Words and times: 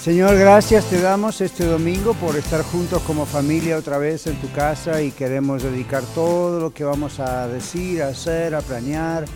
Señor, 0.00 0.34
gracias 0.38 0.88
te 0.88 0.98
damos 0.98 1.42
este 1.42 1.66
domingo 1.66 2.14
por 2.14 2.34
estar 2.34 2.62
juntos 2.62 3.02
como 3.02 3.26
familia 3.26 3.76
otra 3.76 3.98
vez 3.98 4.26
en 4.26 4.36
tu 4.36 4.50
casa 4.50 5.02
y 5.02 5.10
queremos 5.10 5.62
dedicar 5.62 6.02
todo 6.14 6.58
lo 6.58 6.72
que 6.72 6.84
vamos 6.84 7.20
a 7.20 7.46
decir, 7.48 8.02
a 8.02 8.08
hacer, 8.08 8.54
a 8.54 8.62
planear 8.62 9.26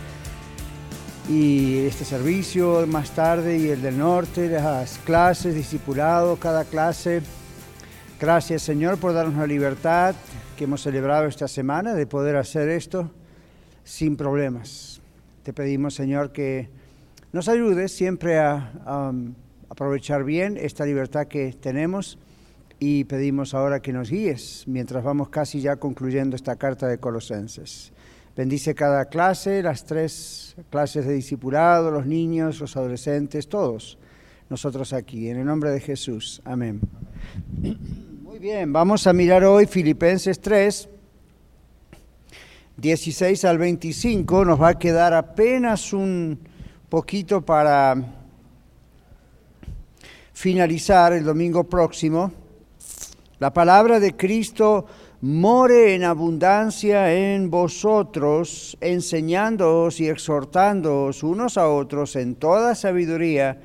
y 1.29 1.85
este 1.85 2.03
servicio 2.03 2.87
más 2.87 3.11
tarde 3.11 3.59
y 3.59 3.69
el 3.69 3.83
del 3.83 3.99
norte, 3.99 4.49
las 4.49 4.97
clases, 4.97 5.53
discipulado, 5.53 6.37
cada 6.37 6.65
clase. 6.65 7.21
Gracias 8.19 8.63
Señor 8.63 8.97
por 8.97 9.13
darnos 9.13 9.35
la 9.37 9.45
libertad 9.45 10.15
que 10.57 10.63
hemos 10.63 10.81
celebrado 10.81 11.27
esta 11.27 11.47
semana 11.47 11.93
de 11.93 12.07
poder 12.07 12.37
hacer 12.37 12.69
esto 12.69 13.11
sin 13.83 14.17
problemas. 14.17 14.99
Te 15.43 15.53
pedimos 15.53 15.93
Señor 15.93 16.31
que 16.31 16.69
nos 17.31 17.49
ayudes 17.49 17.95
siempre 17.95 18.39
a 18.39 19.13
aprovechar 19.75 20.23
bien 20.23 20.55
esta 20.55 20.85
libertad 20.85 21.27
que 21.27 21.51
tenemos 21.51 22.17
y 22.79 23.03
pedimos 23.03 23.53
ahora 23.53 23.81
que 23.81 23.91
nos 23.91 24.09
guíes 24.09 24.63
mientras 24.67 25.03
vamos 25.03 25.27
casi 25.27 25.59
ya 25.59 25.75
concluyendo 25.75 26.37
esta 26.37 26.55
carta 26.55 26.87
de 26.87 26.97
Colosenses. 26.97 27.91
Bendice 28.37 28.73
cada 28.73 29.03
clase, 29.03 29.61
las 29.61 29.83
tres 29.83 30.55
clases 30.69 31.05
de 31.05 31.13
discipulado, 31.13 31.91
los 31.91 32.05
niños, 32.05 32.61
los 32.61 32.77
adolescentes, 32.77 33.49
todos 33.49 33.97
nosotros 34.49 34.93
aquí, 34.93 35.27
en 35.27 35.39
el 35.39 35.45
nombre 35.45 35.71
de 35.71 35.81
Jesús. 35.81 36.41
Amén. 36.45 36.79
Muy 38.23 38.39
bien, 38.39 38.71
vamos 38.71 39.05
a 39.07 39.11
mirar 39.11 39.43
hoy 39.43 39.65
Filipenses 39.65 40.39
3, 40.39 40.87
16 42.77 43.43
al 43.43 43.57
25. 43.57 44.45
Nos 44.45 44.61
va 44.61 44.69
a 44.69 44.79
quedar 44.79 45.13
apenas 45.13 45.91
un 45.91 46.39
poquito 46.87 47.45
para 47.45 48.24
finalizar 50.35 51.13
el 51.13 51.23
domingo 51.23 51.63
próximo, 51.63 52.31
la 53.39 53.53
palabra 53.53 54.01
de 54.01 54.15
Cristo 54.17 54.85
more 55.21 55.95
en 55.95 56.03
abundancia 56.03 57.13
en 57.13 57.49
vosotros, 57.49 58.77
enseñándoos 58.81 60.01
y 60.01 60.09
exhortándoos 60.09 61.23
unos 61.23 61.57
a 61.57 61.69
otros 61.69 62.17
en 62.17 62.35
toda 62.35 62.75
sabiduría, 62.75 63.61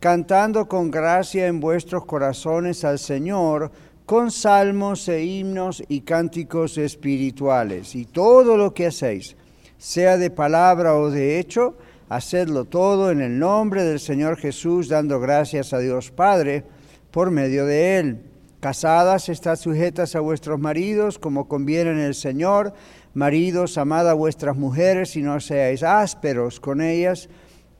cantando 0.00 0.66
con 0.66 0.90
gracia 0.90 1.46
en 1.46 1.60
vuestros 1.60 2.06
corazones 2.06 2.82
al 2.84 2.98
Señor, 2.98 3.70
con 4.06 4.30
salmos 4.30 5.06
e 5.08 5.22
himnos 5.22 5.82
y 5.86 6.00
cánticos 6.00 6.78
espirituales. 6.78 7.94
Y 7.94 8.06
todo 8.06 8.56
lo 8.56 8.72
que 8.72 8.86
hacéis, 8.86 9.36
sea 9.76 10.16
de 10.16 10.30
palabra 10.30 10.94
o 10.94 11.10
de 11.10 11.38
hecho, 11.38 11.76
hacedlo 12.08 12.64
todo 12.64 13.10
en 13.10 13.20
el 13.20 13.38
nombre 13.38 13.84
del 13.84 14.00
Señor 14.00 14.36
Jesús, 14.36 14.88
dando 14.88 15.20
gracias 15.20 15.72
a 15.72 15.78
Dios 15.78 16.10
Padre 16.10 16.64
por 17.10 17.30
medio 17.30 17.66
de 17.66 17.98
Él. 17.98 18.20
Casadas, 18.60 19.28
estad 19.28 19.56
sujetas 19.56 20.16
a 20.16 20.20
vuestros 20.20 20.58
maridos 20.58 21.18
como 21.18 21.48
conviene 21.48 21.90
en 21.90 22.00
el 22.00 22.14
Señor. 22.14 22.74
Maridos, 23.14 23.78
amad 23.78 24.08
a 24.08 24.14
vuestras 24.14 24.56
mujeres 24.56 25.16
y 25.16 25.22
no 25.22 25.40
seáis 25.40 25.82
ásperos 25.82 26.60
con 26.60 26.80
ellas. 26.80 27.28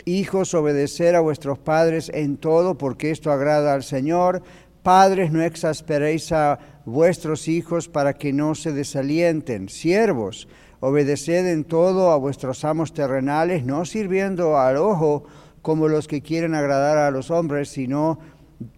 Hijos, 0.05 0.55
obedecer 0.55 1.17
a 1.17 1.21
vuestros 1.21 1.59
padres 1.59 2.11
en 2.15 2.37
todo, 2.37 2.79
porque 2.79 3.11
esto 3.11 3.33
agrada 3.33 3.75
al 3.75 3.83
Señor. 3.83 4.43
Padres, 4.83 5.33
no 5.33 5.43
exasperéis 5.43 6.31
a 6.31 6.61
vuestros 6.84 7.49
hijos 7.49 7.89
para 7.89 8.15
que 8.15 8.33
no 8.33 8.55
se 8.55 8.73
desalienten. 8.73 9.69
Siervos, 9.69 10.47
Obedeced 10.89 11.49
en 11.49 11.65
todo 11.65 12.13
a 12.13 12.17
vuestros 12.17 12.65
amos 12.65 12.95
terrenales, 12.95 13.65
no 13.65 13.85
sirviendo 13.85 14.57
al 14.57 14.77
ojo 14.77 15.25
como 15.61 15.89
los 15.89 16.07
que 16.07 16.23
quieren 16.23 16.55
agradar 16.55 16.97
a 16.97 17.11
los 17.11 17.33
hombres, 17.33 17.71
sino 17.71 18.21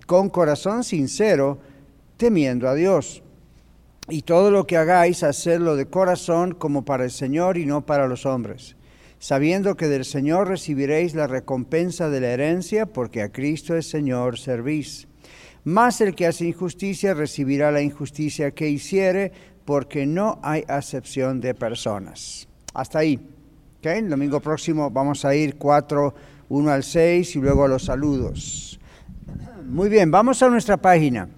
con 0.06 0.30
corazón 0.30 0.84
sincero, 0.84 1.58
temiendo 2.16 2.66
a 2.66 2.74
Dios. 2.74 3.22
Y 4.08 4.22
todo 4.22 4.50
lo 4.50 4.66
que 4.66 4.78
hagáis, 4.78 5.22
hacedlo 5.22 5.76
de 5.76 5.84
corazón 5.84 6.54
como 6.54 6.82
para 6.82 7.04
el 7.04 7.10
Señor 7.10 7.58
y 7.58 7.66
no 7.66 7.84
para 7.84 8.06
los 8.06 8.24
hombres, 8.24 8.76
sabiendo 9.18 9.76
que 9.76 9.88
del 9.88 10.06
Señor 10.06 10.48
recibiréis 10.48 11.14
la 11.14 11.26
recompensa 11.26 12.08
de 12.08 12.22
la 12.22 12.28
herencia, 12.28 12.86
porque 12.86 13.20
a 13.20 13.32
Cristo 13.32 13.76
es 13.76 13.86
Señor 13.86 14.38
servís. 14.38 15.08
Mas 15.62 16.00
el 16.00 16.14
que 16.14 16.26
hace 16.26 16.46
injusticia 16.46 17.12
recibirá 17.12 17.70
la 17.70 17.82
injusticia 17.82 18.52
que 18.52 18.70
hiciere, 18.70 19.32
porque 19.68 20.06
no 20.06 20.38
hay 20.42 20.64
acepción 20.66 21.42
de 21.42 21.52
personas. 21.52 22.48
Hasta 22.72 23.00
ahí. 23.00 23.20
El 23.82 24.08
domingo 24.08 24.40
próximo 24.40 24.90
vamos 24.90 25.26
a 25.26 25.34
ir 25.34 25.56
4, 25.56 26.14
1 26.48 26.70
al 26.70 26.82
6 26.82 27.36
y 27.36 27.38
luego 27.38 27.64
a 27.66 27.68
los 27.68 27.84
saludos. 27.84 28.80
Muy 29.66 29.90
bien, 29.90 30.10
vamos 30.10 30.42
a 30.42 30.48
nuestra 30.48 30.78
página. 30.78 31.28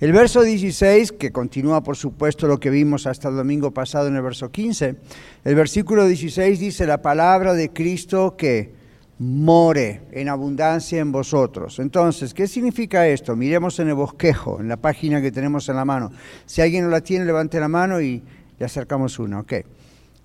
El 0.00 0.12
verso 0.12 0.40
16, 0.40 1.12
que 1.12 1.30
continúa 1.30 1.82
por 1.82 1.98
supuesto 1.98 2.46
lo 2.46 2.58
que 2.58 2.70
vimos 2.70 3.06
hasta 3.06 3.28
el 3.28 3.36
domingo 3.36 3.72
pasado 3.72 4.08
en 4.08 4.16
el 4.16 4.22
verso 4.22 4.50
15, 4.50 4.96
el 5.44 5.54
versículo 5.54 6.06
16 6.06 6.58
dice 6.58 6.86
la 6.86 7.02
palabra 7.02 7.52
de 7.52 7.74
Cristo 7.74 8.38
que 8.38 8.79
more 9.20 10.00
en 10.12 10.30
abundancia 10.30 10.98
en 10.98 11.12
vosotros. 11.12 11.78
Entonces, 11.78 12.32
¿qué 12.32 12.48
significa 12.48 13.06
esto? 13.06 13.36
Miremos 13.36 13.78
en 13.78 13.88
el 13.88 13.94
bosquejo, 13.94 14.60
en 14.60 14.68
la 14.68 14.78
página 14.78 15.20
que 15.20 15.30
tenemos 15.30 15.68
en 15.68 15.76
la 15.76 15.84
mano. 15.84 16.10
Si 16.46 16.62
alguien 16.62 16.84
no 16.84 16.90
la 16.90 17.02
tiene, 17.02 17.26
levante 17.26 17.60
la 17.60 17.68
mano 17.68 18.00
y 18.00 18.22
le 18.58 18.64
acercamos 18.64 19.18
una. 19.18 19.40
Ok. 19.40 19.52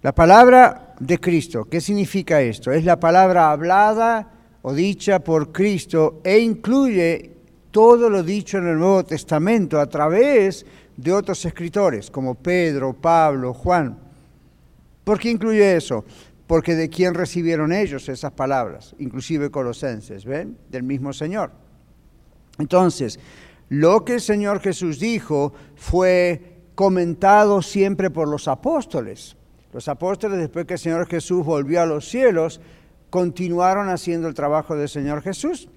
La 0.02 0.16
palabra 0.16 0.96
de 1.00 1.20
Cristo, 1.20 1.66
¿qué 1.66 1.82
significa 1.82 2.42
esto? 2.42 2.72
Es 2.72 2.86
la 2.86 2.98
palabra 2.98 3.52
hablada 3.52 4.32
o 4.62 4.74
dicha 4.74 5.20
por 5.20 5.52
Cristo 5.52 6.22
e 6.24 6.40
incluye 6.40 7.32
todo 7.72 8.10
lo 8.10 8.24
dicho 8.24 8.60
en 8.60 8.68
el 8.68 8.78
Nuevo 8.78 9.04
Testamento 9.04 9.78
a 9.78 9.88
través 9.88 10.66
de 10.96 11.12
otros 11.12 11.44
escritores 11.44 12.10
como 12.10 12.36
Pedro, 12.36 12.94
Pablo, 12.94 13.54
Juan. 13.54 13.98
¿Por 15.04 15.20
qué 15.20 15.32
incluye 15.32 15.76
eso? 15.76 16.06
Porque 16.48 16.76
de 16.76 16.90
quién 16.90 17.14
recibieron 17.14 17.74
ellos 17.74 18.08
esas 18.10 18.32
palabras, 18.32 18.96
inclusive 19.00 19.50
colosenses, 19.50 20.26
¿ven? 20.26 20.58
Del 20.70 20.84
mismo 20.84 21.12
Señor. 21.14 21.52
Entonces, 22.60 23.20
lo 23.70 24.06
que 24.06 24.16
el 24.16 24.22
Señor 24.22 24.60
Jesús 24.60 25.00
dijo 25.00 25.54
fue 25.76 26.62
comentado 26.76 27.62
siempre 27.62 28.10
por 28.10 28.28
los 28.28 28.48
apóstoles. 28.48 29.36
Los 29.74 29.88
apóstoles, 29.88 30.38
después 30.38 30.66
que 30.66 30.76
el 30.76 30.80
Señor 30.80 31.08
Jesús 31.08 31.44
volvió 31.44 31.82
a 31.82 31.86
los 31.86 32.08
cielos, 32.08 32.62
continuaron 33.10 33.90
haciendo 33.90 34.28
el 34.28 34.34
trabajo 34.34 34.76
del 34.76 34.88
Señor 34.88 35.22
Jesús. 35.22 35.70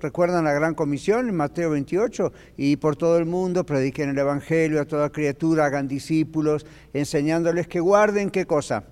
¿Recuerdan 0.00 0.44
la 0.44 0.52
gran 0.52 0.74
comisión 0.74 1.28
en 1.28 1.36
Mateo 1.36 1.70
28? 1.70 2.32
Y 2.58 2.76
por 2.76 2.96
todo 2.96 3.16
el 3.16 3.24
mundo 3.24 3.64
prediquen 3.64 4.10
el 4.10 4.18
Evangelio 4.18 4.80
a 4.80 4.84
toda 4.84 5.10
criatura, 5.10 5.66
hagan 5.66 5.88
discípulos, 5.88 6.66
enseñándoles 6.92 7.66
que 7.66 7.80
guarden 7.80 8.30
qué 8.30 8.44
cosa? 8.44 8.84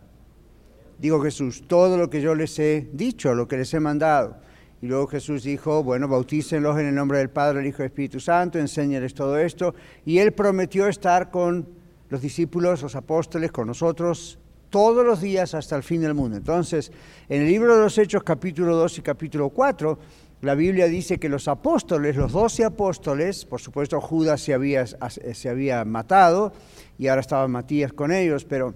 Digo 0.98 1.20
Jesús, 1.22 1.62
todo 1.66 1.96
lo 1.96 2.10
que 2.10 2.20
yo 2.20 2.34
les 2.34 2.58
he 2.58 2.88
dicho, 2.92 3.34
lo 3.34 3.48
que 3.48 3.56
les 3.56 3.72
he 3.74 3.80
mandado. 3.80 4.36
Y 4.80 4.86
luego 4.86 5.08
Jesús 5.08 5.42
dijo, 5.42 5.82
bueno, 5.82 6.06
bautícenlos 6.06 6.78
en 6.78 6.86
el 6.86 6.94
nombre 6.94 7.18
del 7.18 7.30
Padre, 7.30 7.60
el 7.60 7.66
Hijo 7.66 7.82
y 7.82 7.86
el 7.86 7.90
Espíritu 7.90 8.20
Santo, 8.20 8.58
enséñales 8.58 9.12
todo 9.12 9.36
esto. 9.38 9.74
Y 10.04 10.18
él 10.18 10.32
prometió 10.32 10.86
estar 10.86 11.30
con 11.30 11.68
los 12.08 12.20
discípulos, 12.20 12.82
los 12.82 12.94
apóstoles, 12.94 13.50
con 13.50 13.66
nosotros 13.66 14.38
todos 14.70 15.04
los 15.04 15.20
días 15.20 15.54
hasta 15.54 15.76
el 15.76 15.82
fin 15.82 16.00
del 16.02 16.14
mundo. 16.14 16.36
Entonces, 16.36 16.92
en 17.28 17.42
el 17.42 17.48
libro 17.48 17.74
de 17.74 17.82
los 17.82 17.98
Hechos 17.98 18.22
capítulo 18.22 18.76
2 18.76 18.98
y 18.98 19.02
capítulo 19.02 19.48
4, 19.48 19.98
la 20.42 20.54
Biblia 20.54 20.86
dice 20.86 21.18
que 21.18 21.28
los 21.28 21.48
apóstoles, 21.48 22.14
los 22.14 22.32
doce 22.32 22.64
apóstoles, 22.64 23.44
por 23.44 23.60
supuesto 23.60 24.00
Judas 24.00 24.40
se 24.40 24.54
había, 24.54 24.86
se 24.86 25.48
había 25.48 25.84
matado 25.84 26.52
y 26.96 27.08
ahora 27.08 27.22
estaba 27.22 27.48
Matías 27.48 27.92
con 27.92 28.12
ellos, 28.12 28.44
pero 28.44 28.74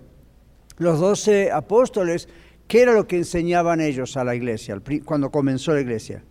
los 0.78 1.00
doce 1.00 1.50
apóstoles, 1.50 2.28
¿qué 2.68 2.82
era 2.82 2.92
lo 2.92 3.06
que 3.06 3.16
enseñaban 3.16 3.80
ellos 3.80 4.16
a 4.16 4.24
la 4.24 4.34
iglesia 4.34 4.80
cuando 5.04 5.30
comenzó 5.30 5.74
la 5.74 5.80
iglesia? 5.80 6.24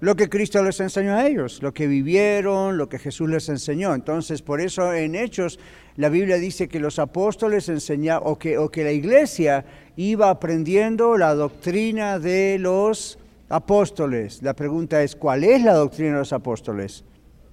Lo 0.00 0.14
que 0.14 0.28
Cristo 0.28 0.62
les 0.62 0.78
enseñó 0.80 1.14
a 1.14 1.26
ellos, 1.26 1.62
lo 1.62 1.72
que 1.72 1.86
vivieron, 1.86 2.76
lo 2.76 2.86
que 2.88 2.98
Jesús 2.98 3.30
les 3.30 3.48
enseñó. 3.48 3.94
Entonces, 3.94 4.42
por 4.42 4.60
eso 4.60 4.92
en 4.92 5.14
Hechos 5.14 5.58
la 5.96 6.10
Biblia 6.10 6.36
dice 6.36 6.68
que 6.68 6.80
los 6.80 6.98
apóstoles 6.98 7.70
enseñaban, 7.70 8.22
o 8.26 8.38
que, 8.38 8.58
o 8.58 8.70
que 8.70 8.84
la 8.84 8.92
iglesia 8.92 9.64
iba 9.96 10.28
aprendiendo 10.28 11.16
la 11.16 11.34
doctrina 11.34 12.18
de 12.18 12.58
los 12.58 13.18
apóstoles. 13.48 14.42
La 14.42 14.54
pregunta 14.54 15.02
es, 15.02 15.16
¿cuál 15.16 15.44
es 15.44 15.62
la 15.62 15.72
doctrina 15.72 16.12
de 16.12 16.18
los 16.18 16.34
apóstoles? 16.34 17.04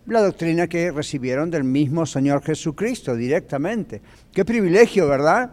La 0.06 0.22
doctrina 0.22 0.68
que 0.68 0.92
recibieron 0.92 1.50
del 1.50 1.64
mismo 1.64 2.06
Señor 2.06 2.44
Jesucristo 2.44 3.16
directamente. 3.16 4.02
Qué 4.34 4.44
privilegio, 4.44 5.08
¿verdad? 5.08 5.52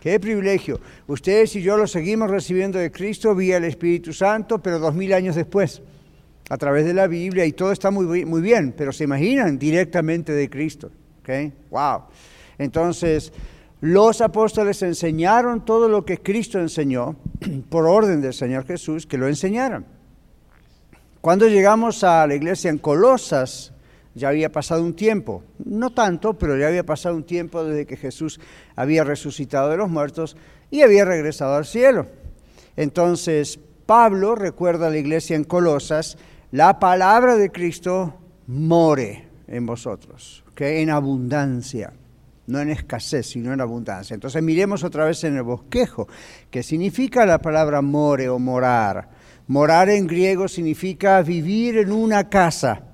Qué 0.00 0.20
privilegio. 0.20 0.78
Ustedes 1.06 1.56
y 1.56 1.62
yo 1.62 1.76
lo 1.78 1.86
seguimos 1.86 2.30
recibiendo 2.30 2.78
de 2.78 2.92
Cristo 2.92 3.34
vía 3.34 3.56
el 3.56 3.64
Espíritu 3.64 4.12
Santo, 4.12 4.58
pero 4.58 4.78
dos 4.78 4.94
mil 4.94 5.12
años 5.14 5.36
después, 5.36 5.80
a 6.50 6.58
través 6.58 6.84
de 6.84 6.92
la 6.92 7.06
Biblia, 7.06 7.46
y 7.46 7.52
todo 7.52 7.72
está 7.72 7.90
muy, 7.90 8.26
muy 8.26 8.42
bien, 8.42 8.74
pero 8.76 8.92
se 8.92 9.04
imaginan 9.04 9.58
directamente 9.58 10.32
de 10.32 10.50
Cristo. 10.50 10.90
¿ok? 11.22 11.52
¡Wow! 11.70 12.02
Entonces, 12.58 13.32
los 13.80 14.20
apóstoles 14.20 14.82
enseñaron 14.82 15.64
todo 15.64 15.88
lo 15.88 16.04
que 16.04 16.18
Cristo 16.18 16.58
enseñó 16.58 17.16
por 17.70 17.86
orden 17.86 18.20
del 18.20 18.34
Señor 18.34 18.66
Jesús, 18.66 19.06
que 19.06 19.16
lo 19.16 19.28
enseñaran. 19.28 19.86
Cuando 21.22 21.48
llegamos 21.48 22.04
a 22.04 22.26
la 22.26 22.34
iglesia 22.34 22.70
en 22.70 22.78
Colosas, 22.78 23.72
ya 24.18 24.28
había 24.28 24.52
pasado 24.52 24.82
un 24.82 24.94
tiempo, 24.94 25.42
no 25.64 25.90
tanto, 25.90 26.34
pero 26.34 26.56
ya 26.58 26.68
había 26.68 26.84
pasado 26.84 27.16
un 27.16 27.24
tiempo 27.24 27.64
desde 27.64 27.86
que 27.86 27.96
Jesús 27.96 28.40
había 28.76 29.04
resucitado 29.04 29.70
de 29.70 29.76
los 29.76 29.88
muertos 29.88 30.36
y 30.70 30.82
había 30.82 31.04
regresado 31.04 31.54
al 31.54 31.64
cielo. 31.64 32.06
Entonces, 32.76 33.58
Pablo 33.86 34.34
recuerda 34.34 34.88
a 34.88 34.90
la 34.90 34.98
iglesia 34.98 35.36
en 35.36 35.44
Colosas, 35.44 36.18
la 36.50 36.78
palabra 36.78 37.36
de 37.36 37.50
Cristo 37.50 38.18
more 38.46 39.26
en 39.46 39.66
vosotros, 39.66 40.44
que 40.54 40.82
en 40.82 40.90
abundancia, 40.90 41.92
no 42.46 42.60
en 42.60 42.70
escasez, 42.70 43.26
sino 43.26 43.52
en 43.52 43.60
abundancia. 43.60 44.14
Entonces 44.14 44.42
miremos 44.42 44.84
otra 44.84 45.04
vez 45.04 45.24
en 45.24 45.36
el 45.36 45.42
bosquejo, 45.42 46.08
que 46.50 46.62
significa 46.62 47.24
la 47.24 47.38
palabra 47.38 47.82
more 47.82 48.28
o 48.28 48.38
morar. 48.38 49.08
Morar 49.46 49.88
en 49.88 50.06
griego 50.06 50.48
significa 50.48 51.22
vivir 51.22 51.78
en 51.78 51.92
una 51.92 52.28
casa 52.28 52.87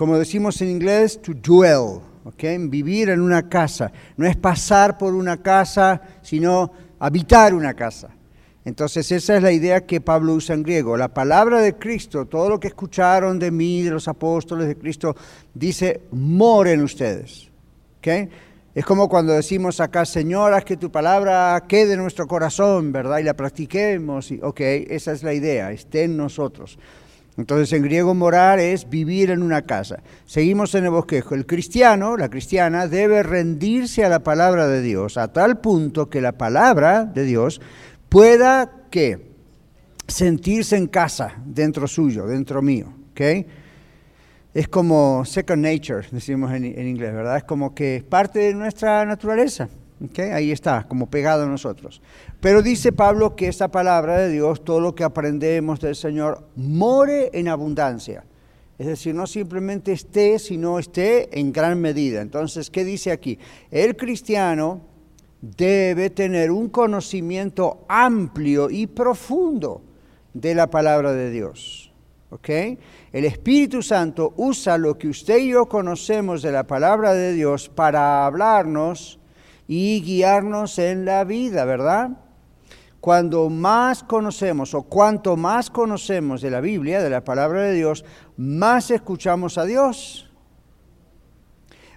como 0.00 0.16
decimos 0.16 0.58
en 0.62 0.70
inglés, 0.70 1.20
to 1.20 1.34
dwell, 1.34 2.00
¿okay? 2.24 2.56
vivir 2.56 3.10
en 3.10 3.20
una 3.20 3.50
casa. 3.50 3.92
No 4.16 4.26
es 4.26 4.34
pasar 4.34 4.96
por 4.96 5.12
una 5.12 5.42
casa, 5.42 6.00
sino 6.22 6.72
habitar 6.98 7.52
una 7.52 7.74
casa. 7.74 8.08
Entonces 8.64 9.12
esa 9.12 9.36
es 9.36 9.42
la 9.42 9.52
idea 9.52 9.84
que 9.84 10.00
Pablo 10.00 10.32
usa 10.32 10.54
en 10.54 10.62
griego. 10.62 10.96
La 10.96 11.12
palabra 11.12 11.60
de 11.60 11.74
Cristo, 11.74 12.24
todo 12.24 12.48
lo 12.48 12.58
que 12.58 12.68
escucharon 12.68 13.38
de 13.38 13.50
mí, 13.50 13.82
de 13.82 13.90
los 13.90 14.08
apóstoles 14.08 14.68
de 14.68 14.78
Cristo, 14.78 15.14
dice, 15.52 16.00
moren 16.12 16.80
ustedes. 16.80 17.50
¿okay? 17.98 18.30
Es 18.74 18.86
como 18.86 19.06
cuando 19.06 19.34
decimos 19.34 19.80
acá, 19.80 20.06
Señor, 20.06 20.54
haz 20.54 20.64
que 20.64 20.78
tu 20.78 20.90
palabra 20.90 21.62
quede 21.68 21.92
en 21.92 22.00
nuestro 22.00 22.26
corazón, 22.26 22.90
¿verdad? 22.90 23.18
Y 23.18 23.24
la 23.24 23.34
practiquemos. 23.34 24.30
Y, 24.30 24.40
ok, 24.42 24.60
esa 24.60 25.12
es 25.12 25.22
la 25.22 25.34
idea, 25.34 25.70
esté 25.72 26.04
en 26.04 26.16
nosotros. 26.16 26.78
Entonces 27.40 27.72
en 27.72 27.82
griego 27.82 28.14
morar 28.14 28.58
es 28.58 28.88
vivir 28.88 29.30
en 29.30 29.42
una 29.42 29.62
casa. 29.62 30.02
Seguimos 30.26 30.74
en 30.74 30.84
el 30.84 30.90
bosquejo. 30.90 31.34
El 31.34 31.46
cristiano, 31.46 32.16
la 32.16 32.28
cristiana, 32.28 32.86
debe 32.86 33.22
rendirse 33.22 34.04
a 34.04 34.08
la 34.08 34.20
palabra 34.20 34.68
de 34.68 34.82
Dios 34.82 35.16
a 35.16 35.32
tal 35.32 35.60
punto 35.60 36.08
que 36.08 36.20
la 36.20 36.32
palabra 36.32 37.04
de 37.04 37.24
Dios 37.24 37.60
pueda 38.08 38.70
que 38.90 39.30
sentirse 40.06 40.76
en 40.76 40.86
casa 40.86 41.34
dentro 41.44 41.88
suyo, 41.88 42.26
dentro 42.26 42.60
mío. 42.60 42.92
¿okay? 43.12 43.46
Es 44.52 44.68
como 44.68 45.24
second 45.24 45.64
nature, 45.64 46.06
decimos 46.10 46.52
en, 46.52 46.64
en 46.64 46.86
inglés, 46.86 47.14
¿verdad? 47.14 47.38
Es 47.38 47.44
como 47.44 47.74
que 47.74 47.96
es 47.96 48.02
parte 48.02 48.40
de 48.40 48.54
nuestra 48.54 49.04
naturaleza. 49.06 49.68
Ahí 50.32 50.50
está, 50.50 50.86
como 50.88 51.10
pegado 51.10 51.44
a 51.44 51.46
nosotros. 51.46 52.00
Pero 52.40 52.62
dice 52.62 52.90
Pablo 52.92 53.36
que 53.36 53.48
esa 53.48 53.68
palabra 53.68 54.18
de 54.18 54.30
Dios, 54.30 54.64
todo 54.64 54.80
lo 54.80 54.94
que 54.94 55.04
aprendemos 55.04 55.80
del 55.80 55.94
Señor, 55.94 56.48
more 56.56 57.30
en 57.34 57.48
abundancia. 57.48 58.24
Es 58.78 58.86
decir, 58.86 59.14
no 59.14 59.26
simplemente 59.26 59.92
esté, 59.92 60.38
sino 60.38 60.78
esté 60.78 61.38
en 61.38 61.52
gran 61.52 61.78
medida. 61.78 62.22
Entonces, 62.22 62.70
¿qué 62.70 62.82
dice 62.82 63.12
aquí? 63.12 63.38
El 63.70 63.94
cristiano 63.94 64.80
debe 65.42 66.08
tener 66.08 66.50
un 66.50 66.70
conocimiento 66.70 67.84
amplio 67.88 68.70
y 68.70 68.86
profundo 68.86 69.82
de 70.32 70.54
la 70.54 70.70
palabra 70.70 71.12
de 71.12 71.30
Dios. 71.30 71.92
El 73.12 73.24
Espíritu 73.24 73.82
Santo 73.82 74.32
usa 74.38 74.78
lo 74.78 74.96
que 74.96 75.08
usted 75.08 75.38
y 75.38 75.50
yo 75.50 75.66
conocemos 75.66 76.40
de 76.40 76.52
la 76.52 76.66
palabra 76.66 77.12
de 77.12 77.34
Dios 77.34 77.68
para 77.68 78.24
hablarnos 78.24 79.19
y 79.72 80.02
guiarnos 80.02 80.80
en 80.80 81.04
la 81.04 81.22
vida, 81.22 81.64
¿verdad? 81.64 82.10
Cuando 83.00 83.48
más 83.50 84.02
conocemos 84.02 84.74
o 84.74 84.82
cuanto 84.82 85.36
más 85.36 85.70
conocemos 85.70 86.42
de 86.42 86.50
la 86.50 86.60
Biblia, 86.60 87.00
de 87.00 87.08
la 87.08 87.22
palabra 87.22 87.62
de 87.62 87.74
Dios, 87.74 88.04
más 88.36 88.90
escuchamos 88.90 89.58
a 89.58 89.66
Dios, 89.66 90.28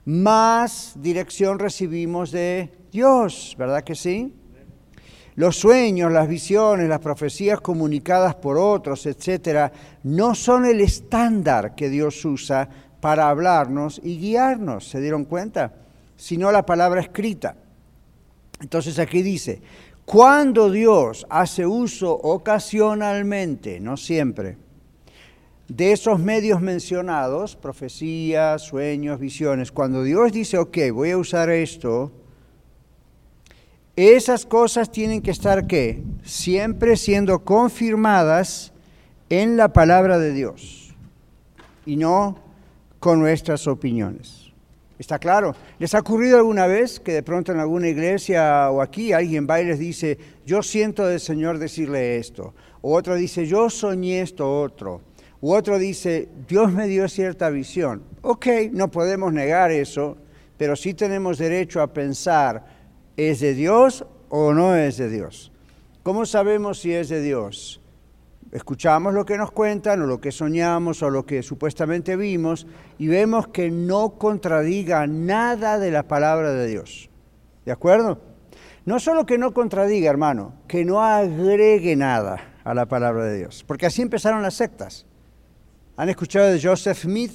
más 0.05 0.93
dirección 0.97 1.57
recibimos 1.57 2.29
de 2.29 2.77
Dios, 2.91 3.55
¿verdad 3.57 3.83
que 3.83 3.95
sí? 3.95 4.35
Los 5.33 5.55
sueños, 5.55 6.11
las 6.11 6.27
visiones, 6.27 6.87
las 6.87 6.99
profecías 6.99 7.59
comunicadas 7.59 8.35
por 8.35 8.59
otros, 8.59 9.07
etcétera, 9.07 9.71
no 10.03 10.35
son 10.35 10.65
el 10.65 10.79
estándar 10.79 11.73
que 11.73 11.89
Dios 11.89 12.23
usa 12.23 12.69
para 13.01 13.29
hablarnos 13.29 13.99
y 14.03 14.19
guiarnos, 14.19 14.87
¿se 14.87 15.01
dieron 15.01 15.25
cuenta? 15.25 15.73
Sino 16.15 16.51
la 16.51 16.67
palabra 16.67 17.01
escrita. 17.01 17.55
Entonces 18.63 18.97
aquí 18.97 19.21
dice, 19.21 19.61
cuando 20.05 20.71
Dios 20.71 21.27
hace 21.29 21.65
uso 21.65 22.13
ocasionalmente, 22.13 23.81
no 23.81 23.97
siempre, 23.97 24.57
de 25.67 25.91
esos 25.91 26.17
medios 26.17 26.61
mencionados, 26.61 27.57
profecías, 27.57 28.61
sueños, 28.61 29.19
visiones, 29.19 29.71
cuando 29.71 30.01
Dios 30.01 30.31
dice, 30.31 30.57
ok, 30.57 30.77
voy 30.93 31.11
a 31.11 31.17
usar 31.17 31.49
esto, 31.49 32.13
esas 33.97 34.45
cosas 34.45 34.89
tienen 34.89 35.21
que 35.21 35.31
estar 35.31 35.67
qué? 35.67 36.01
Siempre 36.23 36.95
siendo 36.95 37.43
confirmadas 37.43 38.71
en 39.29 39.57
la 39.57 39.73
palabra 39.73 40.19
de 40.19 40.31
Dios 40.31 40.95
y 41.85 41.97
no 41.97 42.39
con 42.99 43.19
nuestras 43.19 43.67
opiniones. 43.67 44.42
¿Está 45.03 45.19
claro? 45.19 45.53
¿Les 45.79 45.93
ha 45.95 45.99
ocurrido 45.99 46.37
alguna 46.37 46.65
vez 46.65 46.97
que 46.97 47.11
de 47.11 47.23
pronto 47.23 47.51
en 47.51 47.59
alguna 47.59 47.89
iglesia 47.89 48.71
o 48.71 48.81
aquí 48.81 49.11
alguien 49.11 49.45
va 49.45 49.59
y 49.59 49.65
les 49.65 49.77
dice, 49.77 50.17
yo 50.45 50.63
siento 50.63 51.05
del 51.05 51.19
Señor 51.19 51.59
decirle 51.59 52.15
esto? 52.15 52.53
O 52.81 52.95
otro 52.95 53.15
dice, 53.15 53.45
yo 53.45 53.69
soñé 53.69 54.21
esto 54.21 54.61
otro. 54.61 55.01
U 55.41 55.51
otro 55.51 55.77
dice, 55.77 56.29
Dios 56.47 56.71
me 56.71 56.87
dio 56.87 57.09
cierta 57.09 57.49
visión. 57.49 58.03
Ok, 58.21 58.47
no 58.71 58.89
podemos 58.89 59.33
negar 59.33 59.71
eso, 59.71 60.15
pero 60.57 60.77
sí 60.77 60.93
tenemos 60.93 61.37
derecho 61.37 61.81
a 61.81 61.91
pensar, 61.91 62.63
¿es 63.17 63.41
de 63.41 63.55
Dios 63.55 64.05
o 64.29 64.53
no 64.53 64.73
es 64.73 64.95
de 64.95 65.09
Dios? 65.09 65.51
¿Cómo 66.01 66.25
sabemos 66.25 66.79
si 66.79 66.93
es 66.93 67.09
de 67.09 67.21
Dios? 67.21 67.81
Escuchamos 68.53 69.15
lo 69.15 69.25
que 69.25 69.35
nos 69.35 69.51
cuentan 69.51 70.03
o 70.03 70.05
lo 70.05 70.21
que 70.21 70.31
soñamos 70.31 71.01
o 71.01 71.09
lo 71.09 71.25
que 71.25 71.41
supuestamente 71.41 72.15
vimos 72.15 72.67
y 72.99 73.07
vemos 73.07 73.47
que 73.47 73.71
no 73.71 74.11
contradiga 74.19 75.07
nada 75.07 75.79
de 75.79 75.89
la 75.89 76.03
palabra 76.03 76.51
de 76.51 76.67
Dios. 76.67 77.09
¿De 77.65 77.71
acuerdo? 77.71 78.21
No 78.85 78.99
solo 78.99 79.25
que 79.25 79.39
no 79.39 79.53
contradiga, 79.53 80.09
hermano, 80.09 80.53
que 80.67 80.85
no 80.85 81.01
agregue 81.01 81.95
nada 81.95 82.59
a 82.63 82.75
la 82.75 82.85
palabra 82.85 83.25
de 83.25 83.39
Dios, 83.39 83.63
porque 83.67 83.87
así 83.87 84.03
empezaron 84.03 84.43
las 84.43 84.53
sectas. 84.53 85.07
¿Han 85.97 86.09
escuchado 86.09 86.51
de 86.51 86.61
Joseph 86.61 86.99
Smith, 86.99 87.33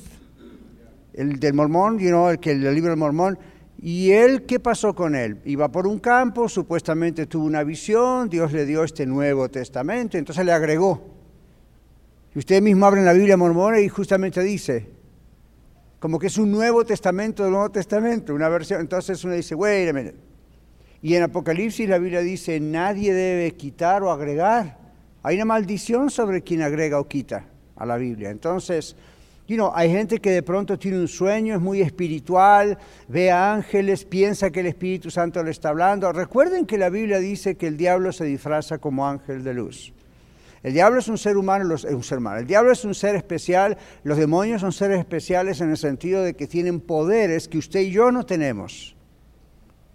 el 1.14 1.40
del 1.40 1.54
mormón, 1.54 1.98
you 1.98 2.28
el 2.28 2.38
que 2.38 2.52
el 2.52 2.74
libro 2.74 2.90
del 2.90 2.98
mormón? 2.98 3.38
¿Y 3.80 4.10
él 4.10 4.44
qué 4.44 4.58
pasó 4.58 4.94
con 4.94 5.14
él? 5.14 5.38
Iba 5.44 5.70
por 5.70 5.86
un 5.86 6.00
campo, 6.00 6.48
supuestamente 6.48 7.26
tuvo 7.26 7.44
una 7.44 7.62
visión, 7.62 8.28
Dios 8.28 8.52
le 8.52 8.66
dio 8.66 8.82
este 8.82 9.06
Nuevo 9.06 9.48
Testamento, 9.48 10.18
entonces 10.18 10.44
le 10.44 10.52
agregó. 10.52 11.00
Y 12.34 12.38
usted 12.40 12.60
mismo 12.60 12.86
abre 12.86 13.00
en 13.00 13.06
la 13.06 13.12
Biblia 13.12 13.36
mormona 13.36 13.80
y 13.80 13.88
justamente 13.88 14.42
dice, 14.42 14.88
como 16.00 16.18
que 16.18 16.26
es 16.26 16.38
un 16.38 16.50
Nuevo 16.50 16.84
Testamento 16.84 17.44
del 17.44 17.52
Nuevo 17.52 17.70
Testamento, 17.70 18.34
una 18.34 18.48
versión. 18.48 18.80
Entonces 18.80 19.22
uno 19.24 19.34
dice, 19.34 19.54
wait 19.54 19.88
a 19.88 19.92
minute. 19.92 20.16
Y 21.00 21.14
en 21.14 21.22
Apocalipsis 21.22 21.88
la 21.88 21.98
Biblia 21.98 22.20
dice, 22.20 22.58
nadie 22.58 23.14
debe 23.14 23.52
quitar 23.52 24.02
o 24.02 24.10
agregar. 24.10 24.78
Hay 25.22 25.36
una 25.36 25.44
maldición 25.44 26.10
sobre 26.10 26.42
quien 26.42 26.62
agrega 26.62 26.98
o 26.98 27.06
quita 27.06 27.46
a 27.76 27.86
la 27.86 27.96
Biblia. 27.96 28.30
Entonces, 28.30 28.96
You 29.48 29.56
know, 29.56 29.72
hay 29.74 29.90
gente 29.90 30.18
que 30.18 30.30
de 30.30 30.42
pronto 30.42 30.78
tiene 30.78 30.98
un 30.98 31.08
sueño, 31.08 31.54
es 31.54 31.60
muy 31.62 31.80
espiritual, 31.80 32.76
ve 33.08 33.30
a 33.30 33.54
ángeles, 33.54 34.04
piensa 34.04 34.50
que 34.50 34.60
el 34.60 34.66
Espíritu 34.66 35.10
Santo 35.10 35.42
le 35.42 35.50
está 35.50 35.70
hablando. 35.70 36.12
Recuerden 36.12 36.66
que 36.66 36.76
la 36.76 36.90
Biblia 36.90 37.18
dice 37.18 37.54
que 37.54 37.66
el 37.66 37.78
diablo 37.78 38.12
se 38.12 38.26
disfraza 38.26 38.76
como 38.76 39.08
ángel 39.08 39.42
de 39.42 39.54
luz. 39.54 39.94
El 40.62 40.74
diablo 40.74 40.98
es 40.98 41.08
un 41.08 41.16
ser 41.16 41.38
humano, 41.38 41.74
es 41.74 41.84
un 41.84 42.02
ser 42.02 42.18
humano. 42.18 42.40
El 42.40 42.46
diablo 42.46 42.72
es 42.72 42.84
un 42.84 42.94
ser 42.94 43.14
especial, 43.14 43.78
los 44.02 44.18
demonios 44.18 44.60
son 44.60 44.72
seres 44.72 44.98
especiales 44.98 45.62
en 45.62 45.70
el 45.70 45.78
sentido 45.78 46.22
de 46.22 46.34
que 46.34 46.46
tienen 46.46 46.78
poderes 46.78 47.48
que 47.48 47.56
usted 47.56 47.80
y 47.80 47.90
yo 47.90 48.12
no 48.12 48.26
tenemos. 48.26 48.97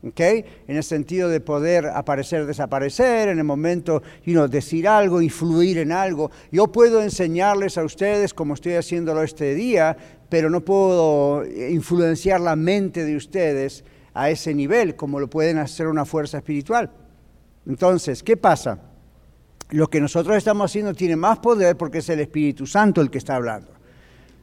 ¿Okay? 0.08 0.46
en 0.68 0.76
el 0.76 0.84
sentido 0.84 1.30
de 1.30 1.40
poder 1.40 1.88
aparecer, 1.88 2.46
desaparecer, 2.46 3.30
en 3.30 3.38
el 3.38 3.44
momento, 3.44 4.04
you 4.26 4.48
decir 4.48 4.88
algo, 4.88 5.22
influir 5.22 5.78
en 5.78 5.92
algo. 5.92 6.32
Yo 6.52 6.68
puedo 6.68 7.02
enseñarles 7.02 7.78
a 7.78 7.84
ustedes 7.84 8.34
como 8.34 8.54
estoy 8.54 8.74
haciéndolo 8.74 9.24
este 9.24 9.56
día, 9.56 9.96
pero 10.30 10.50
no 10.50 10.62
puedo 10.62 11.46
influenciar 11.46 12.42
la 12.42 12.56
mente 12.56 13.06
de 13.06 13.16
ustedes 13.16 13.84
a 14.14 14.30
ese 14.30 14.54
nivel 14.54 14.96
como 14.96 15.20
lo 15.20 15.30
pueden 15.30 15.58
hacer 15.58 15.88
una 15.88 16.06
fuerza 16.06 16.38
espiritual. 16.38 16.92
Entonces, 17.66 18.22
¿qué 18.22 18.38
pasa? 18.38 18.80
Lo 19.70 19.90
que 19.90 20.02
nosotros 20.02 20.38
estamos 20.38 20.70
haciendo 20.70 20.94
tiene 20.94 21.16
más 21.16 21.40
poder 21.40 21.78
porque 21.78 22.00
es 22.00 22.10
el 22.10 22.20
Espíritu 22.20 22.68
Santo 22.68 23.02
el 23.02 23.10
que 23.10 23.18
está 23.18 23.36
hablando 23.36 23.72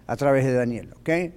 a 0.06 0.16
través 0.16 0.44
de 0.44 0.54
Daniel. 0.54 0.94
¿okay? 0.98 1.32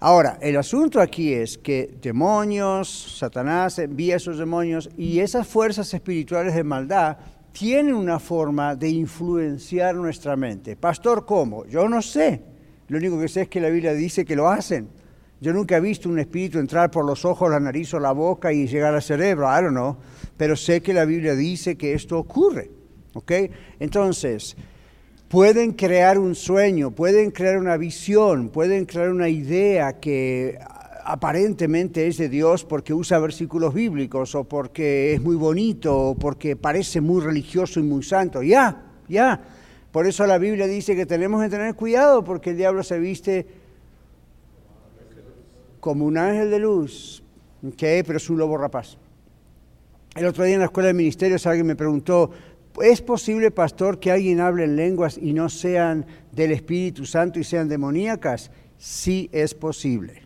Ahora, 0.00 0.38
el 0.42 0.56
asunto 0.56 1.00
aquí 1.00 1.32
es 1.32 1.56
que 1.56 1.94
demonios, 2.02 3.16
Satanás 3.18 3.78
envía 3.78 4.16
esos 4.16 4.38
demonios 4.38 4.90
y 4.96 5.20
esas 5.20 5.46
fuerzas 5.46 5.92
espirituales 5.94 6.54
de 6.54 6.64
maldad 6.64 7.16
tienen 7.52 7.94
una 7.94 8.18
forma 8.18 8.74
de 8.74 8.88
influenciar 8.88 9.94
nuestra 9.94 10.36
mente. 10.36 10.76
Pastor, 10.76 11.24
¿cómo? 11.24 11.64
Yo 11.66 11.88
no 11.88 12.02
sé. 12.02 12.42
Lo 12.88 12.98
único 12.98 13.18
que 13.18 13.28
sé 13.28 13.42
es 13.42 13.48
que 13.48 13.60
la 13.60 13.70
Biblia 13.70 13.94
dice 13.94 14.24
que 14.24 14.36
lo 14.36 14.48
hacen. 14.48 14.88
Yo 15.40 15.52
nunca 15.52 15.76
he 15.76 15.80
visto 15.80 16.08
un 16.08 16.18
espíritu 16.18 16.58
entrar 16.58 16.90
por 16.90 17.04
los 17.04 17.24
ojos, 17.24 17.50
la 17.50 17.60
nariz 17.60 17.94
o 17.94 18.00
la 18.00 18.12
boca 18.12 18.52
y 18.52 18.66
llegar 18.66 18.94
al 18.94 19.02
cerebro. 19.02 19.46
I 19.46 19.62
don't 19.62 19.70
know. 19.70 19.96
Pero 20.36 20.56
sé 20.56 20.80
que 20.80 20.92
la 20.92 21.04
Biblia 21.04 21.34
dice 21.34 21.76
que 21.76 21.94
esto 21.94 22.18
ocurre. 22.18 22.70
¿Ok? 23.14 23.32
Entonces, 23.78 24.56
pueden 25.34 25.72
crear 25.72 26.16
un 26.16 26.36
sueño, 26.36 26.92
pueden 26.92 27.32
crear 27.32 27.58
una 27.58 27.76
visión, 27.76 28.50
pueden 28.50 28.84
crear 28.84 29.10
una 29.10 29.28
idea 29.28 29.98
que 29.98 30.60
aparentemente 31.04 32.06
es 32.06 32.18
de 32.18 32.28
Dios 32.28 32.64
porque 32.64 32.94
usa 32.94 33.18
versículos 33.18 33.74
bíblicos 33.74 34.36
o 34.36 34.44
porque 34.44 35.12
es 35.12 35.20
muy 35.20 35.34
bonito 35.34 35.98
o 35.98 36.14
porque 36.14 36.54
parece 36.54 37.00
muy 37.00 37.20
religioso 37.20 37.80
y 37.80 37.82
muy 37.82 38.04
santo. 38.04 38.44
Ya, 38.44 38.84
ya. 39.08 39.40
Por 39.90 40.06
eso 40.06 40.24
la 40.24 40.38
Biblia 40.38 40.68
dice 40.68 40.94
que 40.94 41.04
tenemos 41.04 41.42
que 41.42 41.48
tener 41.48 41.74
cuidado 41.74 42.22
porque 42.22 42.50
el 42.50 42.56
diablo 42.56 42.84
se 42.84 43.00
viste 43.00 43.44
como 45.80 46.04
un 46.04 46.16
ángel 46.16 46.48
de 46.48 46.60
luz, 46.60 47.24
¿okay? 47.66 48.04
pero 48.04 48.18
es 48.18 48.30
un 48.30 48.38
lobo 48.38 48.56
rapaz. 48.56 48.98
El 50.14 50.26
otro 50.26 50.44
día 50.44 50.54
en 50.54 50.60
la 50.60 50.66
escuela 50.66 50.86
de 50.86 50.94
ministerios 50.94 51.44
alguien 51.44 51.66
me 51.66 51.74
preguntó, 51.74 52.30
¿Es 52.82 53.00
posible, 53.00 53.50
pastor, 53.50 54.00
que 54.00 54.10
alguien 54.10 54.40
hable 54.40 54.64
en 54.64 54.76
lenguas 54.76 55.18
y 55.20 55.32
no 55.32 55.48
sean 55.48 56.06
del 56.32 56.50
Espíritu 56.50 57.06
Santo 57.06 57.38
y 57.38 57.44
sean 57.44 57.68
demoníacas? 57.68 58.50
Sí 58.78 59.28
es 59.32 59.54
posible. 59.54 60.22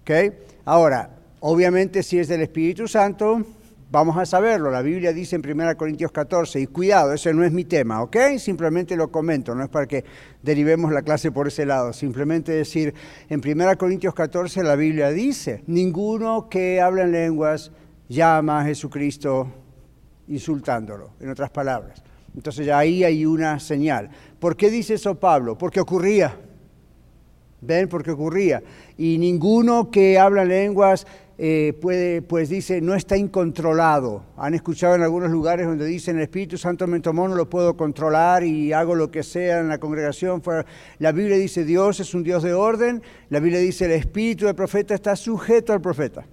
¿Ok? 0.00 0.34
Ahora, 0.64 1.10
obviamente 1.40 2.02
si 2.02 2.18
es 2.18 2.28
del 2.28 2.40
Espíritu 2.40 2.88
Santo, 2.88 3.44
vamos 3.90 4.16
a 4.16 4.24
saberlo. 4.24 4.70
La 4.70 4.80
Biblia 4.80 5.12
dice 5.12 5.36
en 5.36 5.42
1 5.48 5.76
Corintios 5.76 6.10
14, 6.10 6.58
y 6.60 6.66
cuidado, 6.66 7.12
ese 7.12 7.34
no 7.34 7.44
es 7.44 7.52
mi 7.52 7.64
tema, 7.64 8.02
¿ok? 8.02 8.16
Simplemente 8.38 8.96
lo 8.96 9.12
comento, 9.12 9.54
no 9.54 9.62
es 9.62 9.68
para 9.68 9.86
que 9.86 10.04
derivemos 10.42 10.90
la 10.90 11.02
clase 11.02 11.30
por 11.30 11.48
ese 11.48 11.66
lado. 11.66 11.92
Simplemente 11.92 12.52
decir, 12.52 12.94
en 13.28 13.42
1 13.46 13.76
Corintios 13.76 14.14
14 14.14 14.62
la 14.62 14.76
Biblia 14.76 15.10
dice, 15.10 15.62
ninguno 15.66 16.48
que 16.48 16.80
habla 16.80 17.02
en 17.02 17.12
lenguas 17.12 17.70
llama 18.08 18.62
a 18.62 18.64
Jesucristo 18.64 19.61
insultándolo, 20.28 21.10
en 21.20 21.30
otras 21.30 21.50
palabras. 21.50 22.02
Entonces 22.34 22.66
ya 22.66 22.78
ahí 22.78 23.04
hay 23.04 23.26
una 23.26 23.60
señal. 23.60 24.10
¿Por 24.38 24.56
qué 24.56 24.70
dice 24.70 24.94
eso 24.94 25.14
Pablo? 25.14 25.56
Porque 25.58 25.80
ocurría. 25.80 26.36
¿Ven? 27.60 27.88
Porque 27.88 28.10
ocurría. 28.10 28.62
Y 28.96 29.18
ninguno 29.18 29.90
que 29.90 30.18
habla 30.18 30.44
lenguas 30.44 31.06
eh, 31.38 31.76
puede, 31.80 32.22
pues 32.22 32.48
dice, 32.48 32.80
no 32.80 32.94
está 32.94 33.16
incontrolado. 33.16 34.24
Han 34.36 34.54
escuchado 34.54 34.94
en 34.94 35.02
algunos 35.02 35.30
lugares 35.30 35.66
donde 35.66 35.84
dicen, 35.84 36.16
el 36.16 36.22
Espíritu 36.22 36.56
Santo 36.58 36.86
me 36.86 37.00
tomó, 37.00 37.28
no 37.28 37.34
lo 37.34 37.48
puedo 37.48 37.76
controlar 37.76 38.44
y 38.44 38.72
hago 38.72 38.94
lo 38.94 39.10
que 39.10 39.22
sea 39.22 39.60
en 39.60 39.68
la 39.68 39.78
congregación. 39.78 40.42
La 40.98 41.12
Biblia 41.12 41.36
dice, 41.36 41.64
Dios 41.64 42.00
es 42.00 42.14
un 42.14 42.22
Dios 42.22 42.42
de 42.42 42.54
orden. 42.54 43.02
La 43.28 43.40
Biblia 43.40 43.60
dice, 43.60 43.84
el 43.84 43.92
Espíritu 43.92 44.46
del 44.46 44.54
profeta 44.54 44.94
está 44.94 45.14
sujeto 45.16 45.72
al 45.72 45.80
profeta. 45.80 46.24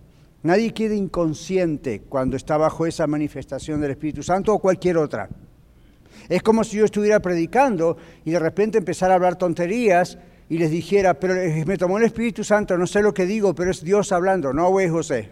Nadie 0.42 0.74
queda 0.74 0.96
inconsciente 0.96 2.02
cuando 2.08 2.38
está 2.38 2.58
bajo 2.58 2.86
esa 2.86 3.08
manifestación 3.08 3.82
del 3.82 3.92
Espíritu 3.92 4.24
Santo 4.24 4.54
o 4.54 4.60
cualquier 4.60 4.98
otra. 4.98 5.30
Es 6.30 6.42
como 6.42 6.64
si 6.64 6.78
yo 6.78 6.86
estuviera 6.86 7.20
predicando 7.20 7.98
y 8.24 8.32
de 8.32 8.40
repente 8.40 8.78
empezara 8.78 9.14
a 9.14 9.16
hablar 9.16 9.36
tonterías 9.36 10.18
y 10.48 10.58
les 10.58 10.72
dijera, 10.72 11.14
pero 11.16 11.36
me 11.66 11.78
tomó 11.78 11.98
el 11.98 12.06
Espíritu 12.06 12.44
Santo, 12.44 12.78
no 12.78 12.88
sé 12.88 13.02
lo 13.02 13.14
que 13.14 13.26
digo, 13.26 13.54
pero 13.54 13.72
es 13.72 13.84
Dios 13.84 14.12
hablando. 14.12 14.54
No, 14.54 14.70
güey, 14.70 14.88
José. 14.88 15.30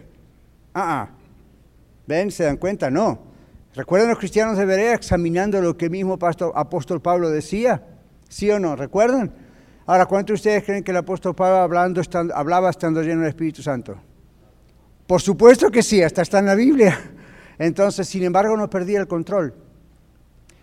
Ah, 0.74 1.02
ah. 1.02 1.10
¿Ven? 2.06 2.30
¿Se 2.30 2.44
dan 2.44 2.56
cuenta? 2.56 2.90
No. 2.90 3.18
¿Recuerdan 3.74 4.10
los 4.10 4.18
cristianos 4.18 4.58
de 4.58 4.64
Berea 4.64 4.94
examinando 4.94 5.60
lo 5.60 5.76
que 5.76 5.88
mismo 5.88 6.18
pastor, 6.18 6.52
apóstol 6.54 7.00
Pablo 7.00 7.30
decía? 7.30 7.82
¿Sí 8.28 8.50
o 8.50 8.58
no? 8.58 8.76
¿Recuerdan? 8.76 9.32
Ahora, 9.86 10.06
¿cuántos 10.06 10.28
de 10.28 10.34
ustedes 10.34 10.64
creen 10.64 10.84
que 10.84 10.90
el 10.90 10.98
apóstol 10.98 11.34
Pablo 11.34 11.58
hablando, 11.58 12.02
hablaba 12.34 12.70
estando 12.70 13.02
lleno 13.02 13.20
del 13.20 13.30
Espíritu 13.30 13.62
Santo? 13.62 13.96
Por 15.08 15.22
supuesto 15.22 15.70
que 15.70 15.82
sí, 15.82 16.02
hasta 16.02 16.20
está 16.20 16.38
en 16.38 16.44
la 16.44 16.54
Biblia. 16.54 17.00
Entonces, 17.58 18.06
sin 18.06 18.24
embargo, 18.24 18.58
no 18.58 18.68
perdía 18.68 19.00
el 19.00 19.08
control. 19.08 19.54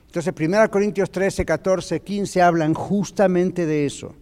Entonces, 0.05 0.33
1 0.39 0.69
Corintios 0.69 1.09
13, 1.09 1.43
14, 1.43 1.99
15 2.01 2.41
hablan 2.43 2.75
justamente 2.75 3.65
de 3.65 3.87
eso, 3.87 4.13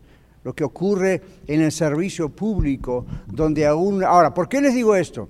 lo 0.45 0.55
que 0.55 0.63
ocurre 0.63 1.21
en 1.45 1.59
el 1.61 1.73
servicio 1.73 2.29
público, 2.29 3.05
donde 3.27 3.65
aún... 3.65 4.01
Ahora, 4.01 4.33
¿por 4.33 4.47
qué 4.47 4.61
les 4.61 4.73
digo 4.73 4.95
esto? 4.95 5.27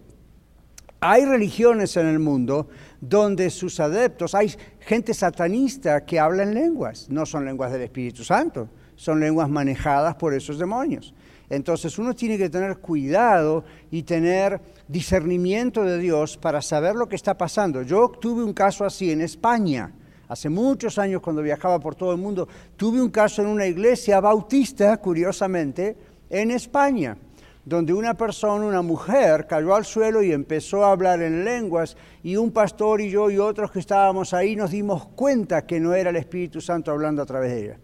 Hay 1.00 1.26
religiones 1.26 1.98
en 1.98 2.06
el 2.06 2.20
mundo 2.20 2.70
donde 3.02 3.50
sus 3.50 3.80
adeptos, 3.80 4.36
hay 4.36 4.54
gente 4.80 5.16
satanista 5.16 6.06
que 6.06 6.20
habla 6.20 6.44
en 6.44 6.54
lenguas, 6.54 7.10
no 7.10 7.26
son 7.26 7.46
lenguas 7.46 7.72
del 7.72 7.82
Espíritu 7.82 8.24
Santo, 8.24 8.70
son 8.96 9.20
lenguas 9.20 9.50
manejadas 9.50 10.14
por 10.16 10.36
esos 10.36 10.60
demonios. 10.60 11.16
Entonces 11.50 12.00
uno 12.00 12.16
tiene 12.16 12.38
que 12.38 12.50
tener 12.50 12.78
cuidado 12.78 13.64
y 13.92 14.04
tener 14.04 14.62
discernimiento 14.88 15.84
de 15.84 15.98
Dios 15.98 16.38
para 16.38 16.62
saber 16.62 16.96
lo 16.96 17.08
que 17.08 17.16
está 17.16 17.38
pasando. 17.38 17.82
Yo 17.82 18.10
tuve 18.10 18.44
un 18.44 18.54
caso 18.54 18.86
así 18.86 19.12
en 19.12 19.22
España, 19.22 19.94
hace 20.28 20.50
muchos 20.50 20.98
años 20.98 21.22
cuando 21.22 21.42
viajaba 21.42 21.80
por 21.80 21.96
todo 21.96 22.12
el 22.12 22.18
mundo, 22.18 22.48
tuve 22.76 23.02
un 23.02 23.10
caso 23.10 23.42
en 23.42 23.48
una 23.48 23.66
iglesia 23.66 24.20
bautista, 24.20 24.98
curiosamente, 24.98 25.96
en 26.30 26.52
España, 26.52 27.18
donde 27.66 27.94
una 27.94 28.14
persona, 28.16 28.66
una 28.66 28.82
mujer, 28.82 29.48
cayó 29.48 29.76
al 29.76 29.86
suelo 29.86 30.22
y 30.22 30.32
empezó 30.32 30.84
a 30.84 30.92
hablar 30.92 31.22
en 31.22 31.46
lenguas 31.46 31.96
y 32.22 32.36
un 32.36 32.52
pastor 32.52 33.00
y 33.02 33.10
yo 33.10 33.30
y 33.30 33.38
otros 33.38 33.72
que 33.72 33.80
estábamos 33.80 34.34
ahí 34.34 34.56
nos 34.56 34.72
dimos 34.72 35.06
cuenta 35.16 35.66
que 35.66 35.80
no 35.80 35.94
era 35.94 36.10
el 36.10 36.18
Espíritu 36.18 36.60
Santo 36.60 36.92
hablando 36.92 37.22
a 37.22 37.26
través 37.26 37.52
de 37.52 37.64
ella. 37.64 37.78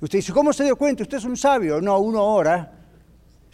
Usted 0.00 0.18
dice, 0.18 0.32
¿cómo 0.32 0.52
se 0.52 0.64
dio 0.64 0.76
cuenta? 0.76 1.02
Usted 1.02 1.16
es 1.16 1.24
un 1.24 1.36
sabio. 1.36 1.80
No, 1.80 1.98
uno 1.98 2.22
ora. 2.22 2.83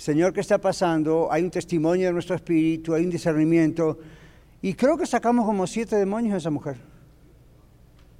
Señor, 0.00 0.32
¿qué 0.32 0.40
está 0.40 0.56
pasando? 0.56 1.28
Hay 1.30 1.42
un 1.42 1.50
testimonio 1.50 2.06
de 2.06 2.14
nuestro 2.14 2.34
espíritu, 2.34 2.94
hay 2.94 3.04
un 3.04 3.10
discernimiento. 3.10 3.98
Y 4.62 4.72
creo 4.72 4.96
que 4.96 5.04
sacamos 5.04 5.44
como 5.44 5.66
siete 5.66 5.94
demonios 5.96 6.32
de 6.32 6.38
esa 6.38 6.48
mujer. 6.48 6.78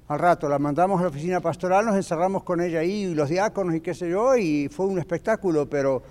Al 0.07 0.19
rato 0.19 0.47
la 0.47 0.59
mandamos 0.59 0.99
a 0.99 1.05
la 1.05 1.09
oficina 1.09 1.39
pastoral, 1.39 1.87
nos 1.87 1.95
encerramos 1.95 2.43
con 2.43 2.61
ella 2.61 2.81
ahí, 2.81 3.05
y 3.05 3.15
los 3.15 3.29
diáconos 3.29 3.73
y 3.73 3.81
qué 3.81 3.95
sé 3.95 4.11
yo, 4.11 4.37
y 4.37 4.69
fue 4.69 4.85
un 4.85 4.99
espectáculo, 4.99 5.67
pero 5.67 6.03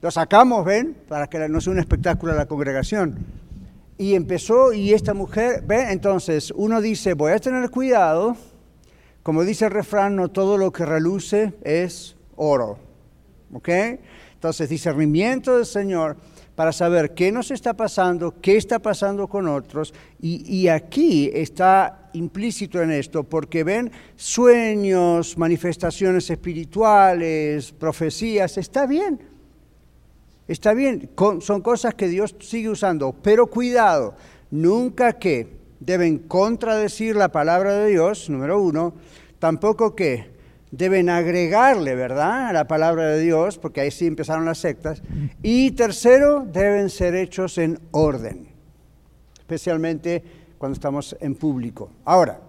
lo 0.00 0.12
sacamos, 0.12 0.64
¿ven? 0.64 0.96
Para 1.08 1.26
que 1.26 1.48
no 1.48 1.60
sea 1.60 1.72
un 1.72 1.80
espectáculo 1.80 2.30
a 2.30 2.36
la 2.36 2.46
congregación. 2.46 3.18
Y 3.98 4.14
empezó, 4.14 4.72
y 4.72 4.92
esta 4.92 5.12
mujer, 5.12 5.64
¿ven? 5.66 5.88
Entonces 5.88 6.52
uno 6.54 6.80
dice, 6.80 7.14
voy 7.14 7.32
a 7.32 7.40
tener 7.40 7.68
cuidado 7.70 8.36
como 9.24 9.42
dice 9.42 9.64
el 9.64 9.72
refrán, 9.72 10.14
no 10.14 10.28
todo 10.28 10.56
lo 10.56 10.70
que 10.70 10.86
reluce 10.86 11.52
es 11.64 12.14
oro. 12.36 12.78
¿Ok? 13.52 13.68
Entonces, 14.36 14.68
discernimiento 14.68 15.56
del 15.56 15.64
Señor 15.64 16.18
para 16.54 16.72
saber 16.72 17.14
qué 17.14 17.32
nos 17.32 17.50
está 17.50 17.74
pasando, 17.74 18.34
qué 18.40 18.56
está 18.56 18.78
pasando 18.78 19.28
con 19.28 19.48
otros. 19.48 19.94
Y, 20.20 20.68
aquí 20.68 21.30
está 21.32 22.10
implícito 22.12 22.82
en 22.82 22.90
esto, 22.90 23.24
porque 23.24 23.64
ven 23.64 23.90
sueños, 24.14 25.38
manifestaciones 25.38 26.28
espirituales, 26.28 27.72
profecías, 27.72 28.58
está 28.58 28.86
bien. 28.86 29.20
Está 30.48 30.74
bien, 30.74 31.10
son 31.40 31.60
cosas 31.60 31.94
que 31.94 32.08
Dios 32.08 32.36
sigue 32.38 32.68
usando, 32.68 33.12
pero 33.20 33.48
cuidado, 33.48 34.14
nunca 34.50 35.14
que 35.14 35.56
deben 35.80 36.18
contradecir 36.18 37.16
la 37.16 37.32
palabra 37.32 37.74
de 37.74 37.90
Dios, 37.90 38.30
número 38.30 38.60
uno, 38.60 38.94
tampoco 39.38 39.96
que 39.96 40.35
deben 40.76 41.08
agregarle, 41.08 41.94
¿verdad?, 41.94 42.48
a 42.48 42.52
la 42.52 42.66
palabra 42.66 43.06
de 43.06 43.20
Dios, 43.20 43.58
porque 43.58 43.80
ahí 43.80 43.90
sí 43.90 44.06
empezaron 44.06 44.44
las 44.44 44.58
sectas. 44.58 45.02
Y 45.42 45.70
tercero, 45.72 46.46
deben 46.46 46.90
ser 46.90 47.14
hechos 47.14 47.58
en 47.58 47.78
orden, 47.92 48.48
especialmente 49.38 50.22
cuando 50.58 50.74
estamos 50.74 51.16
en 51.20 51.34
público. 51.34 51.90
Ahora, 52.04 52.40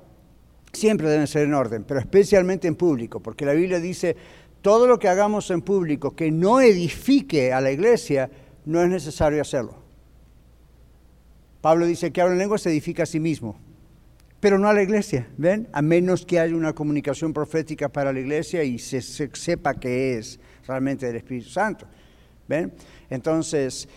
siempre 0.73 1.09
deben 1.09 1.27
ser 1.27 1.43
en 1.43 1.53
orden, 1.53 1.83
pero 1.83 1.99
especialmente 1.99 2.67
en 2.67 2.75
público, 2.75 3.21
porque 3.21 3.45
la 3.45 3.53
Biblia 3.53 3.79
dice, 3.79 4.15
todo 4.61 4.87
lo 4.87 4.99
que 4.99 5.07
hagamos 5.07 5.49
en 5.51 5.61
público 5.61 6.15
que 6.15 6.29
no 6.29 6.59
edifique 6.59 7.53
a 7.53 7.61
la 7.61 7.71
iglesia, 7.71 8.29
no 8.65 8.81
es 8.81 8.89
necesario 8.89 9.41
hacerlo. 9.41 9.75
Pablo 11.61 11.85
dice 11.85 12.11
que 12.11 12.21
habla 12.21 12.33
en 12.33 12.39
lengua 12.39 12.57
se 12.57 12.69
edifica 12.69 13.03
a 13.03 13.05
sí 13.05 13.19
mismo, 13.19 13.57
pero 14.39 14.59
no 14.59 14.67
a 14.67 14.73
la 14.73 14.83
iglesia, 14.83 15.27
¿ven? 15.37 15.67
A 15.71 15.81
menos 15.81 16.25
que 16.25 16.39
haya 16.39 16.55
una 16.55 16.73
comunicación 16.73 17.33
profética 17.33 17.89
para 17.89 18.13
la 18.13 18.19
iglesia 18.19 18.63
y 18.63 18.77
se, 18.79 19.01
se 19.01 19.29
sepa 19.33 19.73
que 19.75 20.17
es 20.17 20.39
realmente 20.67 21.07
del 21.07 21.15
Espíritu 21.15 21.49
Santo, 21.49 21.87
¿ven? 22.47 22.73
Entonces, 23.09 23.87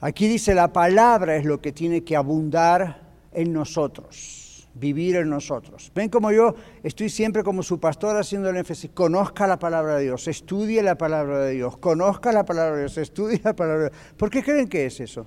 aquí 0.00 0.28
dice 0.28 0.54
la 0.54 0.72
palabra 0.72 1.36
es 1.36 1.44
lo 1.44 1.60
que 1.60 1.72
tiene 1.72 2.04
que 2.04 2.16
abundar 2.16 3.08
en 3.32 3.52
nosotros 3.52 4.48
vivir 4.78 5.16
en 5.16 5.28
nosotros. 5.28 5.90
Ven 5.94 6.08
como 6.08 6.30
yo 6.30 6.54
estoy 6.82 7.08
siempre 7.08 7.42
como 7.42 7.62
su 7.62 7.80
pastor 7.80 8.16
haciendo 8.16 8.50
el 8.50 8.56
énfasis, 8.56 8.90
conozca 8.92 9.46
la 9.46 9.58
palabra 9.58 9.96
de 9.96 10.04
Dios, 10.04 10.28
estudie 10.28 10.82
la 10.82 10.96
palabra 10.96 11.40
de 11.40 11.52
Dios, 11.52 11.76
conozca 11.78 12.32
la 12.32 12.44
palabra 12.44 12.76
de 12.76 12.80
Dios, 12.82 12.98
estudie 12.98 13.40
la 13.42 13.54
palabra 13.54 13.84
de 13.84 13.90
Dios. 13.90 14.14
¿Por 14.16 14.30
qué 14.30 14.42
creen 14.42 14.68
que 14.68 14.86
es 14.86 15.00
eso? 15.00 15.26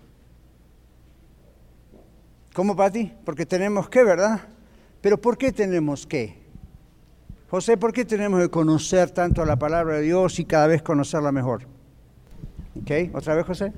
¿Cómo 2.53 2.75
para 2.75 2.91
ti? 2.91 3.13
Porque 3.23 3.45
tenemos 3.45 3.89
que, 3.89 4.03
¿verdad? 4.03 4.41
Pero 5.01 5.19
¿por 5.19 5.37
qué 5.37 5.51
tenemos 5.51 6.05
que? 6.05 6.39
José, 7.49 7.75
¿por 7.75 7.91
qué 7.91 8.05
tenemos 8.05 8.39
que 8.39 8.49
conocer 8.49 9.09
tanto 9.09 9.43
la 9.43 9.57
palabra 9.57 9.95
de 9.95 10.03
Dios 10.03 10.39
y 10.39 10.45
cada 10.45 10.67
vez 10.67 10.81
conocerla 10.81 11.31
mejor? 11.31 11.63
¿Ok? 12.79 13.13
¿Otra 13.13 13.35
vez, 13.35 13.45
José? 13.45 13.73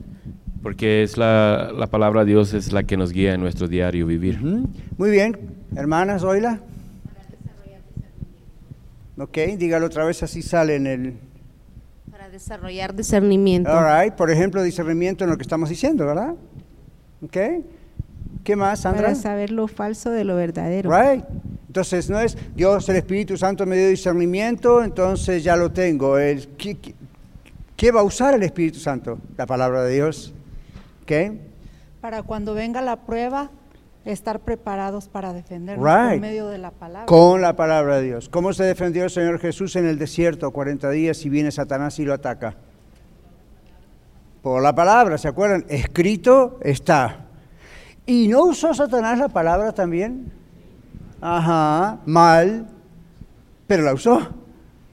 Porque 0.61 1.01
es 1.01 1.17
la, 1.17 1.71
la 1.75 1.87
palabra 1.87 2.23
de 2.23 2.31
Dios 2.31 2.53
es 2.53 2.71
la 2.71 2.83
que 2.83 2.97
nos 2.97 3.11
guía 3.11 3.33
en 3.33 3.41
nuestro 3.41 3.67
diario 3.67 4.05
vivir. 4.05 4.37
Ujú. 4.37 4.69
Muy 4.97 5.09
bien, 5.09 5.37
hermanas, 5.75 6.23
oíla. 6.23 6.59
Ok, 9.17 9.37
dígalo 9.57 9.85
otra 9.85 10.05
vez, 10.05 10.23
así 10.23 10.41
sale 10.41 10.75
en 10.75 10.87
el... 10.87 11.13
Para 12.11 12.29
desarrollar 12.29 12.95
discernimiento. 12.95 13.71
All 13.71 14.03
right, 14.03 14.13
por 14.13 14.29
ejemplo, 14.31 14.61
discernimiento 14.63 15.23
en 15.23 15.29
lo 15.29 15.37
que 15.37 15.43
estamos 15.43 15.69
diciendo, 15.69 16.05
¿verdad? 16.05 16.35
Ok. 17.23 17.37
¿Qué 18.43 18.55
más, 18.55 18.81
Sandra? 18.81 19.03
Para 19.03 19.15
saber 19.15 19.51
lo 19.51 19.67
falso 19.67 20.09
de 20.11 20.23
lo 20.25 20.35
verdadero. 20.35 20.89
Right. 20.91 21.23
Entonces, 21.67 22.09
no 22.09 22.19
es 22.19 22.37
Dios, 22.55 22.87
el 22.89 22.97
Espíritu 22.97 23.37
Santo 23.37 23.65
me 23.65 23.77
dio 23.77 23.87
discernimiento, 23.89 24.83
entonces 24.83 25.43
ya 25.43 25.55
lo 25.55 25.71
tengo. 25.71 26.17
El- 26.17 26.47
¿qué, 26.57 26.75
qué- 26.75 26.93
qué 27.75 27.91
va 27.91 28.01
a 28.01 28.03
usar 28.03 28.33
el 28.35 28.43
Espíritu 28.43 28.79
Santo? 28.79 29.17
La 29.37 29.45
palabra 29.45 29.83
de 29.83 29.93
Dios. 29.95 30.33
¿Ok? 31.03 31.11
Para 32.01 32.21
cuando 32.23 32.53
venga 32.53 32.81
la 32.81 32.97
prueba, 32.97 33.49
estar 34.05 34.41
preparados 34.41 35.07
para 35.07 35.31
defendernos 35.33 35.83
Right. 35.85 36.11
por 36.11 36.19
medio 36.19 36.47
de 36.49 36.57
la 36.57 36.71
palabra. 36.71 37.05
Con 37.05 37.41
la 37.41 37.55
palabra 37.55 37.97
de 37.97 38.03
Dios. 38.03 38.27
¿Cómo 38.29 38.51
se 38.53 38.65
defendió 38.65 39.05
el 39.05 39.09
Señor 39.09 39.39
Jesús 39.39 39.75
en 39.77 39.87
el 39.87 39.97
desierto 39.97 40.51
40 40.51 40.89
días 40.91 41.25
y 41.25 41.29
viene 41.29 41.49
Satanás 41.51 41.97
y 41.99 42.03
lo 42.05 42.13
ataca? 42.13 42.55
Por 44.41 44.61
la 44.61 44.75
palabra, 44.75 45.17
¿se 45.17 45.29
acuerdan? 45.29 45.65
Escrito 45.69 46.59
está. 46.61 47.22
¿Y 48.05 48.27
no 48.27 48.43
usó 48.45 48.73
Satanás 48.73 49.17
la 49.17 49.29
palabra 49.29 49.71
también? 49.71 50.31
Ajá, 51.21 51.99
mal, 52.05 52.67
pero 53.65 53.83
la 53.83 53.93
usó. 53.93 54.19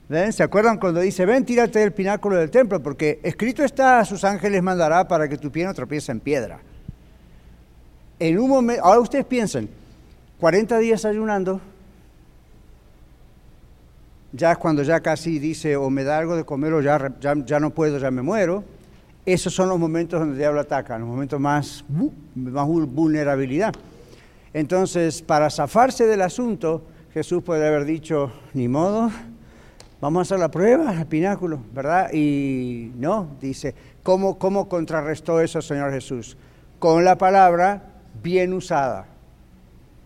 ¿Ven? 0.09 0.33
¿Se 0.33 0.43
acuerdan 0.43 0.79
cuando 0.79 1.01
dice, 1.01 1.25
ven, 1.25 1.45
tírate 1.45 1.79
del 1.81 1.93
pináculo 1.93 2.37
del 2.37 2.51
templo? 2.51 2.83
Porque 2.83 3.21
escrito 3.23 3.65
está, 3.65 4.01
a 4.01 4.05
sus 4.05 4.25
ángeles 4.25 4.63
mandará 4.63 5.07
para 5.07 5.29
que 5.29 5.39
tu 5.39 5.51
pie 5.53 5.65
no 5.65 5.75
tropiece 5.75 6.11
en 6.11 6.21
piedra. 6.21 6.61
En 8.19 8.39
un 8.39 8.49
momento, 8.49 8.85
ahora 8.85 9.01
ustedes 9.01 9.25
piensen, 9.25 9.69
40 10.41 10.79
días 10.79 11.05
ayunando, 11.05 11.61
ya 14.33 14.53
es 14.53 14.59
cuando 14.59 14.83
ya 14.83 15.01
casi 15.01 15.39
dice, 15.39 15.77
o 15.77 15.91
me 15.91 16.05
da 16.05 16.19
algo 16.19 16.37
de 16.37 16.45
comer 16.45 16.73
o 16.73 16.81
ya, 16.81 17.13
ya, 17.21 17.35
ya 17.45 17.61
no 17.61 17.71
puedo, 17.71 17.99
ya 17.99 18.11
me 18.11 18.23
muero. 18.23 18.65
Esos 19.27 19.55
son 19.55 19.69
los 19.69 19.79
momentos 19.79 20.19
donde 20.19 20.35
el 20.35 20.39
diablo 20.39 20.61
ataca, 20.61 20.99
los 20.99 21.09
momentos 21.09 21.39
más, 21.39 21.85
más 22.35 22.67
vul- 22.67 22.87
vulnerabilidad. 22.87 23.73
Entonces, 24.53 25.23
para 25.23 25.51
zafarse 25.51 26.07
del 26.07 26.23
asunto, 26.23 26.83
Jesús 27.13 27.43
puede 27.43 27.67
haber 27.67 27.85
dicho, 27.85 28.33
ni 28.55 28.67
modo, 28.67 29.11
vamos 30.01 30.21
a 30.21 30.23
hacer 30.23 30.39
la 30.41 30.51
prueba 30.51 30.91
al 30.91 31.07
pináculo, 31.07 31.61
¿verdad? 31.73 32.13
Y 32.13 32.93
no, 32.97 33.29
dice, 33.41 33.75
¿cómo, 34.03 34.39
cómo 34.39 34.69
contrarrestó 34.69 35.41
eso 35.41 35.61
Señor 35.63 35.93
Jesús? 35.93 36.37
Con 36.79 37.05
la 37.05 37.17
palabra 37.19 37.85
bien 38.23 38.53
usada. 38.55 39.07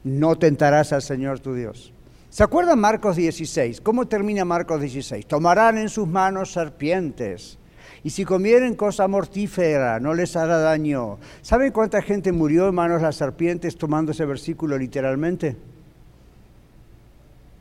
No 0.03 0.37
tentarás 0.37 0.92
al 0.92 1.03
Señor 1.03 1.40
tu 1.40 1.55
Dios. 1.55 1.92
¿Se 2.29 2.42
acuerdan 2.42 2.79
Marcos 2.81 3.16
16? 3.16 3.81
¿Cómo 3.81 4.07
termina 4.07 4.44
Marcos 4.44 4.81
16? 4.81 5.24
Tomarán 5.27 5.79
en 5.79 5.88
sus 5.88 6.07
manos 6.09 6.53
serpientes. 6.53 7.59
Y 8.04 8.10
si 8.10 8.24
comieren 8.24 8.74
cosa 8.74 9.08
mortífera, 9.08 9.98
no 9.98 10.12
les 10.14 10.36
hará 10.36 10.58
daño. 10.58 11.18
¿Saben 11.40 11.72
cuánta 11.72 12.02
gente 12.02 12.32
murió 12.32 12.68
en 12.68 12.74
manos 12.74 12.98
de 12.98 13.06
las 13.06 13.16
serpientes 13.16 13.76
tomando 13.78 14.12
ese 14.12 14.26
versículo 14.26 14.76
literalmente? 14.78 15.56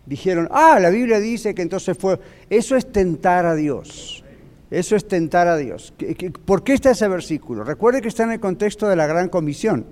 Dijeron, 0.06 0.50
ah, 0.52 0.80
la 0.82 0.90
Biblia 0.90 1.20
dice 1.20 1.56
que 1.56 1.62
entonces 1.62 1.98
fue... 1.98 2.20
Eso 2.50 2.76
es 2.76 2.92
tentar 2.92 3.46
a 3.46 3.56
Dios. 3.56 4.24
Eso 4.70 4.98
es 4.98 5.08
tentar 5.08 5.48
a 5.48 5.56
Dios. 5.56 5.94
¿Qué- 5.98 6.14
qué- 6.16 6.30
¿Por 6.32 6.64
qué 6.64 6.74
está 6.74 6.92
ese 6.92 7.08
versículo? 7.08 7.64
Recuerde 7.64 8.02
que 8.02 8.10
está 8.10 8.24
en 8.24 8.32
el 8.34 8.40
contexto 8.42 8.90
de 8.90 8.98
la 8.98 9.08
gran 9.08 9.30
comisión. 9.30 9.86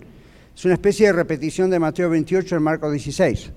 Es 0.54 0.66
una 0.66 0.74
especie 0.74 1.08
de 1.08 1.14
repetición 1.14 1.70
de 1.70 1.80
Mateo 1.80 2.10
28 2.10 2.58
en 2.58 2.64
Marcos 2.64 2.92
16. 2.92 3.52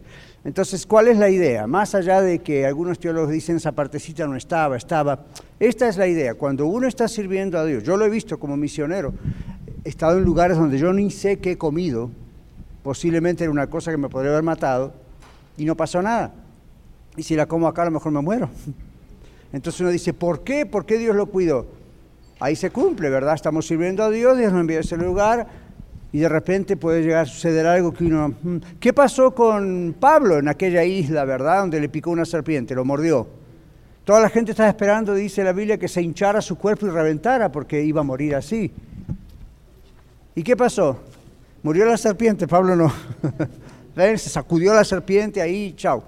Entonces, 0.44 0.86
¿cuál 0.86 1.08
es 1.08 1.16
la 1.16 1.30
idea? 1.30 1.66
Más 1.66 1.94
allá 1.94 2.20
de 2.20 2.40
que 2.40 2.66
algunos 2.66 2.98
teólogos 2.98 3.30
dicen 3.30 3.56
esa 3.56 3.72
partecita 3.72 4.26
no 4.26 4.36
estaba, 4.36 4.76
estaba. 4.76 5.24
Esta 5.58 5.88
es 5.88 5.96
la 5.96 6.06
idea. 6.06 6.34
Cuando 6.34 6.66
uno 6.66 6.86
está 6.86 7.08
sirviendo 7.08 7.58
a 7.58 7.64
Dios, 7.64 7.82
yo 7.82 7.96
lo 7.96 8.04
he 8.04 8.10
visto 8.10 8.38
como 8.38 8.54
misionero, 8.54 9.14
he 9.82 9.88
estado 9.88 10.18
en 10.18 10.24
lugares 10.24 10.58
donde 10.58 10.78
yo 10.78 10.92
ni 10.92 11.10
sé 11.10 11.38
qué 11.38 11.52
he 11.52 11.58
comido, 11.58 12.10
posiblemente 12.82 13.44
era 13.44 13.50
una 13.50 13.68
cosa 13.68 13.90
que 13.90 13.96
me 13.96 14.10
podría 14.10 14.32
haber 14.32 14.42
matado, 14.42 14.92
y 15.56 15.64
no 15.64 15.76
pasó 15.76 16.02
nada. 16.02 16.34
Y 17.16 17.22
si 17.22 17.36
la 17.36 17.46
como 17.46 17.66
acá, 17.66 17.82
a 17.82 17.86
lo 17.86 17.92
mejor 17.92 18.12
me 18.12 18.20
muero. 18.20 18.50
Entonces 19.52 19.80
uno 19.80 19.90
dice, 19.90 20.12
¿por 20.12 20.44
qué? 20.44 20.66
¿Por 20.66 20.84
qué 20.84 20.98
Dios 20.98 21.16
lo 21.16 21.26
cuidó? 21.26 21.66
Ahí 22.38 22.56
se 22.56 22.70
cumple, 22.70 23.08
¿verdad? 23.08 23.34
Estamos 23.34 23.66
sirviendo 23.66 24.02
a 24.02 24.10
Dios, 24.10 24.36
Dios 24.36 24.52
nos 24.52 24.60
envía 24.60 24.78
a 24.78 24.80
ese 24.80 24.98
lugar 24.98 25.63
y 26.14 26.20
de 26.20 26.28
repente 26.28 26.76
puede 26.76 27.02
llegar 27.02 27.22
a 27.22 27.26
suceder 27.26 27.66
algo 27.66 27.92
que 27.92 28.04
uno... 28.04 28.28
mm, 28.40 28.56
¿Qué 28.78 28.92
pasó 28.92 29.34
con 29.34 29.96
Pablo 29.98 30.38
en 30.38 30.46
aquella 30.46 30.84
isla, 30.84 31.24
verdad? 31.24 31.62
Donde 31.62 31.80
le 31.80 31.88
picó 31.88 32.12
una 32.12 32.24
serpiente, 32.24 32.72
lo 32.72 32.84
mordió. 32.84 33.26
Toda 34.04 34.20
la 34.20 34.28
gente 34.28 34.52
estaba 34.52 34.68
esperando, 34.68 35.12
dice 35.12 35.42
la 35.42 35.52
Biblia, 35.52 35.76
que 35.76 35.88
se 35.88 36.00
hinchara 36.00 36.40
su 36.40 36.56
cuerpo 36.56 36.86
y 36.86 36.90
reventara 36.90 37.50
porque 37.50 37.82
iba 37.82 38.02
a 38.02 38.04
morir 38.04 38.36
así. 38.36 38.70
¿Y 40.36 40.44
qué 40.44 40.56
pasó? 40.56 41.00
Murió 41.64 41.84
la 41.84 41.96
serpiente, 41.96 42.46
Pablo 42.46 42.76
no. 42.76 42.92
Se 43.96 44.30
sacudió 44.30 44.72
la 44.72 44.84
serpiente 44.84 45.42
ahí, 45.42 45.74
chao. 45.76 46.04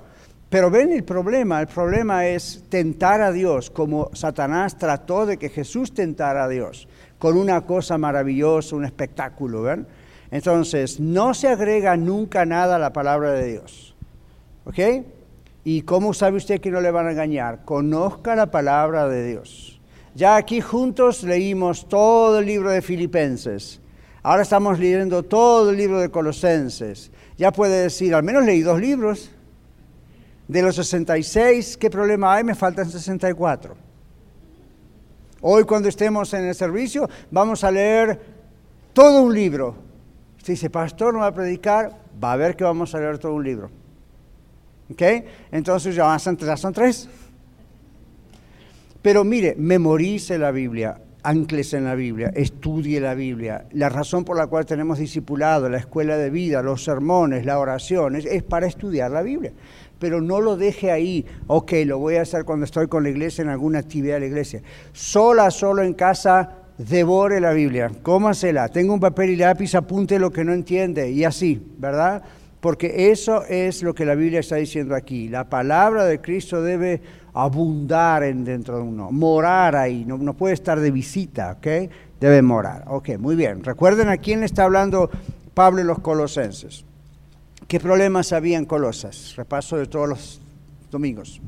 Pero 0.48 0.70
ven 0.70 0.92
el 0.92 1.02
problema, 1.02 1.60
el 1.60 1.66
problema 1.66 2.26
es 2.28 2.62
tentar 2.68 3.20
a 3.20 3.32
Dios 3.32 3.70
como 3.70 4.10
Satanás 4.12 4.78
trató 4.78 5.26
de 5.26 5.36
que 5.36 5.48
Jesús 5.48 5.92
tentara 5.92 6.44
a 6.44 6.48
Dios, 6.48 6.86
con 7.18 7.36
una 7.36 7.62
cosa 7.62 7.98
maravillosa, 7.98 8.76
un 8.76 8.84
espectáculo, 8.84 9.62
¿ven? 9.62 9.86
Entonces, 10.30 10.98
no 11.00 11.34
se 11.34 11.48
agrega 11.48 11.96
nunca 11.96 12.44
nada 12.44 12.76
a 12.76 12.78
la 12.78 12.92
palabra 12.92 13.32
de 13.32 13.46
Dios, 13.46 13.94
¿ok? 14.64 14.78
¿Y 15.64 15.82
cómo 15.82 16.14
sabe 16.14 16.36
usted 16.36 16.60
que 16.60 16.70
no 16.70 16.80
le 16.80 16.90
van 16.90 17.06
a 17.08 17.12
engañar? 17.12 17.64
Conozca 17.64 18.36
la 18.36 18.50
palabra 18.50 19.08
de 19.08 19.26
Dios. 19.26 19.80
Ya 20.14 20.36
aquí 20.36 20.60
juntos 20.60 21.22
leímos 21.22 21.88
todo 21.88 22.38
el 22.38 22.46
libro 22.46 22.70
de 22.70 22.82
Filipenses. 22.82 23.80
Ahora 24.22 24.42
estamos 24.42 24.78
leyendo 24.78 25.22
todo 25.22 25.70
el 25.70 25.76
libro 25.76 26.00
de 26.00 26.10
Colosenses. 26.10 27.10
Ya 27.36 27.52
puede 27.52 27.82
decir, 27.82 28.14
al 28.14 28.22
menos 28.22 28.44
leí 28.44 28.62
dos 28.62 28.80
libros. 28.80 29.30
De 30.48 30.62
los 30.62 30.76
66, 30.76 31.76
¿qué 31.76 31.90
problema 31.90 32.34
hay? 32.34 32.44
Me 32.44 32.54
faltan 32.54 32.88
64. 32.88 33.76
Hoy 35.42 35.64
cuando 35.64 35.88
estemos 35.88 36.32
en 36.34 36.46
el 36.46 36.54
servicio 36.54 37.08
vamos 37.30 37.62
a 37.62 37.70
leer 37.70 38.20
todo 38.92 39.22
un 39.22 39.34
libro. 39.34 39.85
Usted 40.46 40.54
dice, 40.54 40.70
pastor, 40.70 41.12
no 41.12 41.18
va 41.18 41.26
a 41.26 41.34
predicar, 41.34 41.90
va 42.22 42.34
a 42.34 42.36
ver 42.36 42.54
que 42.54 42.62
vamos 42.62 42.94
a 42.94 43.00
leer 43.00 43.18
todo 43.18 43.34
un 43.34 43.42
libro. 43.42 43.68
¿Ok? 44.92 45.02
Entonces 45.50 45.92
ya 45.96 46.16
son, 46.20 46.36
tres. 46.72 47.08
Pero 49.02 49.24
mire, 49.24 49.56
memorice 49.58 50.38
la 50.38 50.52
Biblia, 50.52 51.00
ancles 51.24 51.74
en 51.74 51.82
la 51.82 51.96
Biblia, 51.96 52.30
estudie 52.32 53.00
la 53.00 53.14
Biblia. 53.14 53.66
La 53.72 53.88
razón 53.88 54.24
por 54.24 54.36
la 54.36 54.46
cual 54.46 54.64
tenemos 54.66 55.00
discipulado, 55.00 55.68
la 55.68 55.78
escuela 55.78 56.16
de 56.16 56.30
vida, 56.30 56.62
los 56.62 56.84
sermones, 56.84 57.44
la 57.44 57.58
oración, 57.58 58.14
es, 58.14 58.24
es 58.24 58.44
para 58.44 58.68
estudiar 58.68 59.10
la 59.10 59.22
Biblia. 59.22 59.52
Pero 59.98 60.20
no 60.20 60.40
lo 60.40 60.56
deje 60.56 60.92
ahí, 60.92 61.26
ok, 61.48 61.72
lo 61.86 61.98
voy 61.98 62.18
a 62.18 62.22
hacer 62.22 62.44
cuando 62.44 62.66
estoy 62.66 62.86
con 62.86 63.02
la 63.02 63.08
iglesia, 63.08 63.42
en 63.42 63.48
alguna 63.48 63.80
actividad 63.80 64.14
de 64.14 64.20
la 64.20 64.26
iglesia. 64.26 64.62
Sola, 64.92 65.50
solo 65.50 65.82
en 65.82 65.94
casa, 65.94 66.65
devore 66.78 67.40
la 67.40 67.52
Biblia, 67.52 67.90
cómasela, 68.02 68.68
tenga 68.68 68.92
un 68.92 69.00
papel 69.00 69.30
y 69.30 69.36
lápiz, 69.36 69.74
apunte 69.74 70.18
lo 70.18 70.30
que 70.30 70.44
no 70.44 70.52
entiende 70.52 71.10
y 71.10 71.24
así, 71.24 71.62
¿verdad? 71.78 72.22
Porque 72.60 73.10
eso 73.10 73.44
es 73.44 73.82
lo 73.82 73.94
que 73.94 74.04
la 74.04 74.14
Biblia 74.14 74.40
está 74.40 74.56
diciendo 74.56 74.94
aquí. 74.94 75.28
La 75.28 75.48
palabra 75.48 76.04
de 76.04 76.20
Cristo 76.20 76.62
debe 76.62 77.00
abundar 77.34 78.24
en 78.24 78.44
dentro 78.44 78.76
de 78.76 78.82
uno, 78.82 79.10
morar 79.12 79.76
ahí, 79.76 80.04
no, 80.04 80.16
no 80.18 80.34
puede 80.34 80.54
estar 80.54 80.80
de 80.80 80.90
visita, 80.90 81.52
¿ok? 81.58 81.66
debe 82.20 82.42
morar. 82.42 82.84
Ok, 82.88 83.10
muy 83.18 83.36
bien. 83.36 83.64
Recuerden 83.64 84.08
a 84.08 84.16
quién 84.18 84.40
le 84.40 84.46
está 84.46 84.64
hablando 84.64 85.10
Pablo 85.54 85.80
y 85.80 85.84
los 85.84 86.00
colosenses. 86.00 86.84
¿Qué 87.68 87.80
problemas 87.80 88.32
había 88.32 88.58
en 88.58 88.64
Colosas? 88.64 89.34
Repaso 89.36 89.76
de 89.76 89.86
todos 89.86 90.08
los 90.08 90.40
domingos. 90.90 91.40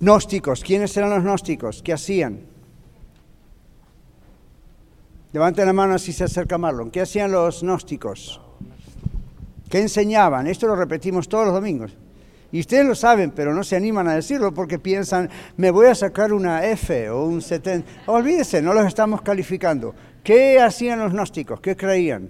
Gnósticos. 0.00 0.64
¿Quiénes 0.64 0.96
eran 0.96 1.10
los 1.10 1.22
gnósticos? 1.22 1.82
¿Qué 1.82 1.92
hacían? 1.92 2.40
Levanten 5.32 5.66
la 5.66 5.74
mano 5.74 5.98
si 5.98 6.12
se 6.14 6.24
acerca 6.24 6.56
Marlon. 6.56 6.90
¿Qué 6.90 7.02
hacían 7.02 7.30
los 7.30 7.62
gnósticos? 7.62 8.40
¿Qué 9.68 9.78
enseñaban? 9.78 10.46
Esto 10.46 10.66
lo 10.66 10.74
repetimos 10.74 11.28
todos 11.28 11.44
los 11.44 11.54
domingos. 11.54 11.94
Y 12.50 12.60
ustedes 12.60 12.84
lo 12.84 12.94
saben, 12.94 13.30
pero 13.30 13.54
no 13.54 13.62
se 13.62 13.76
animan 13.76 14.08
a 14.08 14.14
decirlo 14.14 14.52
porque 14.52 14.78
piensan, 14.78 15.30
me 15.56 15.70
voy 15.70 15.86
a 15.86 15.94
sacar 15.94 16.32
una 16.32 16.64
F 16.64 17.10
o 17.10 17.26
un 17.26 17.42
70. 17.42 17.86
Olvídese, 18.06 18.62
no 18.62 18.72
los 18.72 18.86
estamos 18.86 19.20
calificando. 19.22 19.94
¿Qué 20.24 20.58
hacían 20.58 20.98
los 20.98 21.12
gnósticos? 21.12 21.60
¿Qué 21.60 21.76
creían? 21.76 22.28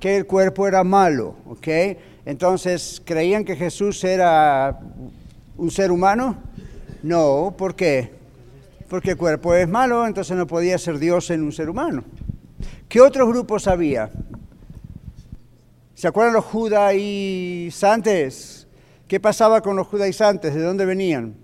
Que 0.00 0.16
el 0.16 0.26
cuerpo 0.26 0.66
era 0.66 0.82
malo, 0.82 1.36
¿ok? 1.46 1.68
Entonces, 2.24 3.00
¿creían 3.04 3.44
que 3.44 3.54
Jesús 3.54 4.02
era 4.02 4.80
un 5.56 5.70
ser 5.70 5.90
humano? 5.90 6.36
No, 7.02 7.54
¿por 7.56 7.74
qué? 7.74 8.12
Porque 8.88 9.12
el 9.12 9.16
cuerpo 9.16 9.54
es 9.54 9.66
malo, 9.68 10.06
entonces 10.06 10.36
no 10.36 10.46
podía 10.46 10.76
ser 10.78 10.98
Dios 10.98 11.30
en 11.30 11.42
un 11.42 11.52
ser 11.52 11.70
humano. 11.70 12.04
¿Qué 12.88 13.00
otros 13.00 13.28
grupos 13.28 13.66
había? 13.66 14.10
¿Se 15.94 16.08
acuerdan 16.08 16.34
los 16.34 16.44
judaizantes? 16.44 18.66
¿Qué 19.08 19.18
pasaba 19.20 19.60
con 19.60 19.76
los 19.76 19.86
judaizantes? 19.86 20.54
¿De 20.54 20.62
dónde 20.62 20.84
venían? 20.84 21.36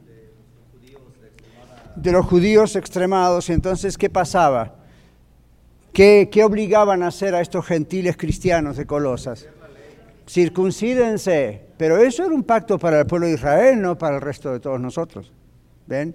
De 1.97 2.13
los 2.13 2.27
judíos 2.27 2.77
extremados. 2.77 3.49
Entonces, 3.51 3.99
¿qué 3.99 4.11
pasaba? 4.11 4.77
¿Qué, 5.93 6.29
qué 6.31 6.45
obligaban 6.45 7.03
a 7.03 7.09
hacer 7.09 7.35
a 7.35 7.41
estos 7.41 7.67
gentiles 7.67 8.17
cristianos 8.17 8.77
de 8.77 8.87
Colosas? 8.87 9.49
Circuncídense. 10.29 11.67
Pero 11.79 11.99
eso 11.99 12.25
era 12.25 12.35
un 12.35 12.43
pacto 12.43 12.79
para 12.79 13.01
el 13.01 13.07
pueblo 13.07 13.27
de 13.27 13.35
Israel, 13.35 13.81
no 13.81 13.97
para 13.97 14.17
el 14.17 14.21
resto 14.21 14.53
de 14.53 14.61
todos 14.61 14.81
nosotros. 14.81 15.33
¿Ven? 15.87 16.15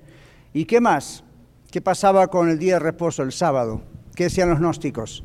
¿Y 0.53 0.65
qué 0.65 0.79
más? 0.79 1.23
¿Qué 1.71 1.81
pasaba 1.81 2.27
con 2.27 2.49
el 2.49 2.59
día 2.59 2.73
de 2.73 2.79
reposo, 2.79 3.23
el 3.23 3.31
sábado? 3.31 3.81
¿Qué 4.15 4.25
decían 4.25 4.49
los 4.49 4.59
gnósticos? 4.59 5.23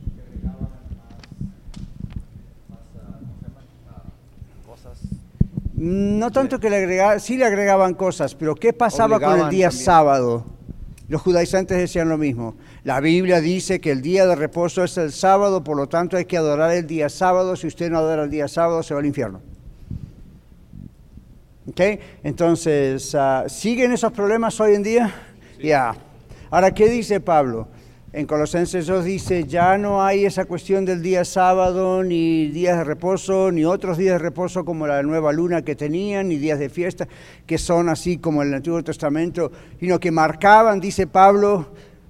No 5.74 6.33
tanto 6.33 6.59
que 6.59 6.70
le 6.70 6.77
agregaban, 6.79 7.20
sí 7.20 7.37
le 7.37 7.44
agregaban 7.44 7.94
cosas, 7.94 8.35
pero 8.35 8.55
¿qué 8.57 8.72
pasaba 8.72 9.20
con 9.20 9.38
el 9.38 9.48
día 9.51 9.70
sábado? 9.70 10.44
Los 11.09 11.22
judaizantes 11.22 11.79
decían 11.79 12.09
lo 12.09 12.18
mismo. 12.18 12.57
La 12.88 13.01
Biblia 13.01 13.42
dice 13.42 13.83
que 13.83 13.90
el 13.90 14.01
día 14.01 14.27
de 14.27 14.35
reposo 14.35 14.83
es 14.83 14.96
el 14.96 15.12
sábado, 15.12 15.62
por 15.62 15.77
lo 15.77 15.88
tanto 15.88 16.16
hay 16.16 16.24
que 16.24 16.38
adorar 16.38 16.72
el 16.72 16.87
día 16.87 17.11
sábado. 17.11 17.55
Si 17.55 17.66
usted 17.66 17.90
no 17.90 17.98
adora 17.98 18.24
el 18.24 18.31
día 18.31 18.48
sábado, 18.48 18.83
se 18.83 18.94
va 18.94 19.01
al 19.01 19.05
infierno. 19.05 19.42
¿Ok? 21.68 21.81
Entonces, 22.24 23.14
ah, 23.14 23.44
¿siguen 23.46 23.92
esos 23.92 24.11
problemas 24.11 24.59
hoy 24.59 24.74
en 24.74 24.83
día? 24.83 25.14
Ya. 25.62 25.94
Ahora, 26.48 26.72
¿qué 26.72 26.88
dice 26.88 27.20
Pablo? 27.20 27.68
En 28.14 28.24
Colosenses 28.24 28.87
2 28.87 29.05
dice, 29.05 29.44
ya 29.44 29.77
no 29.77 30.03
hay 30.03 30.24
esa 30.24 30.46
cuestión 30.46 30.87
del 30.87 31.03
día 31.03 31.27
sábado, 31.27 32.03
ni 32.03 32.46
días 32.46 32.79
de 32.79 32.85
reposo, 32.85 33.53
ni 33.53 33.66
otros 33.66 33.98
días 33.98 34.14
de 34.14 34.18
reposo 34.18 34.64
como 34.64 34.87
la 34.87 35.03
nueva 35.03 35.31
luna 35.35 35.61
que 35.61 35.77
tenían, 35.77 36.31
ni 36.31 36.38
días 36.38 36.59
de 36.59 36.70
fiesta, 36.70 37.07
que 37.46 37.59
son 37.59 37.90
así 37.90 38.16
como 38.16 38.42
el 38.42 38.55
Antiguo 38.55 38.83
Testamento, 38.83 39.53
sino 39.79 40.01
que 40.01 40.11
marcaban, 40.11 40.81
dice 40.81 41.07
Pablo, 41.07 41.68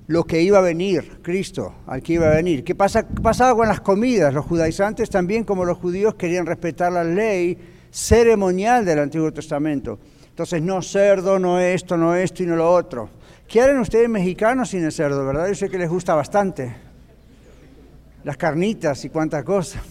lo 0.08 0.24
que 0.24 0.40
iba 0.40 0.58
a 0.58 0.62
venir, 0.62 1.20
Cristo, 1.22 1.74
al 1.86 2.02
que 2.02 2.14
iba 2.14 2.26
a 2.26 2.34
venir. 2.34 2.64
¿Qué 2.64 2.74
pasa, 2.74 3.06
pasaba 3.06 3.54
con 3.54 3.68
las 3.68 3.80
comidas? 3.80 4.32
Los 4.32 4.46
judaizantes 4.46 5.10
también, 5.10 5.44
como 5.44 5.66
los 5.66 5.76
judíos, 5.76 6.14
querían 6.14 6.46
respetar 6.46 6.90
la 6.90 7.04
ley 7.04 7.58
ceremonial 7.90 8.86
del 8.86 9.00
Antiguo 9.00 9.30
Testamento. 9.30 9.98
Entonces, 10.30 10.62
no 10.62 10.80
cerdo, 10.80 11.38
no 11.38 11.60
esto, 11.60 11.98
no 11.98 12.14
esto 12.14 12.42
y 12.42 12.46
no 12.46 12.56
lo 12.56 12.72
otro. 12.72 13.10
¿Qué 13.46 13.60
harán 13.60 13.80
ustedes 13.80 14.08
mexicanos 14.08 14.70
sin 14.70 14.82
el 14.82 14.92
cerdo, 14.92 15.26
verdad? 15.26 15.46
Yo 15.48 15.54
sé 15.54 15.68
que 15.68 15.76
les 15.76 15.90
gusta 15.90 16.14
bastante. 16.14 16.74
Las 18.24 18.38
carnitas 18.38 19.04
y 19.04 19.10
cuántas 19.10 19.44
cosas. 19.44 19.82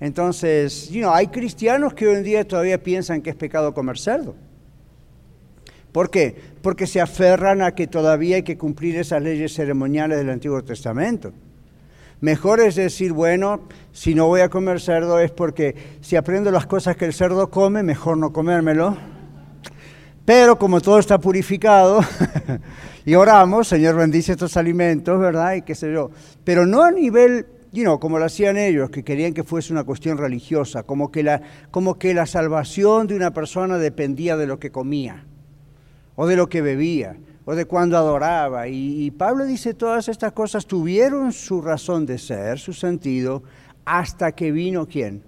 Entonces, 0.00 0.90
you 0.90 1.08
hay 1.08 1.28
cristianos 1.28 1.94
que 1.94 2.08
hoy 2.08 2.16
en 2.16 2.22
día 2.24 2.46
todavía 2.46 2.82
piensan 2.82 3.22
que 3.22 3.30
es 3.30 3.36
pecado 3.36 3.72
comer 3.72 3.98
cerdo. 3.98 4.34
¿Por 5.92 6.10
qué? 6.10 6.36
Porque 6.62 6.86
se 6.86 7.00
aferran 7.00 7.62
a 7.62 7.72
que 7.72 7.86
todavía 7.86 8.36
hay 8.36 8.42
que 8.42 8.58
cumplir 8.58 8.96
esas 8.96 9.22
leyes 9.22 9.54
ceremoniales 9.54 10.18
del 10.18 10.30
Antiguo 10.30 10.62
Testamento. 10.62 11.32
Mejor 12.20 12.60
es 12.60 12.74
decir, 12.74 13.12
bueno, 13.12 13.60
si 13.92 14.14
no 14.14 14.26
voy 14.26 14.40
a 14.40 14.48
comer 14.48 14.80
cerdo 14.80 15.20
es 15.20 15.30
porque 15.30 15.74
si 16.00 16.16
aprendo 16.16 16.50
las 16.50 16.66
cosas 16.66 16.96
que 16.96 17.04
el 17.04 17.12
cerdo 17.12 17.50
come, 17.50 17.82
mejor 17.82 18.18
no 18.18 18.32
comérmelo 18.32 18.96
pero 20.28 20.58
como 20.58 20.82
todo 20.82 20.98
está 20.98 21.18
purificado, 21.18 22.00
y 23.06 23.14
oramos, 23.14 23.66
Señor 23.66 23.96
bendice 23.96 24.32
estos 24.32 24.58
alimentos, 24.58 25.18
¿verdad? 25.18 25.54
Y 25.54 25.62
qué 25.62 25.74
sé 25.74 25.90
yo. 25.90 26.10
Pero 26.44 26.66
no 26.66 26.82
a 26.82 26.90
nivel, 26.90 27.46
you 27.72 27.82
know, 27.82 27.98
como 27.98 28.18
lo 28.18 28.26
hacían 28.26 28.58
ellos, 28.58 28.90
que 28.90 29.02
querían 29.02 29.32
que 29.32 29.42
fuese 29.42 29.72
una 29.72 29.84
cuestión 29.84 30.18
religiosa, 30.18 30.82
como 30.82 31.10
que 31.10 31.22
la, 31.22 31.40
como 31.70 31.98
que 31.98 32.12
la 32.12 32.26
salvación 32.26 33.06
de 33.06 33.16
una 33.16 33.32
persona 33.32 33.78
dependía 33.78 34.36
de 34.36 34.46
lo 34.46 34.58
que 34.58 34.70
comía, 34.70 35.24
o 36.20 36.26
de 36.26 36.34
lo 36.34 36.48
que 36.48 36.62
bebía, 36.62 37.16
o 37.44 37.54
de 37.54 37.64
cuando 37.64 37.96
adoraba. 37.96 38.66
Y, 38.66 39.08
Pablo 39.12 39.46
dice, 39.46 39.72
todas 39.72 40.08
estas 40.08 40.32
cosas 40.32 40.66
tuvieron 40.66 41.32
su 41.32 41.62
razón 41.62 42.06
de 42.06 42.18
ser, 42.18 42.58
su 42.58 42.72
sentido, 42.72 43.44
hasta 43.84 44.32
que 44.32 44.50
vino 44.50 44.88
quién? 44.88 45.22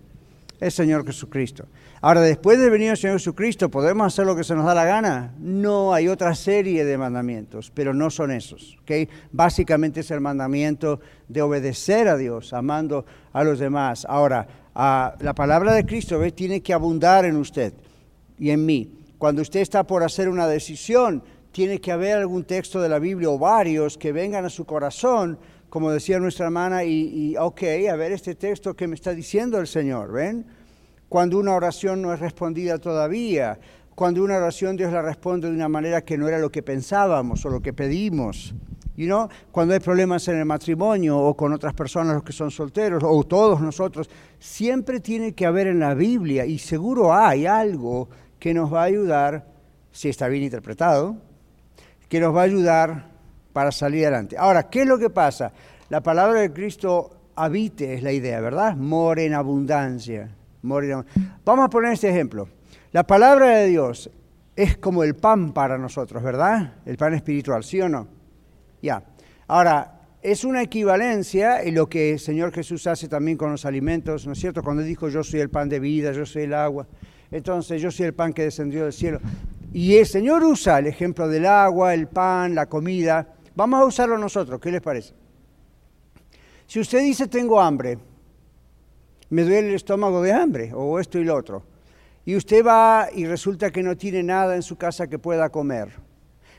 El 0.59 0.73
Señor 0.73 1.07
Jesucristo. 1.07 1.67
Ahora, 2.01 2.23
después 2.23 2.59
de 2.59 2.69
venir 2.71 2.91
el 2.91 2.97
Señor 2.97 3.19
Jesucristo, 3.19 3.71
¿podemos 3.71 4.05
hacer 4.05 4.27
lo 4.27 4.35
que 4.35 4.43
se 4.43 4.57
nos 4.57 4.67
da 4.67 4.75
la 4.75 4.85
gana? 4.85 5.33
No, 5.39 5.95
hay 5.95 6.09
otra 6.09 6.35
serie 6.35 6.85
de 6.85 6.99
mandamientos, 6.99 7.71
pero 7.73 7.95
no 7.95 8.11
son 8.11 8.33
esos. 8.33 8.77
¿okay? 8.83 9.09
Básicamente 9.31 10.01
es 10.01 10.11
el 10.11 10.21
mandamiento 10.21 10.99
de 11.29 11.41
obedecer 11.41 12.09
a 12.09 12.17
Dios, 12.17 12.53
amando 12.53 13.07
a 13.33 13.45
los 13.45 13.61
demás. 13.61 14.05
Ahora, 14.11 14.49
la 14.75 15.35
palabra 15.37 15.73
de 15.73 15.87
Cristo 15.87 16.21
tiene 16.33 16.61
que 16.61 16.75
abundar 16.75 17.27
en 17.27 17.37
usted 17.37 17.75
y 18.41 18.51
en 18.51 18.67
mí. 18.67 19.00
Cuando 19.21 19.43
usted 19.43 19.61
está 19.61 19.85
por 19.85 20.03
hacer 20.03 20.31
una 20.31 20.49
decisión, 20.49 21.23
tiene 21.53 21.79
que 21.79 21.93
haber 21.93 22.17
algún 22.17 22.45
texto 22.45 22.81
de 22.81 22.89
la 22.89 22.99
Biblia 22.99 23.29
o 23.29 23.39
varios 23.39 23.99
que 23.99 24.13
vengan 24.13 24.47
a 24.47 24.49
su 24.49 24.65
corazón, 24.65 25.39
como 25.69 25.91
decía 25.91 26.19
nuestra 26.19 26.47
hermana, 26.47 26.85
y, 26.85 27.33
y 27.33 27.37
ok, 27.37 27.63
a 27.93 27.97
ver 27.97 28.13
este 28.13 28.35
texto 28.35 28.75
que 28.75 28.89
me 28.89 28.95
está 28.95 29.13
diciendo 29.13 29.59
el 29.59 29.67
Señor, 29.67 30.11
¿ven? 30.11 30.47
cuando 31.11 31.39
una 31.39 31.53
oración 31.53 32.01
no 32.01 32.15
es 32.15 32.21
respondida 32.21 32.79
todavía, 32.79 33.61
cuando 33.95 34.25
una 34.25 34.39
oración 34.39 34.75
Dios 34.75 34.91
la 34.91 35.03
responde 35.03 35.49
de 35.49 35.55
una 35.55 35.69
manera 35.69 36.03
que 36.03 36.17
no 36.17 36.27
era 36.27 36.39
lo 36.39 36.51
que 36.51 36.63
pensábamos 36.63 37.45
o 37.45 37.51
lo 37.51 37.61
que 37.61 37.75
pedimos. 37.75 38.55
You 38.97 39.07
know? 39.07 39.29
Cuando 39.53 39.75
hay 39.75 39.81
problemas 39.81 40.27
en 40.29 40.39
el 40.39 40.47
matrimonio 40.47 41.19
o 41.19 41.37
con 41.37 41.53
otras 41.53 41.75
personas 41.75 42.15
los 42.15 42.23
que 42.23 42.33
son 42.33 42.51
solteros 42.51 43.03
o 43.05 43.23
todos 43.25 43.61
nosotros, 43.61 44.09
siempre 44.39 45.01
tiene 45.01 45.35
que 45.35 45.45
haber 45.45 45.67
en 45.67 45.81
la 45.81 45.93
Biblia 45.93 46.47
y 46.47 46.59
seguro 46.59 47.13
hay 47.13 47.45
algo 47.45 48.09
que 48.41 48.53
nos 48.53 48.73
va 48.73 48.81
a 48.81 48.85
ayudar, 48.85 49.47
si 49.93 50.09
está 50.09 50.27
bien 50.27 50.43
interpretado, 50.43 51.17
que 52.09 52.19
nos 52.19 52.35
va 52.35 52.41
a 52.41 52.45
ayudar 52.45 53.11
para 53.53 53.71
salir 53.71 54.05
adelante. 54.07 54.37
Ahora, 54.37 54.69
¿qué 54.69 54.81
es 54.81 54.87
lo 54.87 54.99
que 54.99 55.11
pasa? 55.11 55.53
La 55.89 56.03
palabra 56.03 56.41
de 56.41 56.53
Cristo 56.53 57.11
habite 57.37 57.95
es 57.95 58.03
la 58.03 58.13
idea, 58.13 58.41
¿verdad? 58.41 58.75
More 58.77 59.25
en 59.25 59.35
abundancia. 59.35 60.31
Vamos 60.63 61.65
a 61.65 61.71
poner 61.71 61.93
este 61.93 62.09
ejemplo. 62.09 62.49
La 62.93 63.07
palabra 63.07 63.59
de 63.59 63.67
Dios 63.67 64.11
es 64.57 64.77
como 64.77 65.05
el 65.05 65.15
pan 65.15 65.53
para 65.53 65.79
nosotros, 65.79 66.23
¿verdad? 66.23 66.75
El 66.85 66.97
pan 66.97 67.15
espiritual, 67.15 67.63
¿sí 67.63 67.81
o 67.81 67.89
no? 67.89 68.09
Ya. 68.83 69.03
Ahora, 69.47 70.01
es 70.23 70.45
una 70.45 70.63
equivalencia 70.63 71.63
en 71.63 71.75
lo 71.75 71.89
que 71.89 72.13
el 72.13 72.19
Señor 72.19 72.53
Jesús 72.53 72.87
hace 72.87 73.09
también 73.09 73.39
con 73.39 73.51
los 73.51 73.65
alimentos, 73.65 74.27
¿no 74.27 74.33
es 74.33 74.39
cierto? 74.39 74.63
Cuando 74.63 74.83
dijo, 74.83 75.09
yo 75.09 75.25
soy 75.25 75.41
el 75.41 75.49
pan 75.49 75.69
de 75.69 75.81
vida, 75.81 76.13
yo 76.13 76.27
soy 76.27 76.43
el 76.43 76.55
agua. 76.55 76.87
Entonces, 77.31 77.81
yo 77.81 77.91
soy 77.91 78.07
el 78.07 78.15
pan 78.15 78.33
que 78.33 78.43
descendió 78.43 78.85
del 78.85 78.93
cielo. 78.93 79.21
Y 79.73 79.97
el 79.97 80.07
Señor 80.07 80.43
usa 80.43 80.79
el 80.79 80.87
ejemplo 80.87 81.29
del 81.29 81.47
agua, 81.47 81.95
el 81.95 82.09
pan, 82.09 82.55
la 82.55 82.67
comida. 82.67 83.35
Vamos 83.55 83.81
a 83.81 83.85
usarlo 83.85 84.19
nosotros, 84.19 84.61
¿qué 84.61 84.71
les 84.71 84.81
parece? 84.81 85.15
Si 86.67 86.81
usted 86.81 87.03
dice, 87.03 87.29
tengo 87.29 87.61
hambre, 87.61 87.99
me 89.29 89.43
duele 89.43 89.69
el 89.69 89.75
estómago 89.75 90.23
de 90.23 90.33
hambre, 90.33 90.73
o 90.75 90.99
esto 90.99 91.19
y 91.19 91.25
lo 91.25 91.37
otro. 91.37 91.65
Y 92.25 92.37
usted 92.37 92.65
va 92.65 93.09
y 93.13 93.27
resulta 93.27 93.71
que 93.71 93.83
no 93.83 93.97
tiene 93.97 94.23
nada 94.23 94.55
en 94.55 94.63
su 94.63 94.77
casa 94.77 95.09
que 95.09 95.19
pueda 95.19 95.49
comer. 95.51 95.91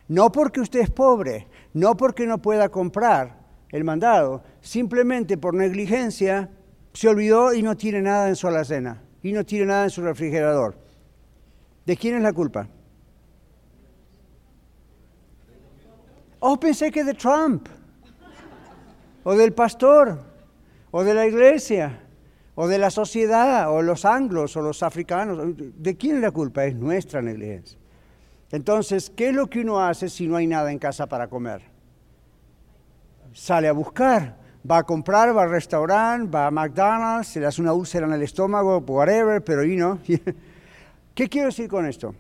No 0.08 0.32
porque 0.32 0.60
usted 0.60 0.82
es 0.82 0.90
pobre, 0.90 1.48
no 1.74 1.96
porque 1.96 2.26
no 2.26 2.42
pueda 2.42 2.70
comprar 2.70 3.40
el 3.70 3.84
mandado, 3.84 4.44
simplemente 4.60 5.38
por 5.38 5.54
negligencia 5.54 6.50
se 6.94 7.08
olvidó 7.08 7.54
y 7.54 7.62
no 7.62 7.78
tiene 7.78 8.02
nada 8.02 8.28
en 8.28 8.36
su 8.36 8.48
alacena, 8.48 9.02
y 9.24 9.32
no 9.32 9.46
tiene 9.46 9.66
nada 9.66 9.84
en 9.86 9.90
su 9.90 10.02
refrigerador. 10.02 10.76
¿De 11.86 11.98
quién 11.98 12.16
es 12.16 12.22
la 12.22 12.34
culpa? 12.34 12.68
Oh, 16.40 16.60
pensé 16.60 16.92
que 16.92 17.04
de 17.04 17.14
Trump, 17.14 17.68
o 19.24 19.36
del 19.36 19.54
pastor, 19.54 20.20
o 20.90 21.04
de 21.04 21.14
la 21.14 21.28
iglesia, 21.28 22.00
o 22.56 22.68
de 22.68 22.80
la 22.80 22.90
sociedad, 22.90 23.72
o 23.72 23.82
los 23.82 24.06
anglos, 24.06 24.58
o 24.58 24.62
los 24.62 24.82
africanos. 24.82 25.56
¿De 25.56 25.96
quién 25.96 26.16
es 26.16 26.22
la 26.22 26.32
culpa? 26.32 26.66
Es 26.66 26.76
nuestra 26.76 27.22
negligencia. 27.22 27.78
Entonces, 28.52 29.12
¿qué 29.16 29.30
es 29.30 29.36
lo 29.36 29.48
que 29.48 29.62
uno 29.62 29.80
hace 29.80 30.10
si 30.10 30.28
no 30.28 30.36
hay 30.36 30.48
nada 30.48 30.72
en 30.72 30.80
casa 30.80 31.08
para 31.08 31.28
comer? 31.28 31.62
Sale 33.34 33.68
a 33.68 33.72
buscar, 33.72 34.41
va 34.70 34.80
a 34.80 34.84
comprar, 34.84 35.36
va 35.36 35.44
al 35.44 35.50
restaurante, 35.50 36.30
va 36.30 36.48
a 36.48 36.52
McDonald's, 36.52 37.30
se 37.30 37.40
le 37.40 37.48
hace 37.48 37.62
una 37.62 37.74
úlcera 37.74 38.06
en 38.06 38.14
el 38.14 38.22
estómago, 38.22 38.78
whatever, 38.80 39.44
pero 39.44 39.64
y 39.64 39.76
no. 39.76 40.00
¿Qué 41.16 41.28
quiero 41.28 41.48
decir 41.48 41.68
con 41.68 41.86
esto? 41.86 42.16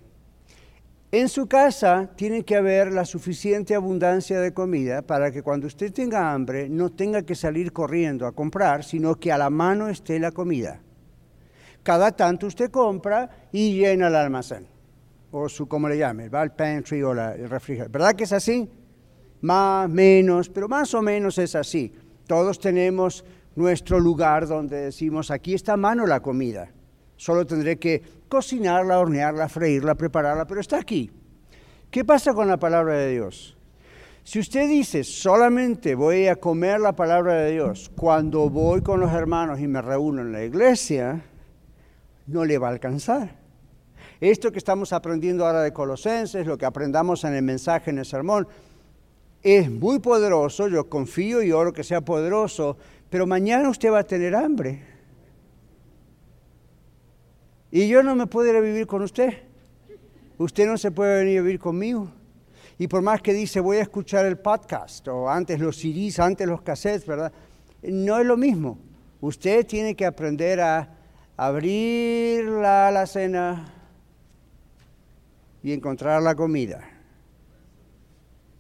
En 1.12 1.28
su 1.28 1.48
casa 1.48 2.10
tiene 2.16 2.44
que 2.44 2.56
haber 2.56 2.92
la 2.94 3.04
suficiente 3.04 3.76
abundancia 3.76 4.40
de 4.40 4.54
comida 4.54 5.02
para 5.02 5.30
que 5.30 5.44
cuando 5.44 5.68
usted 5.68 5.92
tenga 5.92 6.32
hambre 6.32 6.70
no 6.70 6.90
tenga 6.90 7.24
que 7.24 7.36
salir 7.36 7.74
corriendo 7.74 8.26
a 8.26 8.32
comprar, 8.32 8.86
sino 8.86 9.16
que 9.16 9.32
a 9.32 9.38
la 9.38 9.50
mano 9.50 9.90
esté 9.90 10.20
la 10.20 10.32
comida. 10.32 10.80
Cada 11.84 12.12
tanto 12.12 12.48
usted 12.48 12.72
compra 12.72 13.48
y 13.52 13.78
llena 13.78 14.08
el 14.08 14.16
almacén, 14.16 14.68
o 15.32 15.50
su, 15.50 15.68
como 15.68 15.90
le 15.90 15.98
llame, 15.98 16.30
va 16.30 16.42
al 16.42 16.56
pantry 16.56 17.04
o 17.04 17.14
la, 17.14 17.34
el 17.36 17.50
refrigerador. 17.50 17.92
¿Verdad 17.92 18.14
que 18.14 18.24
es 18.24 18.32
así? 18.34 18.70
Más, 19.42 19.90
menos, 19.90 20.48
pero 20.50 20.70
más 20.70 20.94
o 20.94 21.02
menos 21.02 21.38
es 21.40 21.56
así. 21.56 21.94
Todos 22.32 22.60
tenemos 22.60 23.26
nuestro 23.58 24.00
lugar 24.00 24.48
donde 24.48 24.78
decimos, 24.78 25.32
aquí 25.32 25.54
está 25.54 25.74
a 25.74 25.76
mano 25.78 26.08
la 26.08 26.22
comida. 26.22 26.72
Solo 27.18 27.46
tendré 27.46 27.78
que 27.78 28.02
cocinarla, 28.30 29.00
hornearla, 29.00 29.50
freírla, 29.50 29.96
prepararla, 29.96 30.48
pero 30.48 30.62
está 30.62 30.78
aquí. 30.78 31.12
¿Qué 31.90 32.06
pasa 32.06 32.34
con 32.34 32.48
la 32.48 32.56
palabra 32.56 32.94
de 32.94 33.12
Dios? 33.12 33.58
Si 34.24 34.40
usted 34.40 34.70
dice, 34.70 35.04
solamente 35.04 35.94
voy 35.94 36.28
a 36.28 36.38
comer 36.38 36.80
la 36.80 36.96
palabra 36.96 37.34
de 37.34 37.52
Dios 37.52 37.92
cuando 37.98 38.50
voy 38.50 38.82
con 38.82 39.02
los 39.02 39.12
hermanos 39.12 39.60
y 39.60 39.68
me 39.68 39.82
reúno 39.82 40.22
en 40.22 40.32
la 40.32 40.46
iglesia, 40.46 41.26
no 42.28 42.46
le 42.46 42.58
va 42.58 42.70
a 42.70 42.72
alcanzar. 42.72 43.36
Esto 44.22 44.54
que 44.54 44.58
estamos 44.58 44.94
aprendiendo 44.94 45.46
ahora 45.46 45.64
de 45.64 45.74
Colosenses, 45.74 46.48
lo 46.48 46.58
que 46.58 46.66
aprendamos 46.66 47.26
en 47.26 47.34
el 47.34 47.44
mensaje, 47.44 47.90
en 47.90 47.98
el 47.98 48.06
sermón, 48.06 48.48
es 49.44 49.70
muy 49.72 50.00
poderoso, 50.00 50.68
yo 50.68 50.88
confío 50.90 51.42
y 51.42 51.52
oro 51.52 51.74
que 51.74 51.84
sea 51.84 52.02
poderoso, 52.02 52.78
pero 53.10 53.26
mañana 53.26 53.70
usted 53.70 53.92
va 53.92 54.00
a 54.00 54.04
tener 54.04 54.36
hambre. 54.36 54.84
Y 57.72 57.88
yo 57.88 58.04
no 58.04 58.16
me 58.16 58.28
puedo 58.28 58.50
ir 58.50 58.56
a 58.56 58.62
vivir 58.62 58.86
con 58.86 59.02
usted. 59.02 59.44
Usted 60.38 60.68
no 60.68 60.78
se 60.78 60.92
puede 60.92 61.24
venir 61.24 61.40
a 61.40 61.42
vivir 61.42 61.60
conmigo. 61.60 62.12
Y 62.78 62.88
por 62.88 63.02
más 63.02 63.22
que 63.22 63.34
dice 63.34 63.60
voy 63.60 63.78
a 63.78 63.84
escuchar 63.84 64.26
el 64.26 64.38
podcast, 64.38 65.08
o 65.08 65.30
antes 65.30 65.60
los 65.60 65.78
CDs, 65.78 66.20
antes 66.20 66.48
los 66.48 66.62
cassettes, 66.62 67.06
¿verdad? 67.06 67.32
No 67.84 68.20
es 68.20 68.26
lo 68.26 68.38
mismo. 68.38 68.78
Usted 69.22 69.66
tiene 69.66 69.96
que 69.96 70.06
aprender 70.06 70.60
a 70.60 70.98
abrir 71.38 72.46
la 72.46 72.88
alacena 72.88 73.74
y 75.64 75.74
encontrar 75.74 76.22
la 76.22 76.36
comida. 76.36 76.91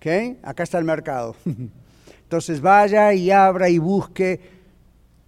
¿Ok? 0.01 0.39
Acá 0.41 0.63
está 0.63 0.79
el 0.79 0.83
mercado. 0.83 1.35
Entonces 2.23 2.59
vaya 2.59 3.13
y 3.13 3.29
abra 3.29 3.69
y 3.69 3.77
busque, 3.77 4.39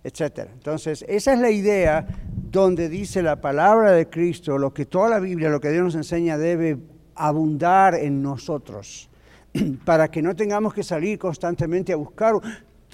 etc. 0.04 0.48
Entonces, 0.52 1.06
esa 1.08 1.34
es 1.34 1.40
la 1.40 1.52
idea 1.52 2.08
donde 2.50 2.90
dice 2.90 3.22
la 3.22 3.40
palabra 3.40 3.92
de 3.92 4.10
Cristo, 4.10 4.58
lo 4.58 4.74
que 4.74 4.88
toda 4.88 5.10
la 5.10 5.20
Biblia, 5.20 5.50
lo 5.50 5.62
que 5.62 5.70
Dios 5.70 5.84
nos 5.84 5.96
enseña, 5.96 6.40
debe 6.40 6.80
abundar 7.14 7.94
en 7.94 8.24
nosotros, 8.24 9.10
para 9.86 10.10
que 10.10 10.24
no 10.24 10.36
tengamos 10.36 10.74
que 10.74 10.82
salir 10.82 11.20
constantemente 11.20 11.94
a 11.94 11.98
buscar, 11.98 12.34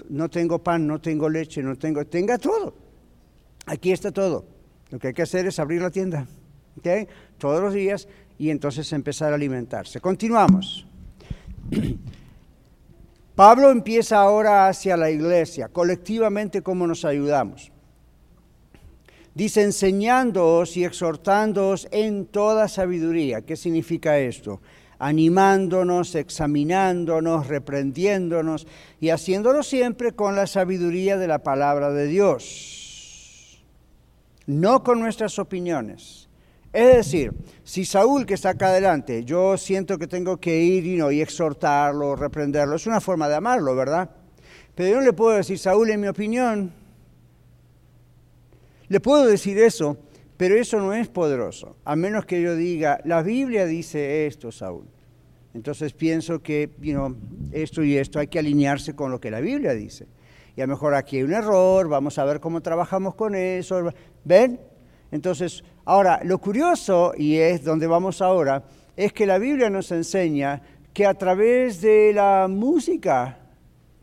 no 0.09 0.29
tengo 0.29 0.59
pan, 0.59 0.85
no 0.85 0.99
tengo 0.99 1.29
leche, 1.29 1.63
no 1.63 1.77
tengo, 1.77 2.05
tenga 2.05 2.37
todo. 2.37 2.73
Aquí 3.67 3.93
está 3.93 4.11
todo. 4.11 4.43
Lo 4.89 4.99
que 4.99 5.07
hay 5.07 5.13
que 5.13 5.21
hacer 5.21 5.45
es 5.45 5.59
abrir 5.59 5.81
la 5.81 5.91
tienda, 5.91 6.27
¿okay? 6.77 7.07
Todos 7.37 7.61
los 7.61 7.73
días 7.73 8.09
y 8.37 8.49
entonces 8.49 8.91
empezar 8.91 9.31
a 9.31 9.35
alimentarse. 9.35 10.01
Continuamos. 10.01 10.88
Pablo 13.35 13.71
empieza 13.71 14.19
ahora 14.19 14.67
hacia 14.67 14.97
la 14.97 15.09
iglesia, 15.09 15.69
colectivamente 15.69 16.61
cómo 16.61 16.85
nos 16.87 17.05
ayudamos. 17.05 17.71
Dice, 19.33 19.63
enseñándoos 19.63 20.75
y 20.75 20.83
exhortándoos 20.83 21.87
en 21.91 22.25
toda 22.25 22.67
sabiduría. 22.67 23.41
¿Qué 23.41 23.55
significa 23.55 24.19
esto? 24.19 24.59
Animándonos, 24.97 26.15
examinándonos, 26.15 27.47
reprendiéndonos 27.47 28.67
y 28.99 29.11
haciéndolo 29.11 29.63
siempre 29.63 30.11
con 30.11 30.35
la 30.35 30.45
sabiduría 30.45 31.17
de 31.17 31.27
la 31.27 31.41
palabra 31.41 31.91
de 31.91 32.07
Dios, 32.07 33.63
no 34.45 34.83
con 34.83 34.99
nuestras 34.99 35.39
opiniones. 35.39 36.28
Es 36.71 36.95
decir, 36.97 37.33
si 37.63 37.83
Saúl 37.83 38.25
que 38.25 38.35
está 38.35 38.49
acá 38.49 38.67
adelante, 38.67 39.23
yo 39.23 39.57
siento 39.57 39.97
que 39.97 40.07
tengo 40.07 40.37
que 40.37 40.59
ir 40.59 40.85
y, 40.85 41.21
exhortarlo, 41.21 42.15
reprenderlo, 42.15 42.75
es 42.75 42.85
una 42.85 43.01
forma 43.01 43.27
de 43.27 43.35
amarlo, 43.35 43.75
¿verdad? 43.75 44.09
Pero 44.75 44.89
yo 44.89 44.95
no 44.97 45.01
le 45.01 45.13
puedo 45.13 45.35
decir, 45.35 45.57
Saúl, 45.57 45.89
en 45.89 45.99
mi 45.99 46.07
opinión, 46.07 46.71
le 48.87 48.99
puedo 48.99 49.25
decir 49.25 49.57
eso, 49.57 49.97
pero 50.37 50.55
eso 50.55 50.79
no 50.79 50.93
es 50.93 51.07
poderoso, 51.07 51.75
a 51.83 51.95
menos 51.95 52.25
que 52.25 52.41
yo 52.41 52.55
diga, 52.55 53.01
la 53.03 53.23
Biblia 53.23 53.65
dice 53.65 54.27
esto, 54.27 54.51
Saúl. 54.51 54.85
Entonces 55.55 55.93
pienso 55.93 56.43
que 56.43 56.69
esto 57.51 57.83
y 57.83 57.97
esto 57.97 58.19
hay 58.19 58.27
que 58.27 58.39
alinearse 58.39 58.95
con 58.95 59.11
lo 59.11 59.19
que 59.19 59.31
la 59.31 59.39
Biblia 59.39 59.73
dice. 59.73 60.07
Y 60.55 60.61
a 60.61 60.67
lo 60.67 60.73
mejor 60.73 60.93
aquí 60.93 61.17
hay 61.17 61.23
un 61.23 61.33
error, 61.33 61.87
vamos 61.87 62.19
a 62.19 62.25
ver 62.25 62.39
cómo 62.39 62.61
trabajamos 62.61 63.15
con 63.15 63.33
eso. 63.33 63.91
¿Ven? 64.23 64.59
Entonces, 65.11 65.63
ahora, 65.89 66.19
lo 66.23 66.37
curioso, 66.37 67.13
y 67.17 67.37
es 67.37 67.63
donde 67.63 67.87
vamos 67.87 68.21
ahora, 68.21 68.63
es 68.95 69.11
que 69.11 69.25
la 69.25 69.39
Biblia 69.39 69.71
nos 69.71 69.91
enseña 69.91 70.61
que 70.93 71.05
a 71.05 71.15
través 71.15 71.81
de 71.81 72.13
la 72.13 72.47
música 72.47 73.39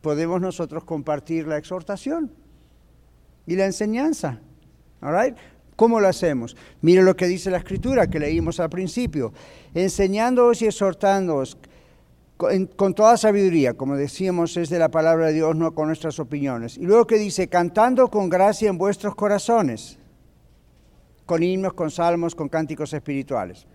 podemos 0.01 0.41
nosotros 0.41 0.83
compartir 0.83 1.47
la 1.47 1.59
exhortación 1.59 2.33
y 3.47 3.55
la 3.55 3.67
enseñanza. 3.67 4.41
¿Cómo 5.77 6.01
lo 6.01 6.09
hacemos? 6.09 6.57
Mire 6.81 7.03
lo 7.03 7.15
que 7.15 7.27
dice 7.27 7.51
la 7.51 7.59
escritura 7.59 8.09
que 8.09 8.19
leímos 8.19 8.59
al 8.59 8.71
principio. 8.71 9.33
Enseñándoos 9.73 10.63
y 10.63 10.67
exhortándoos 10.67 11.57
con, 12.37 12.67
con, 12.67 12.95
toda 12.95 13.17
sabiduría, 13.17 13.75
como 13.75 13.95
decíamos, 13.95 14.57
es 14.57 14.71
de 14.71 14.81
la 14.81 14.89
palabra 14.89 15.29
de 15.29 15.35
Dios, 15.35 15.55
no 15.55 15.73
con 15.73 15.87
nuestras 15.87 16.19
opiniones. 16.19 16.79
Y 16.79 16.83
luego 16.83 17.07
que 17.07 17.17
dice, 17.17 17.47
cantando 17.47 18.09
con 18.09 18.29
gracia 18.29 18.69
en 18.69 18.77
vuestros 18.77 19.15
corazones, 19.15 20.01
con 21.27 21.43
himnos, 21.43 21.75
con 21.75 21.91
salmos, 21.91 22.35
con 22.35 22.49
cánticos 22.49 22.93
espirituales. 22.93 23.67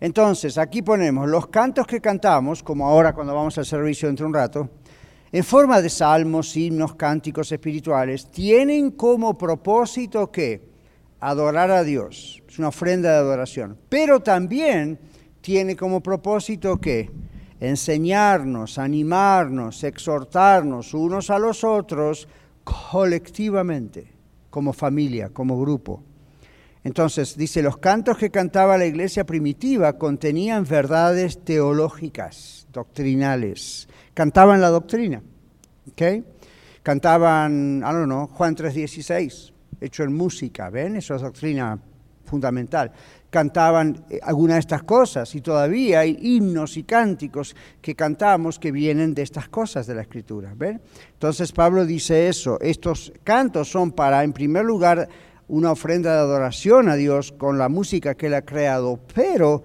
Entonces, 0.00 0.58
aquí 0.58 0.82
ponemos 0.82 1.28
los 1.28 1.48
cantos 1.48 1.86
que 1.86 2.00
cantamos, 2.00 2.62
como 2.62 2.86
ahora 2.86 3.12
cuando 3.12 3.34
vamos 3.34 3.58
al 3.58 3.66
servicio 3.66 4.06
dentro 4.06 4.24
de 4.24 4.28
un 4.28 4.34
rato, 4.34 4.70
en 5.32 5.42
forma 5.42 5.82
de 5.82 5.90
salmos, 5.90 6.56
himnos, 6.56 6.94
cánticos 6.94 7.50
espirituales, 7.50 8.30
tienen 8.30 8.92
como 8.92 9.36
propósito 9.36 10.30
que 10.30 10.68
adorar 11.20 11.70
a 11.70 11.82
Dios, 11.82 12.42
es 12.48 12.58
una 12.58 12.68
ofrenda 12.68 13.10
de 13.10 13.16
adoración, 13.16 13.76
pero 13.88 14.20
también 14.20 14.98
tiene 15.40 15.74
como 15.74 16.00
propósito 16.00 16.78
que 16.78 17.10
enseñarnos, 17.60 18.78
animarnos, 18.78 19.82
exhortarnos 19.82 20.94
unos 20.94 21.28
a 21.30 21.38
los 21.38 21.64
otros 21.64 22.28
colectivamente, 22.62 24.12
como 24.50 24.72
familia, 24.72 25.30
como 25.30 25.60
grupo. 25.60 26.02
Entonces, 26.84 27.36
dice, 27.36 27.62
los 27.62 27.78
cantos 27.78 28.16
que 28.16 28.30
cantaba 28.30 28.78
la 28.78 28.86
iglesia 28.86 29.24
primitiva 29.24 29.98
contenían 29.98 30.64
verdades 30.64 31.44
teológicas, 31.44 32.66
doctrinales, 32.72 33.88
cantaban 34.14 34.60
la 34.60 34.68
doctrina. 34.68 35.22
¿okay? 35.90 36.24
Cantaban, 36.82 37.78
I 37.78 37.92
don't 37.92 38.06
know, 38.06 38.26
Juan 38.28 38.56
3.16, 38.56 39.52
hecho 39.80 40.04
en 40.04 40.14
música, 40.14 40.70
¿ven? 40.70 40.96
Eso 40.96 41.14
es 41.14 41.22
doctrina 41.22 41.78
fundamental. 42.24 42.92
Cantaban 43.30 44.04
eh, 44.10 44.20
algunas 44.22 44.56
de 44.56 44.60
estas 44.60 44.82
cosas 44.82 45.34
y 45.34 45.40
todavía 45.40 46.00
hay 46.00 46.18
himnos 46.20 46.76
y 46.76 46.84
cánticos 46.84 47.54
que 47.82 47.94
cantamos 47.94 48.58
que 48.58 48.72
vienen 48.72 49.14
de 49.14 49.22
estas 49.22 49.48
cosas 49.48 49.86
de 49.86 49.94
la 49.94 50.02
escritura, 50.02 50.52
¿ven? 50.56 50.80
Entonces 51.12 51.52
Pablo 51.52 51.84
dice 51.84 52.28
eso, 52.28 52.58
estos 52.60 53.12
cantos 53.24 53.70
son 53.70 53.92
para, 53.92 54.24
en 54.24 54.32
primer 54.32 54.64
lugar, 54.64 55.08
una 55.48 55.72
ofrenda 55.72 56.12
de 56.12 56.20
adoración 56.20 56.88
a 56.88 56.94
Dios 56.94 57.32
con 57.32 57.58
la 57.58 57.68
música 57.68 58.14
que 58.14 58.26
Él 58.26 58.34
ha 58.34 58.42
creado, 58.42 59.00
pero 59.14 59.62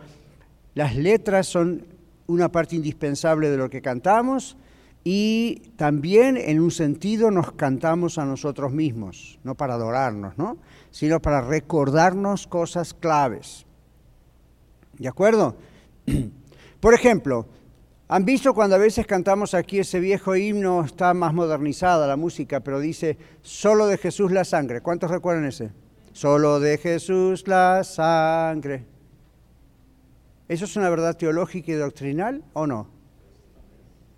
las 0.73 0.95
letras 0.95 1.47
son 1.47 1.85
una 2.27 2.49
parte 2.49 2.75
indispensable 2.75 3.49
de 3.49 3.57
lo 3.57 3.69
que 3.69 3.81
cantamos 3.81 4.57
y 5.03 5.71
también 5.75 6.37
en 6.37 6.61
un 6.61 6.71
sentido 6.71 7.29
nos 7.29 7.51
cantamos 7.51 8.17
a 8.17 8.25
nosotros 8.25 8.71
mismos, 8.71 9.39
no 9.43 9.55
para 9.55 9.73
adorarnos, 9.73 10.37
¿no? 10.37 10.57
Sino 10.93 11.19
para 11.19 11.41
recordarnos 11.41 12.45
cosas 12.45 12.93
claves. 12.93 13.65
¿De 14.99 15.07
acuerdo? 15.07 15.57
Por 16.79 16.93
ejemplo, 16.93 17.47
¿Han 18.09 18.25
visto 18.25 18.53
cuando 18.53 18.75
a 18.75 18.79
veces 18.79 19.07
cantamos 19.07 19.55
aquí 19.55 19.79
ese 19.79 19.99
viejo 19.99 20.35
himno, 20.35 20.83
está 20.83 21.15
más 21.15 21.33
modernizada 21.33 22.05
la 22.05 22.15
música, 22.15 22.59
pero 22.59 22.79
dice, 22.79 23.17
solo 23.41 23.87
de 23.87 23.97
Jesús 23.97 24.31
la 24.31 24.43
sangre? 24.43 24.81
¿Cuántos 24.81 25.09
recuerdan 25.09 25.45
ese? 25.45 25.71
Solo 26.11 26.59
de 26.59 26.77
Jesús 26.77 27.47
la 27.47 27.83
sangre. 27.83 28.85
¿Eso 30.47 30.65
es 30.65 30.75
una 30.75 30.91
verdad 30.91 31.17
teológica 31.17 31.71
y 31.71 31.75
doctrinal 31.75 32.43
o 32.53 32.67
no? 32.67 32.87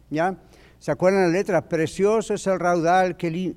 ¿Ya? 0.10 0.36
¿Se 0.80 0.92
acuerdan 0.92 1.32
la 1.32 1.38
letra? 1.38 1.70
Precioso 1.70 2.34
es 2.34 2.46
el 2.48 2.60
raudal 2.60 3.16
que 3.16 3.56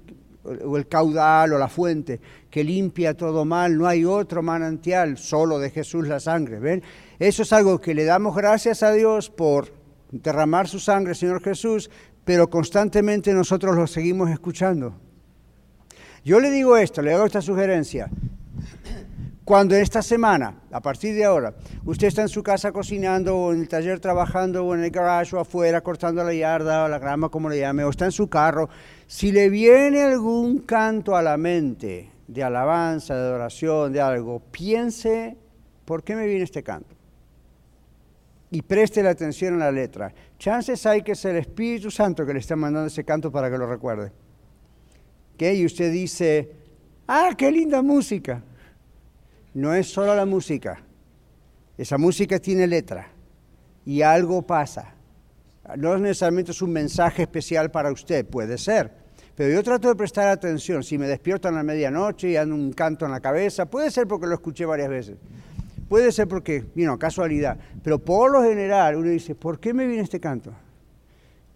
o 0.65 0.77
el 0.77 0.89
caudal 0.89 1.53
o 1.53 1.59
la 1.59 1.69
fuente 1.69 2.21
que 2.51 2.65
limpia 2.65 3.15
todo 3.15 3.45
mal, 3.45 3.77
no 3.77 3.87
hay 3.87 4.05
otro 4.05 4.43
manantial, 4.43 5.19
solo 5.19 5.59
de 5.59 5.71
Jesús 5.71 6.09
la 6.09 6.21
sangre. 6.21 6.59
¿Ven? 6.59 6.83
Eso 7.19 7.43
es 7.43 7.53
algo 7.53 7.81
que 7.81 7.95
le 7.95 8.05
damos 8.05 8.35
gracias 8.35 8.83
a 8.83 8.93
Dios 8.93 9.31
por 9.31 9.73
derramar 10.11 10.69
su 10.69 10.81
sangre, 10.81 11.15
Señor 11.15 11.43
Jesús, 11.43 11.91
pero 12.25 12.49
constantemente 12.49 13.33
nosotros 13.33 13.77
lo 13.77 13.87
seguimos 13.87 14.31
escuchando. 14.31 14.95
Yo 16.25 16.41
le 16.41 16.51
digo 16.51 16.77
esto, 16.77 17.03
le 17.03 17.13
hago 17.13 17.27
esta 17.27 17.41
sugerencia. 17.41 18.11
Cuando 19.49 19.75
esta 19.77 20.03
semana, 20.03 20.61
a 20.71 20.83
partir 20.83 21.15
de 21.15 21.25
ahora, 21.25 21.55
usted 21.87 22.09
está 22.09 22.21
en 22.21 22.29
su 22.29 22.43
casa 22.43 22.71
cocinando 22.71 23.35
o 23.35 23.55
en 23.55 23.63
el 23.63 23.69
taller 23.71 23.99
trabajando 23.99 24.63
o 24.63 24.75
en 24.75 24.85
el 24.85 24.91
garage 24.91 25.35
o 25.35 25.41
afuera 25.41 25.81
cortando 25.81 26.23
la 26.23 26.35
yarda 26.35 26.85
o 26.85 26.89
la 26.89 26.99
grama, 26.99 27.31
como 27.31 27.49
le 27.49 27.59
llame, 27.59 27.83
o 27.83 27.89
está 27.89 28.05
en 28.05 28.13
su 28.13 28.29
carro, 28.29 28.69
si 29.07 29.33
le 29.33 29.49
viene 29.49 30.03
algún 30.03 30.59
canto 30.59 31.17
a 31.17 31.23
la 31.23 31.39
mente 31.39 32.11
de 32.27 32.45
alabanza, 32.45 33.15
de 33.15 33.21
adoración, 33.23 33.91
de 33.91 34.03
algo, 34.03 34.39
piense, 34.39 35.39
¿por 35.87 36.05
qué 36.05 36.15
me 36.15 36.27
viene 36.27 36.45
este 36.45 36.63
canto? 36.63 36.95
Y 38.51 38.61
preste 38.61 39.03
la 39.03 39.09
atención 39.09 39.55
a 39.55 39.65
la 39.65 39.73
letra. 39.73 40.13
Chances 40.39 40.85
hay 40.85 41.01
que 41.01 41.13
es 41.13 41.25
el 41.25 41.37
Espíritu 41.37 41.91
Santo 41.91 42.27
que 42.27 42.35
le 42.35 42.41
está 42.41 42.55
mandando 42.55 42.89
ese 42.89 43.03
canto 43.03 43.33
para 43.33 43.51
que 43.51 43.57
lo 43.57 43.67
recuerde. 43.67 44.13
¿Qué? 45.39 45.55
Y 45.55 45.65
usted 45.65 45.91
dice, 45.91 46.53
ah, 47.07 47.31
qué 47.35 47.51
linda 47.51 47.81
música 47.81 48.43
no 49.55 49.75
es 49.75 49.89
solo 49.89 50.15
la 50.15 50.27
música. 50.27 50.83
Esa 51.77 51.99
música 51.99 52.39
tiene 52.39 52.67
letra 52.67 53.09
y 53.85 54.03
algo 54.03 54.43
pasa. 54.43 54.95
No 55.77 55.97
necesariamente 55.99 56.53
es 56.53 56.63
un 56.63 56.73
mensaje 56.73 57.23
especial 57.23 57.71
para 57.71 57.93
usted, 57.93 58.27
puede 58.27 58.59
ser. 58.59 58.91
Pero 59.35 59.55
yo 59.55 59.63
trato 59.63 59.89
de 59.89 59.95
prestar 59.95 60.29
atención. 60.29 60.83
Si 60.83 60.99
me 60.99 61.07
despierto 61.07 61.47
a 61.47 61.53
la 61.53 61.63
medianoche 61.63 62.31
y 62.31 62.37
ando 62.37 62.55
un 62.55 62.73
canto 62.73 63.05
en 63.05 63.13
la 63.13 63.21
cabeza, 63.21 63.67
puede 63.67 63.91
ser 63.91 64.09
porque 64.09 64.27
lo 64.27 64.35
escuché 64.35 64.65
varias 64.65 64.89
veces. 64.89 65.17
Puede 65.89 66.11
ser 66.11 66.27
porque, 66.27 66.65
vino, 66.75 66.99
casualidad. 66.99 67.57
Pero 67.83 67.99
por 67.99 68.33
lo 68.33 68.43
general 68.43 68.97
uno 68.97 69.09
dice, 69.11 69.35
¿por 69.35 69.61
qué 69.61 69.73
me 69.73 69.87
viene 69.87 70.03
este 70.03 70.19
canto? 70.19 70.53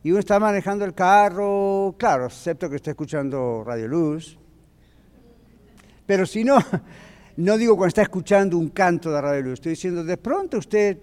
Y 0.05 0.11
uno 0.11 0.20
está 0.20 0.38
manejando 0.38 0.85
el 0.85 0.94
carro, 0.94 1.94
claro, 1.98 2.26
excepto 2.26 2.70
que 2.70 2.76
esté 2.76 2.90
escuchando 2.90 3.62
Radio 3.64 3.88
Luz. 3.88 4.38
Pero 6.07 6.24
si 6.24 6.44
no, 6.44 6.59
no 7.37 7.57
digo 7.57 7.77
cuando 7.77 7.88
está 7.88 8.03
escuchando 8.03 8.59
un 8.59 8.68
canto 8.68 9.11
de 9.11 9.21
Radio 9.21 9.53
estoy 9.53 9.71
diciendo, 9.71 10.05
de 10.05 10.16
pronto 10.16 10.57
a 10.57 10.61
usted 10.61 10.99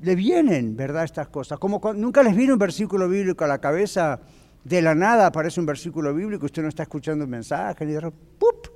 le 0.00 0.14
vienen, 0.14 0.76
¿verdad?, 0.76 1.04
estas 1.04 1.28
cosas. 1.28 1.58
Como 1.58 1.80
nunca 1.94 2.22
les 2.22 2.36
viene 2.36 2.52
un 2.52 2.58
versículo 2.58 3.08
bíblico 3.08 3.44
a 3.44 3.48
la 3.48 3.58
cabeza, 3.58 4.20
de 4.64 4.82
la 4.82 4.94
nada 4.94 5.26
aparece 5.26 5.60
un 5.60 5.66
versículo 5.66 6.14
bíblico, 6.14 6.46
usted 6.46 6.62
no 6.62 6.68
está 6.68 6.82
escuchando 6.82 7.24
un 7.24 7.30
mensaje, 7.30 7.86
ni 7.86 7.92
de 7.92 8.10
¡pup! 8.10 8.68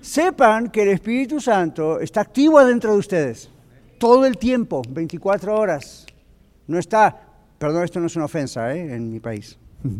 Sepan 0.00 0.70
que 0.70 0.82
el 0.82 0.90
Espíritu 0.90 1.40
Santo 1.40 2.00
está 2.00 2.20
activo 2.20 2.58
adentro 2.58 2.92
de 2.92 2.98
ustedes, 2.98 3.50
todo 3.98 4.26
el 4.26 4.38
tiempo, 4.38 4.82
24 4.88 5.54
horas. 5.58 6.06
No 6.66 6.78
está, 6.78 7.16
perdón, 7.58 7.84
esto 7.84 7.98
no 7.98 8.06
es 8.06 8.16
una 8.16 8.26
ofensa 8.26 8.74
¿eh? 8.74 8.94
en 8.94 9.10
mi 9.10 9.20
país. 9.20 9.58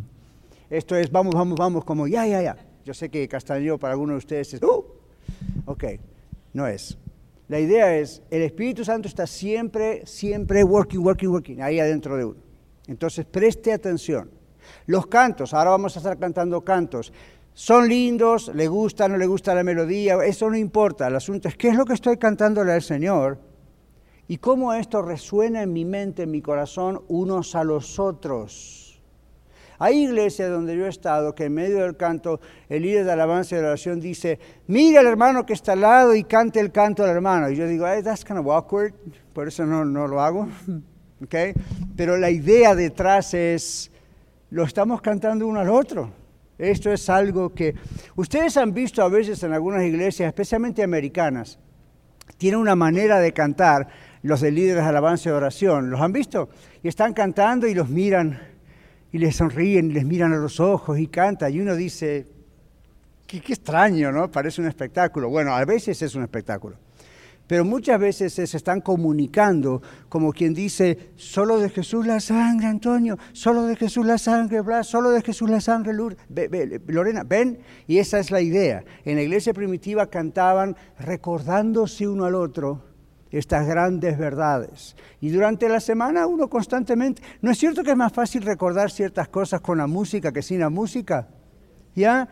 Esto 0.71 0.95
es 0.97 1.11
vamos, 1.11 1.35
vamos, 1.35 1.59
vamos, 1.59 1.83
como 1.83 2.07
ya, 2.07 2.27
ya, 2.27 2.43
ya. 2.43 2.68
Yo 2.89 2.95
sé 2.95 3.11
que 3.11 3.29
castaño 3.29 3.77
para 3.77 3.93
algunos 3.93 4.15
de 4.15 4.19
ustedes 4.19 4.55
es, 4.55 4.63
¡uh! 4.63 4.83
Ok, 5.67 5.85
no 6.55 6.67
es. 6.67 6.97
La 7.49 7.61
idea 7.61 7.95
es, 7.95 8.23
el 8.31 8.41
Espíritu 8.41 8.83
Santo 8.83 9.09
está 9.09 9.27
siempre, 9.27 10.07
siempre 10.07 10.65
working, 10.65 11.05
working, 11.05 11.29
working, 11.29 11.61
ahí 11.61 11.81
adentro 11.81 12.17
de 12.17 12.25
uno. 12.25 12.41
Entonces, 12.87 13.27
preste 13.27 13.75
atención. 13.75 14.31
Los 14.87 15.07
cantos, 15.07 15.53
ahora 15.53 15.73
vamos 15.73 15.97
a 15.97 15.99
estar 15.99 16.19
cantando 16.19 16.63
cantos. 16.63 17.13
Son 17.53 17.87
lindos, 17.87 18.51
le 18.55 18.69
gusta, 18.69 19.07
no 19.07 19.19
le 19.19 19.27
gusta 19.27 19.55
la 19.55 19.65
melodía, 19.65 20.17
eso 20.25 20.49
no 20.49 20.57
importa. 20.57 21.09
El 21.09 21.17
asunto 21.17 21.49
es 21.49 21.59
qué 21.59 21.69
es 21.69 21.77
lo 21.77 21.85
que 21.85 21.93
estoy 21.93 22.17
cantándole 22.17 22.73
al 22.73 22.81
Señor 22.81 23.39
y 24.29 24.39
cómo 24.39 24.73
esto 24.73 25.03
resuena 25.03 25.63
en 25.63 25.75
mi 25.75 25.85
mente, 25.85 26.23
en 26.23 26.31
mi 26.31 26.41
corazón, 26.41 27.03
unos 27.09 27.55
a 27.55 27.65
los 27.65 27.99
otros. 27.99 28.88
Hay 29.79 30.05
iglesias 30.05 30.51
donde 30.51 30.77
yo 30.77 30.87
he 30.87 30.89
estado 30.89 31.35
que 31.35 31.45
en 31.45 31.55
medio 31.55 31.83
del 31.83 31.97
canto 31.97 32.41
el 32.69 32.83
líder 32.83 33.05
de 33.05 33.13
alabanza 33.13 33.55
y 33.55 33.61
de 33.61 33.67
oración 33.67 34.01
dice, 34.01 34.39
mira 34.67 35.01
al 35.01 35.07
hermano 35.07 35.47
que 35.47 35.53
está 35.53 35.73
al 35.73 35.83
lado 35.83 36.15
y 36.15 36.25
cante 36.25 36.59
el 36.59 36.73
canto 36.73 37.05
del 37.05 37.13
hermano. 37.13 37.49
Y 37.49 37.57
yo 37.57 37.67
digo, 37.67 37.87
that's 38.03 38.25
kind 38.25 38.41
of 38.41 38.47
awkward, 38.49 38.93
por 39.33 39.47
eso 39.47 39.65
no, 39.65 39.85
no 39.85 40.09
lo 40.09 40.21
hago. 40.21 40.49
okay? 41.23 41.53
Pero 41.97 42.17
la 42.17 42.31
idea 42.31 42.75
detrás 42.75 43.35
es, 43.35 43.93
lo 44.51 44.65
estamos 44.65 45.01
cantando 45.01 45.47
uno 45.47 45.61
al 45.61 45.69
otro. 45.69 46.11
Esto 46.59 46.93
es 46.93 47.09
algo 47.09 47.55
que 47.55 47.77
ustedes 48.17 48.57
han 48.57 48.75
visto 48.75 49.03
a 49.03 49.09
veces 49.09 49.41
en 49.45 49.53
algunas 49.53 49.85
iglesias, 49.85 50.27
especialmente 50.27 50.83
americanas, 50.83 51.57
tienen 52.37 52.59
una 52.59 52.75
manera 52.75 53.21
de 53.21 53.33
cantar 53.33 53.87
los 54.23 54.41
de 54.41 54.51
líderes 54.51 54.83
de 54.83 54.89
alabanza 54.89 55.29
y 55.29 55.33
oración. 55.33 55.89
¿Los 55.89 56.01
han 56.01 56.13
visto? 56.13 56.49
Y 56.83 56.89
están 56.89 57.15
cantando 57.15 57.69
y 57.69 57.75
los 57.75 57.89
miran 57.89 58.41
y 59.13 59.19
les 59.19 59.37
sonríen 59.37 59.93
les 59.93 60.05
miran 60.05 60.33
a 60.33 60.37
los 60.37 60.61
ojos 60.61 60.99
y 60.99 61.07
canta 61.07 61.49
y 61.51 61.61
uno 61.61 61.75
dice, 61.75 62.27
qué, 63.27 63.39
extraño, 63.39 64.13
¿no? 64.13 64.31
Parece 64.31 64.61
un 64.61 64.69
espectáculo. 64.69 65.29
Bueno, 65.29 65.55
a 65.55 65.65
veces 65.65 66.01
es 66.03 66.15
un 66.15 66.23
espectáculo, 66.23 66.77
pero 67.47 67.65
muchas 67.65 67.99
veces 67.99 68.33
se 68.33 68.45
están 68.45 68.81
comunicando 68.81 69.81
como 70.09 70.33
quien 70.33 70.53
dice, 70.53 71.13
solo 71.17 71.59
de 71.59 71.71
Jesús 71.71 72.07
la 72.07 72.21
sangre, 72.21 72.67
Antonio, 72.67 73.19
solo 73.33 73.65
de 73.65 73.77
Jesús 73.77 74.05
la 74.05 74.19
sangre, 74.19 74.61
Blas, 74.61 74.87
solo 74.87 75.11
de 75.11 75.23
Jesús 75.23 75.49
la 75.49 75.61
sangre, 75.61 75.93
Lorena, 76.87 77.25
ven, 77.25 77.59
y 77.87 77.99
esa 77.99 78.19
es 78.19 78.31
la 78.31 78.41
idea. 78.41 78.85
En 79.05 79.17
la 79.17 79.23
iglesia 79.23 79.55
primitiva 79.55 80.09
cantaban 80.09 80.77
recordándose 80.99 82.07
uno 82.07 82.25
al 82.25 82.35
otro 82.35 82.88
estas 83.31 83.67
grandes 83.67 84.19
verdades. 84.19 84.97
Y 85.21 85.31
durante 85.31 85.69
la 85.69 85.81
semana 85.81 86.27
uno 86.27 86.49
constantemente, 86.49 87.23
¿no 87.43 87.51
es 87.51 87.59
cierto 87.59 87.83
que 87.83 87.91
es 87.91 87.97
más 87.97 88.13
fácil 88.13 88.43
recordar 88.43 88.91
ciertas 88.91 89.29
cosas 89.29 89.61
con 89.61 89.79
la 89.79 89.87
música 89.87 90.33
que 90.33 90.43
sin 90.43 90.61
la 90.61 90.71
música? 90.71 91.29
¿Ya? 91.95 92.29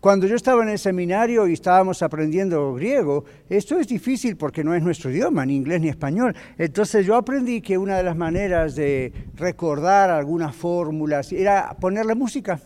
Cuando 0.00 0.26
yo 0.26 0.36
estaba 0.36 0.62
en 0.62 0.68
el 0.68 0.78
seminario 0.78 1.48
y 1.48 1.54
estábamos 1.54 2.02
aprendiendo 2.02 2.74
griego, 2.74 3.24
esto 3.48 3.78
es 3.80 3.88
difícil 3.88 4.36
porque 4.36 4.62
no 4.62 4.74
es 4.74 4.82
nuestro 4.82 5.10
idioma, 5.10 5.44
ni 5.44 5.56
inglés 5.56 5.80
ni 5.80 5.88
español. 5.88 6.36
Entonces 6.58 7.04
yo 7.06 7.16
aprendí 7.16 7.60
que 7.60 7.76
una 7.76 7.96
de 7.96 8.02
las 8.02 8.16
maneras 8.16 8.76
de 8.76 9.12
recordar 9.34 10.10
algunas 10.10 10.54
fórmulas 10.54 11.32
era 11.32 11.74
ponerle 11.80 12.14
música. 12.14 12.60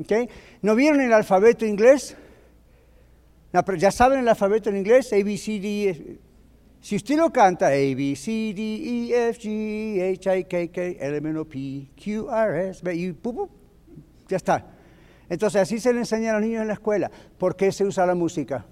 ¿Okay? 0.00 0.28
¿No 0.62 0.74
vieron 0.74 1.00
el 1.02 1.12
alfabeto 1.12 1.66
inglés? 1.66 2.16
Ya 3.78 3.90
saben 3.90 4.20
el 4.20 4.28
alfabeto 4.28 4.70
en 4.70 4.76
inglés, 4.76 5.12
A, 5.12 5.16
B, 5.16 5.36
C, 5.36 5.58
D. 5.58 5.90
E. 5.90 6.18
Si 6.80 6.96
usted 6.96 7.16
lo 7.16 7.30
canta, 7.30 7.66
A, 7.66 7.70
B, 7.70 8.14
C, 8.16 8.54
D, 8.54 9.10
E, 9.12 9.28
F, 9.30 9.40
G, 9.40 10.12
H, 10.12 10.38
I, 10.38 10.44
K, 10.44 10.68
K, 10.72 10.82
L, 10.98 11.16
M, 11.16 11.38
O, 11.38 11.44
P, 11.44 11.90
Q, 11.96 12.30
R, 12.30 12.70
S, 12.70 12.82
y 12.94 13.14
ya 14.28 14.36
está. 14.36 14.66
Entonces 15.28 15.62
así 15.62 15.78
se 15.78 15.92
le 15.92 16.00
enseña 16.00 16.30
a 16.30 16.32
los 16.34 16.42
niños 16.42 16.62
en 16.62 16.68
la 16.68 16.74
escuela. 16.74 17.10
¿Por 17.38 17.56
qué 17.56 17.70
se 17.72 17.84
usa 17.84 18.06
la 18.06 18.14
música? 18.14 18.64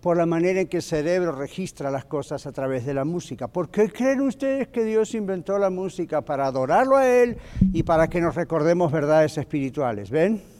Por 0.00 0.16
la 0.16 0.26
manera 0.26 0.60
en 0.60 0.68
que 0.68 0.78
el 0.78 0.82
cerebro 0.82 1.32
registra 1.32 1.90
las 1.90 2.04
cosas 2.04 2.46
a 2.46 2.52
través 2.52 2.86
de 2.86 2.94
la 2.94 3.04
música. 3.04 3.48
¿Por 3.48 3.70
qué 3.70 3.90
creen 3.90 4.20
ustedes 4.20 4.68
que 4.68 4.84
Dios 4.84 5.14
inventó 5.14 5.58
la 5.58 5.70
música? 5.70 6.22
Para 6.22 6.46
adorarlo 6.46 6.96
a 6.96 7.06
Él 7.08 7.36
y 7.72 7.82
para 7.82 8.08
que 8.08 8.20
nos 8.20 8.34
recordemos 8.34 8.90
verdades 8.90 9.36
espirituales. 9.38 10.10
¿Ven? 10.10 10.55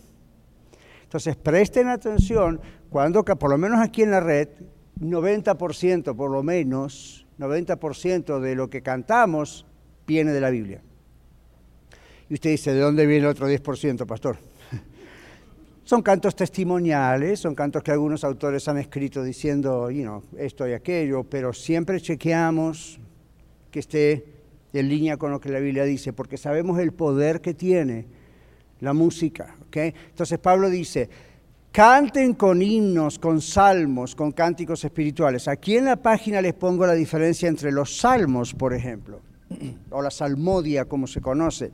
Entonces, 1.07 1.37
presten 1.37 1.89
atención 1.89 2.61
cuando, 2.91 3.25
por 3.25 3.49
lo 3.49 3.59
menos 3.59 3.81
aquí 3.81 4.03
en 4.03 4.11
la 4.11 4.21
red, 4.21 4.49
90% 5.01 6.17
por 6.17 6.31
lo 6.31 6.43
menos, 6.43 7.27
90% 7.39 8.41
de 8.41 8.55
lo 8.55 8.69
que 8.69 8.83
cantamos 8.83 9.67
viene 10.07 10.33
de 10.33 10.41
la 10.41 10.51
Biblia. 10.51 10.83
Y 12.29 12.35
usted 12.35 12.51
dice, 12.51 12.73
¿de 12.75 12.81
dónde 12.81 13.07
viene 13.07 13.25
el 13.25 13.31
otro 13.31 13.49
10%, 13.49 14.05
pastor? 14.05 14.39
son 15.85 16.03
cantos 16.03 16.35
testimoniales, 16.35 17.39
son 17.39 17.55
cantos 17.55 17.85
que 17.85 17.93
algunos 17.93 18.25
autores 18.25 18.67
han 18.67 18.79
escrito 18.79 19.23
diciendo, 19.23 19.91
you 19.91 20.03
know, 20.03 20.23
esto 20.37 20.67
y 20.67 20.73
aquello, 20.73 21.23
pero 21.23 21.53
siempre 21.53 22.01
chequeamos 22.01 22.99
que 23.71 23.79
esté 23.79 24.25
en 24.73 24.89
línea 24.89 25.17
con 25.17 25.31
lo 25.31 25.41
que 25.41 25.51
la 25.51 25.61
Biblia 25.61 25.85
dice, 25.85 26.13
porque 26.13 26.37
sabemos 26.37 26.81
el 26.81 26.93
poder 26.93 27.41
que 27.41 27.55
tiene 27.55 28.07
la 28.81 28.93
música. 28.93 29.57
¿okay? 29.66 29.95
Entonces 30.11 30.39
Pablo 30.39 30.68
dice, 30.70 31.09
Canten 31.77 32.33
con 32.33 32.62
himnos, 32.62 33.18
con 33.18 33.43
salmos, 33.43 34.14
con 34.14 34.33
cánticos 34.33 34.83
espirituales. 34.83 35.47
Aquí 35.47 35.77
en 35.77 35.85
la 35.85 35.97
página 35.97 36.41
les 36.41 36.55
pongo 36.55 36.87
la 36.87 36.95
diferencia 36.95 37.51
entre 37.51 37.70
los 37.70 37.99
salmos, 37.99 38.55
por 38.55 38.72
ejemplo, 38.72 39.20
o 39.91 40.01
la 40.01 40.11
salmodia, 40.11 40.87
como 40.87 41.07
se 41.07 41.20
conoce. 41.20 41.70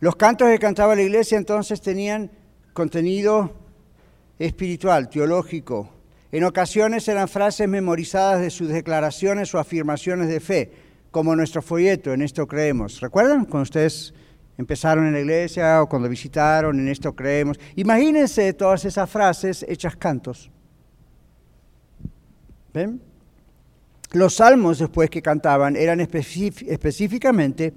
Los 0.00 0.16
cantos 0.16 0.48
que 0.48 0.58
cantaba 0.58 0.96
la 0.96 1.02
iglesia 1.02 1.38
entonces 1.38 1.80
tenían 1.80 2.32
contenido 2.72 3.54
espiritual, 4.40 5.08
teológico. 5.08 5.88
En 6.32 6.42
ocasiones 6.42 7.06
eran 7.06 7.28
frases 7.28 7.68
memorizadas 7.68 8.40
de 8.40 8.50
sus 8.50 8.70
declaraciones 8.70 9.54
o 9.54 9.60
afirmaciones 9.60 10.28
de 10.28 10.40
fe, 10.40 10.72
como 11.10 11.34
nuestro 11.34 11.62
folleto, 11.62 12.12
en 12.12 12.22
esto 12.22 12.46
creemos. 12.46 13.00
¿Recuerdan 13.00 13.44
cuando 13.44 13.62
ustedes 13.62 14.14
empezaron 14.56 15.06
en 15.06 15.12
la 15.12 15.20
iglesia 15.20 15.82
o 15.82 15.88
cuando 15.88 16.08
visitaron, 16.08 16.78
en 16.78 16.88
esto 16.88 17.14
creemos? 17.14 17.58
Imagínense 17.76 18.52
todas 18.52 18.84
esas 18.84 19.10
frases 19.10 19.64
hechas 19.68 19.96
cantos. 19.96 20.50
¿Ven? 22.72 23.00
Los 24.12 24.34
salmos 24.36 24.78
después 24.78 25.08
que 25.10 25.22
cantaban 25.22 25.76
eran 25.76 26.00
específicamente 26.00 27.74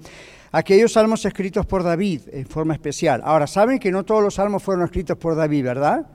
aquellos 0.50 0.92
salmos 0.92 1.24
escritos 1.24 1.66
por 1.66 1.82
David 1.82 2.22
en 2.32 2.46
forma 2.46 2.74
especial. 2.74 3.20
Ahora, 3.24 3.46
saben 3.46 3.78
que 3.78 3.90
no 3.90 4.04
todos 4.04 4.22
los 4.22 4.34
salmos 4.34 4.62
fueron 4.62 4.84
escritos 4.84 5.16
por 5.16 5.36
David, 5.36 5.64
¿verdad? 5.64 6.06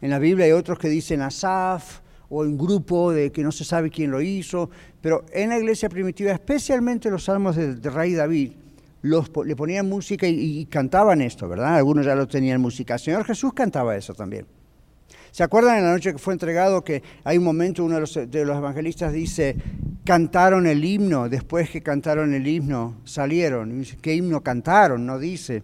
En 0.00 0.10
la 0.10 0.18
Biblia 0.18 0.46
hay 0.46 0.52
otros 0.52 0.78
que 0.78 0.88
dicen 0.88 1.22
Asaf 1.22 2.00
o 2.30 2.44
en 2.44 2.56
grupo 2.56 3.12
de 3.12 3.30
que 3.30 3.42
no 3.42 3.52
se 3.52 3.64
sabe 3.64 3.90
quién 3.90 4.10
lo 4.10 4.22
hizo, 4.22 4.70
pero 5.00 5.24
en 5.32 5.50
la 5.50 5.58
iglesia 5.58 5.88
primitiva, 5.88 6.30
especialmente 6.32 7.10
los 7.10 7.24
salmos 7.24 7.56
de, 7.56 7.90
rey 7.90 8.14
David, 8.14 8.52
le 9.02 9.56
ponían 9.56 9.88
música 9.88 10.26
y, 10.28 10.64
cantaban 10.66 11.20
esto, 11.20 11.48
¿verdad? 11.48 11.76
Algunos 11.76 12.06
ya 12.06 12.14
lo 12.14 12.28
tenían 12.28 12.60
música. 12.60 12.94
El 12.94 13.00
Señor 13.00 13.24
Jesús 13.24 13.52
cantaba 13.52 13.96
eso 13.96 14.14
también. 14.14 14.46
¿Se 15.32 15.42
acuerdan 15.42 15.78
en 15.78 15.84
la 15.84 15.92
noche 15.92 16.12
que 16.12 16.18
fue 16.18 16.32
entregado 16.32 16.82
que 16.82 17.02
hay 17.24 17.38
un 17.38 17.44
momento, 17.44 17.84
uno 17.84 17.94
de 17.96 18.00
los, 18.00 18.16
evangelistas 18.16 19.12
dice, 19.12 19.56
cantaron 20.04 20.66
el 20.66 20.84
himno, 20.84 21.28
después 21.28 21.70
que 21.70 21.82
cantaron 21.82 22.32
el 22.34 22.46
himno, 22.46 22.96
salieron. 23.04 23.84
¿Qué 24.00 24.14
himno 24.14 24.40
cantaron? 24.40 25.04
No 25.04 25.18
dice. 25.18 25.62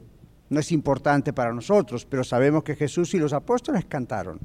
No 0.48 0.60
es 0.60 0.70
importante 0.70 1.32
para 1.32 1.52
nosotros, 1.52 2.06
pero 2.06 2.22
sabemos 2.22 2.62
que 2.62 2.76
Jesús 2.76 3.12
y 3.14 3.18
los 3.18 3.32
apóstoles 3.32 3.84
cantaron. 3.84 4.38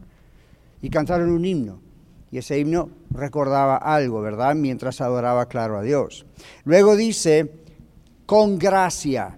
Y 0.82 0.90
cantaron 0.90 1.30
un 1.30 1.46
himno. 1.46 1.91
Y 2.32 2.38
ese 2.38 2.58
himno 2.58 2.90
recordaba 3.12 3.76
algo, 3.76 4.22
¿verdad? 4.22 4.56
Mientras 4.56 5.02
adoraba 5.02 5.48
claro 5.48 5.78
a 5.78 5.82
Dios. 5.82 6.26
Luego 6.64 6.96
dice, 6.96 7.52
con 8.26 8.58
gracia. 8.58 9.38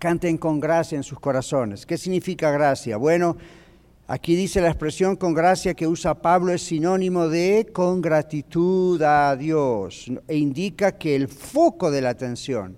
Canten 0.00 0.36
con 0.36 0.58
gracia 0.58 0.96
en 0.96 1.04
sus 1.04 1.20
corazones. 1.20 1.86
¿Qué 1.86 1.96
significa 1.96 2.50
gracia? 2.50 2.96
Bueno, 2.96 3.36
aquí 4.08 4.34
dice 4.34 4.60
la 4.60 4.66
expresión 4.66 5.14
con 5.14 5.32
gracia 5.32 5.74
que 5.74 5.86
usa 5.86 6.20
Pablo 6.20 6.52
es 6.52 6.62
sinónimo 6.62 7.28
de 7.28 7.70
con 7.72 8.02
gratitud 8.02 9.00
a 9.00 9.36
Dios. 9.36 10.10
E 10.26 10.36
indica 10.36 10.98
que 10.98 11.14
el 11.14 11.28
foco 11.28 11.92
de 11.92 12.00
la 12.00 12.10
atención 12.10 12.76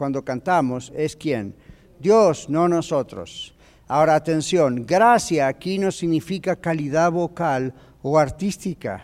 cuando 0.00 0.22
cantamos 0.22 0.92
es 0.94 1.16
quién? 1.16 1.54
Dios, 1.98 2.48
no 2.48 2.68
nosotros. 2.68 3.54
Ahora 3.92 4.14
atención, 4.14 4.86
gracia 4.86 5.48
aquí 5.48 5.76
no 5.76 5.90
significa 5.90 6.54
calidad 6.54 7.10
vocal 7.10 7.74
o 8.02 8.20
artística. 8.20 9.02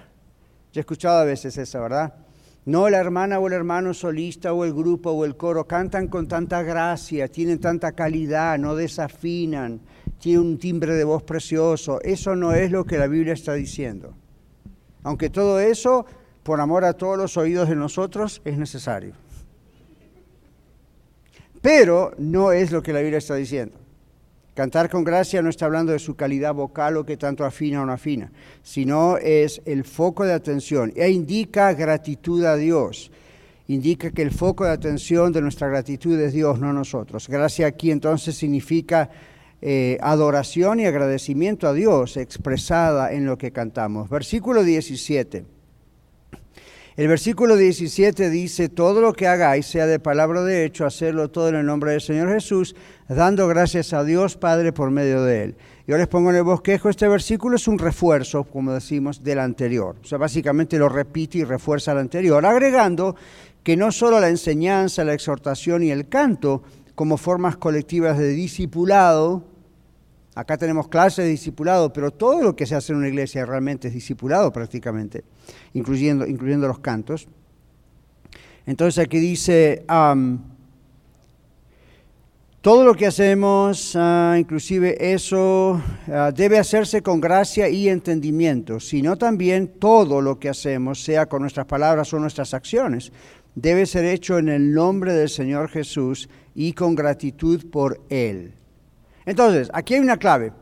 Yo 0.72 0.78
he 0.78 0.82
escuchado 0.82 1.18
a 1.18 1.24
veces 1.24 1.58
eso, 1.58 1.80
¿verdad? 1.80 2.14
No 2.66 2.88
la 2.88 2.98
hermana 2.98 3.40
o 3.40 3.48
el 3.48 3.54
hermano 3.54 3.92
solista 3.92 4.52
o 4.52 4.64
el 4.64 4.72
grupo 4.72 5.10
o 5.10 5.24
el 5.24 5.36
coro 5.36 5.66
cantan 5.66 6.06
con 6.06 6.28
tanta 6.28 6.62
gracia, 6.62 7.26
tienen 7.26 7.58
tanta 7.58 7.90
calidad, 7.90 8.60
no 8.60 8.76
desafinan, 8.76 9.80
tienen 10.20 10.46
un 10.46 10.56
timbre 10.56 10.94
de 10.94 11.02
voz 11.02 11.24
precioso. 11.24 12.00
Eso 12.02 12.36
no 12.36 12.52
es 12.52 12.70
lo 12.70 12.84
que 12.84 12.96
la 12.96 13.08
Biblia 13.08 13.32
está 13.32 13.54
diciendo. 13.54 14.14
Aunque 15.02 15.30
todo 15.30 15.58
eso, 15.58 16.06
por 16.44 16.60
amor 16.60 16.84
a 16.84 16.92
todos 16.92 17.18
los 17.18 17.36
oídos 17.36 17.68
de 17.68 17.74
nosotros, 17.74 18.40
es 18.44 18.56
necesario. 18.56 19.14
Pero 21.60 22.12
no 22.18 22.52
es 22.52 22.70
lo 22.70 22.84
que 22.84 22.92
la 22.92 23.00
Biblia 23.00 23.18
está 23.18 23.34
diciendo. 23.34 23.80
Cantar 24.56 24.88
con 24.88 25.04
gracia 25.04 25.42
no 25.42 25.50
está 25.50 25.66
hablando 25.66 25.92
de 25.92 25.98
su 25.98 26.14
calidad 26.14 26.54
vocal 26.54 26.96
o 26.96 27.04
que 27.04 27.18
tanto 27.18 27.44
afina 27.44 27.82
o 27.82 27.84
no 27.84 27.92
afina, 27.92 28.32
sino 28.62 29.18
es 29.18 29.60
el 29.66 29.84
foco 29.84 30.24
de 30.24 30.32
atención 30.32 30.94
e 30.96 31.10
indica 31.10 31.74
gratitud 31.74 32.42
a 32.42 32.56
Dios. 32.56 33.12
Indica 33.68 34.12
que 34.12 34.22
el 34.22 34.30
foco 34.30 34.64
de 34.64 34.70
atención 34.70 35.30
de 35.30 35.42
nuestra 35.42 35.68
gratitud 35.68 36.18
es 36.18 36.32
Dios, 36.32 36.58
no 36.58 36.72
nosotros. 36.72 37.28
Gracia 37.28 37.66
aquí 37.66 37.90
entonces 37.90 38.34
significa 38.34 39.10
eh, 39.60 39.98
adoración 40.00 40.80
y 40.80 40.86
agradecimiento 40.86 41.68
a 41.68 41.74
Dios 41.74 42.16
expresada 42.16 43.12
en 43.12 43.26
lo 43.26 43.36
que 43.36 43.52
cantamos. 43.52 44.08
Versículo 44.08 44.64
17. 44.64 45.55
El 46.96 47.08
versículo 47.08 47.56
17 47.56 48.30
dice, 48.30 48.70
todo 48.70 49.02
lo 49.02 49.12
que 49.12 49.26
hagáis, 49.26 49.66
sea 49.66 49.86
de 49.86 49.98
palabra 49.98 50.40
o 50.40 50.44
de 50.44 50.64
hecho, 50.64 50.86
hacerlo 50.86 51.28
todo 51.30 51.50
en 51.50 51.56
el 51.56 51.66
nombre 51.66 51.90
del 51.90 52.00
Señor 52.00 52.32
Jesús, 52.32 52.74
dando 53.06 53.46
gracias 53.48 53.92
a 53.92 54.02
Dios 54.02 54.38
Padre 54.38 54.72
por 54.72 54.90
medio 54.90 55.22
de 55.22 55.42
él. 55.42 55.56
Yo 55.86 55.98
les 55.98 56.06
pongo 56.06 56.30
en 56.30 56.36
el 56.36 56.42
bosquejo, 56.42 56.88
este 56.88 57.06
versículo 57.06 57.56
es 57.56 57.68
un 57.68 57.78
refuerzo, 57.78 58.44
como 58.44 58.72
decimos, 58.72 59.22
del 59.22 59.40
anterior. 59.40 59.96
O 60.02 60.06
sea, 60.06 60.16
básicamente 60.16 60.78
lo 60.78 60.88
repite 60.88 61.36
y 61.36 61.44
refuerza 61.44 61.92
el 61.92 61.98
anterior, 61.98 62.46
agregando 62.46 63.14
que 63.62 63.76
no 63.76 63.92
solo 63.92 64.18
la 64.18 64.30
enseñanza, 64.30 65.04
la 65.04 65.12
exhortación 65.12 65.82
y 65.82 65.90
el 65.90 66.08
canto, 66.08 66.62
como 66.94 67.18
formas 67.18 67.58
colectivas 67.58 68.16
de 68.16 68.28
discipulado, 68.28 69.44
Acá 70.36 70.58
tenemos 70.58 70.88
clases 70.88 71.24
de 71.24 71.30
discipulado, 71.30 71.90
pero 71.94 72.10
todo 72.10 72.42
lo 72.42 72.54
que 72.54 72.66
se 72.66 72.74
hace 72.74 72.92
en 72.92 72.98
una 72.98 73.08
iglesia 73.08 73.46
realmente 73.46 73.88
es 73.88 73.94
discipulado 73.94 74.52
prácticamente, 74.52 75.24
incluyendo, 75.72 76.26
incluyendo 76.26 76.68
los 76.68 76.78
cantos. 76.80 77.26
Entonces 78.66 79.02
aquí 79.02 79.18
dice, 79.18 79.86
todo 82.60 82.84
lo 82.84 82.94
que 82.94 83.06
hacemos, 83.06 83.96
ah, 83.96 84.36
inclusive 84.38 85.14
eso, 85.14 85.80
ah, 86.12 86.30
debe 86.36 86.58
hacerse 86.58 87.00
con 87.00 87.18
gracia 87.18 87.70
y 87.70 87.88
entendimiento, 87.88 88.78
sino 88.78 89.16
también 89.16 89.68
todo 89.78 90.20
lo 90.20 90.38
que 90.38 90.50
hacemos, 90.50 91.02
sea 91.02 91.24
con 91.24 91.40
nuestras 91.40 91.64
palabras 91.64 92.12
o 92.12 92.18
nuestras 92.18 92.52
acciones, 92.52 93.10
debe 93.54 93.86
ser 93.86 94.04
hecho 94.04 94.36
en 94.36 94.50
el 94.50 94.74
nombre 94.74 95.14
del 95.14 95.30
Señor 95.30 95.70
Jesús 95.70 96.28
y 96.54 96.74
con 96.74 96.94
gratitud 96.94 97.70
por 97.70 98.02
Él. 98.10 98.52
Entonces, 99.26 99.68
aquí 99.74 99.94
hay 99.94 100.00
una 100.00 100.16
clave. 100.16 100.52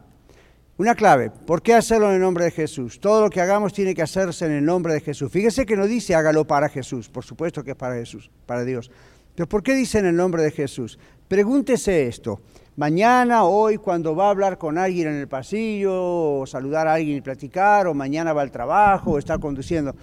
Una 0.78 0.94
clave. 0.94 1.30
¿Por 1.30 1.62
qué 1.62 1.74
hacerlo 1.74 2.08
en 2.08 2.14
el 2.14 2.20
nombre 2.20 2.46
de 2.46 2.50
Jesús? 2.50 2.98
Todo 2.98 3.20
lo 3.20 3.30
que 3.30 3.40
hagamos 3.40 3.72
tiene 3.72 3.94
que 3.94 4.02
hacerse 4.02 4.46
en 4.46 4.52
el 4.52 4.64
nombre 4.64 4.94
de 4.94 5.00
Jesús. 5.00 5.30
Fíjese 5.30 5.66
que 5.66 5.76
no 5.76 5.86
dice 5.86 6.14
hágalo 6.14 6.46
para 6.46 6.68
Jesús. 6.68 7.08
Por 7.08 7.24
supuesto 7.24 7.62
que 7.62 7.72
es 7.72 7.76
para 7.76 7.94
Jesús, 7.94 8.30
para 8.46 8.64
Dios. 8.64 8.90
Pero 9.36 9.48
¿por 9.48 9.62
qué 9.62 9.74
dice 9.74 9.98
en 9.98 10.06
el 10.06 10.16
nombre 10.16 10.42
de 10.42 10.50
Jesús? 10.50 10.98
Pregúntese 11.28 12.08
esto. 12.08 12.40
Mañana, 12.76 13.44
hoy, 13.44 13.76
cuando 13.76 14.16
va 14.16 14.26
a 14.26 14.30
hablar 14.30 14.58
con 14.58 14.78
alguien 14.78 15.08
en 15.08 15.14
el 15.14 15.28
pasillo, 15.28 16.40
o 16.40 16.46
saludar 16.46 16.88
a 16.88 16.94
alguien 16.94 17.18
y 17.18 17.20
platicar, 17.20 17.86
o 17.86 17.94
mañana 17.94 18.32
va 18.32 18.42
al 18.42 18.50
trabajo, 18.50 19.12
o 19.12 19.18
está 19.18 19.38
conduciendo, 19.38 19.94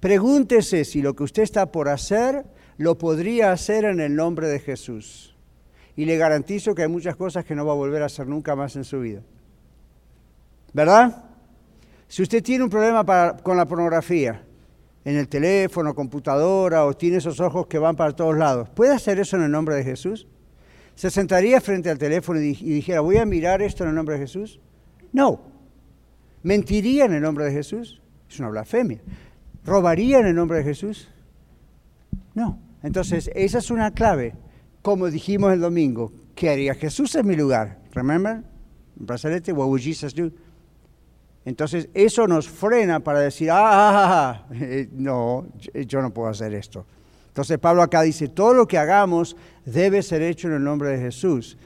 pregúntese 0.00 0.84
si 0.84 1.02
lo 1.02 1.14
que 1.14 1.24
usted 1.24 1.42
está 1.42 1.70
por 1.70 1.88
hacer 1.88 2.46
lo 2.78 2.96
podría 2.96 3.52
hacer 3.52 3.84
en 3.84 4.00
el 4.00 4.16
nombre 4.16 4.48
de 4.48 4.58
Jesús 4.58 5.33
y 5.96 6.04
le 6.04 6.16
garantizo 6.16 6.74
que 6.74 6.82
hay 6.82 6.88
muchas 6.88 7.16
cosas 7.16 7.44
que 7.44 7.54
no 7.54 7.64
va 7.64 7.72
a 7.72 7.76
volver 7.76 8.02
a 8.02 8.06
hacer 8.06 8.26
nunca 8.26 8.56
más 8.56 8.76
en 8.76 8.84
su 8.84 9.00
vida. 9.00 9.22
¿Verdad? 10.72 11.24
Si 12.08 12.22
usted 12.22 12.42
tiene 12.42 12.64
un 12.64 12.70
problema 12.70 13.04
con 13.42 13.56
la 13.56 13.66
pornografía, 13.66 14.42
en 15.04 15.16
el 15.16 15.28
teléfono, 15.28 15.94
computadora, 15.94 16.84
o 16.86 16.94
tiene 16.94 17.18
esos 17.18 17.38
ojos 17.40 17.66
que 17.66 17.78
van 17.78 17.94
para 17.94 18.12
todos 18.16 18.36
lados, 18.36 18.68
¿puede 18.70 18.92
hacer 18.92 19.18
eso 19.18 19.36
en 19.36 19.42
el 19.42 19.50
nombre 19.50 19.76
de 19.76 19.84
Jesús? 19.84 20.26
¿Se 20.94 21.10
sentaría 21.10 21.60
frente 21.60 21.90
al 21.90 21.98
teléfono 21.98 22.40
y, 22.40 22.54
dijera, 22.54 23.00
voy 23.00 23.18
a 23.18 23.26
mirar 23.26 23.62
esto 23.62 23.84
en 23.84 23.90
el 23.90 23.96
nombre 23.96 24.14
de 24.14 24.22
Jesús? 24.22 24.60
No. 25.12 25.40
¿Mentiría 26.42 27.04
en 27.04 27.14
el 27.14 27.22
nombre 27.22 27.44
de 27.44 27.52
Jesús? 27.52 28.00
Es 28.30 28.38
una 28.38 28.48
blasfemia. 28.48 29.00
¿Robaría 29.64 30.20
en 30.20 30.26
el 30.26 30.34
nombre 30.34 30.58
de 30.58 30.64
Jesús? 30.64 31.08
No. 32.34 32.58
Entonces, 32.82 33.30
esa 33.34 33.58
es 33.58 33.70
una 33.70 33.90
clave 33.92 34.34
como 34.84 35.10
dijimos 35.10 35.50
el 35.50 35.62
domingo, 35.62 36.12
¿qué 36.34 36.50
haría 36.50 36.74
Jesús 36.74 37.14
en 37.14 37.26
mi 37.26 37.34
lugar? 37.34 37.78
Remember? 37.94 38.42
Brazalete, 38.94 39.50
what 39.50 39.66
would 39.68 39.80
Jesus 39.80 40.14
do? 40.14 40.30
Entonces, 41.46 41.88
eso 41.94 42.26
nos 42.26 42.46
frena 42.46 43.00
para 43.00 43.20
decir, 43.20 43.50
ah, 43.50 43.56
ah, 43.56 43.92
ah, 43.94 44.46
ah 44.50 44.54
eh, 44.54 44.86
no, 44.92 45.46
yo 45.86 46.02
no 46.02 46.12
puedo 46.12 46.28
hacer 46.28 46.52
esto. 46.52 46.84
Entonces, 47.28 47.58
Pablo 47.58 47.80
acá 47.80 48.02
dice, 48.02 48.28
todo 48.28 48.52
lo 48.52 48.68
que 48.68 48.76
hagamos 48.76 49.38
debe 49.64 50.02
ser 50.02 50.20
hecho 50.20 50.48
en 50.48 50.54
el 50.54 50.64
nombre 50.64 50.90
de 50.90 50.98
Jesús. 50.98 51.56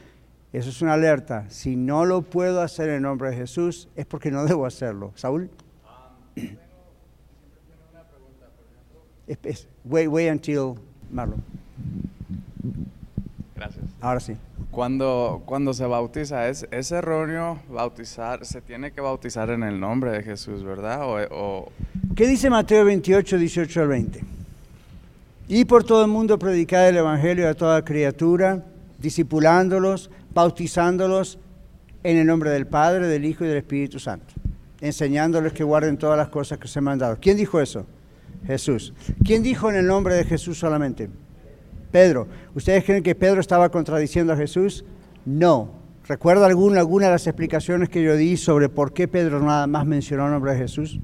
Eso 0.53 0.69
es 0.69 0.81
una 0.81 0.93
alerta. 0.93 1.45
Si 1.49 1.75
no 1.75 2.05
lo 2.05 2.21
puedo 2.21 2.61
hacer 2.61 2.87
en 2.87 2.95
el 2.95 3.01
nombre 3.01 3.31
de 3.31 3.35
Jesús, 3.35 3.89
es 3.97 4.05
porque 4.05 4.31
no 4.31 4.45
debo 4.45 4.65
hacerlo. 4.65 5.11
Saúl. 5.15 5.49
wait, 9.83 10.07
wait 10.07 10.31
until 10.31 10.77
Marlon. 11.11 11.43
Gracias. 13.59 13.83
Ahora 13.99 14.19
sí. 14.21 14.33
Cuando, 14.71 15.41
cuando 15.45 15.73
se 15.73 15.85
bautiza, 15.85 16.47
es, 16.47 16.65
es 16.71 16.91
erróneo 16.91 17.59
bautizar, 17.69 18.45
se 18.45 18.61
tiene 18.61 18.91
que 18.91 19.01
bautizar 19.01 19.49
en 19.49 19.63
el 19.63 19.79
nombre 19.79 20.11
de 20.11 20.23
Jesús, 20.23 20.63
¿verdad? 20.63 21.01
O, 21.03 21.17
o- 21.31 21.71
¿Qué 22.15 22.25
dice 22.27 22.49
Mateo 22.49 22.85
28, 22.85 23.37
18 23.37 23.81
al 23.81 23.87
20? 23.89 24.23
Y 25.49 25.65
por 25.65 25.83
todo 25.83 26.03
el 26.05 26.09
mundo 26.11 26.39
predicar 26.39 26.87
el 26.87 26.97
Evangelio 26.97 27.49
a 27.49 27.53
toda 27.53 27.83
criatura, 27.83 28.63
discipulándolos, 28.99 30.09
bautizándolos 30.33 31.39
en 32.03 32.17
el 32.17 32.27
nombre 32.27 32.51
del 32.51 32.67
Padre, 32.67 33.07
del 33.07 33.25
Hijo 33.25 33.43
y 33.43 33.47
del 33.47 33.57
Espíritu 33.57 33.99
Santo, 33.99 34.33
enseñándoles 34.79 35.51
que 35.53 35.63
guarden 35.63 35.97
todas 35.97 36.17
las 36.17 36.29
cosas 36.29 36.59
que 36.59 36.67
se 36.67 36.79
me 36.79 36.91
han 36.91 36.99
dado. 36.99 37.17
¿Quién 37.19 37.35
dijo 37.35 37.59
eso? 37.59 37.85
Jesús. 38.47 38.93
¿Quién 39.25 39.43
dijo 39.43 39.69
en 39.69 39.75
el 39.75 39.87
nombre 39.87 40.15
de 40.15 40.23
Jesús 40.23 40.57
solamente? 40.59 41.09
Pedro. 41.91 42.27
¿Ustedes 42.55 42.83
creen 42.83 43.03
que 43.03 43.15
Pedro 43.15 43.41
estaba 43.41 43.69
contradiciendo 43.69 44.33
a 44.33 44.37
Jesús? 44.37 44.85
No. 45.25 45.71
¿Recuerda 46.07 46.45
alguna, 46.47 46.79
alguna 46.79 47.05
de 47.05 47.11
las 47.13 47.27
explicaciones 47.27 47.89
que 47.89 48.01
yo 48.01 48.15
di 48.15 48.35
sobre 48.37 48.69
por 48.69 48.93
qué 48.93 49.07
Pedro 49.07 49.39
nada 49.39 49.67
más 49.67 49.85
mencionó 49.85 50.25
el 50.25 50.31
nombre 50.31 50.53
de 50.53 50.57
Jesús? 50.57 50.99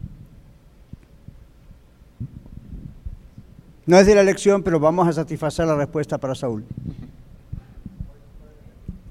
No 3.86 4.00
es 4.00 4.08
de 4.08 4.16
la 4.16 4.24
lección, 4.24 4.64
pero 4.64 4.80
vamos 4.80 5.08
a 5.08 5.14
satisfacer 5.14 5.68
la 5.68 5.76
respuesta 5.76 6.18
para 6.18 6.34
Saúl. 6.34 6.64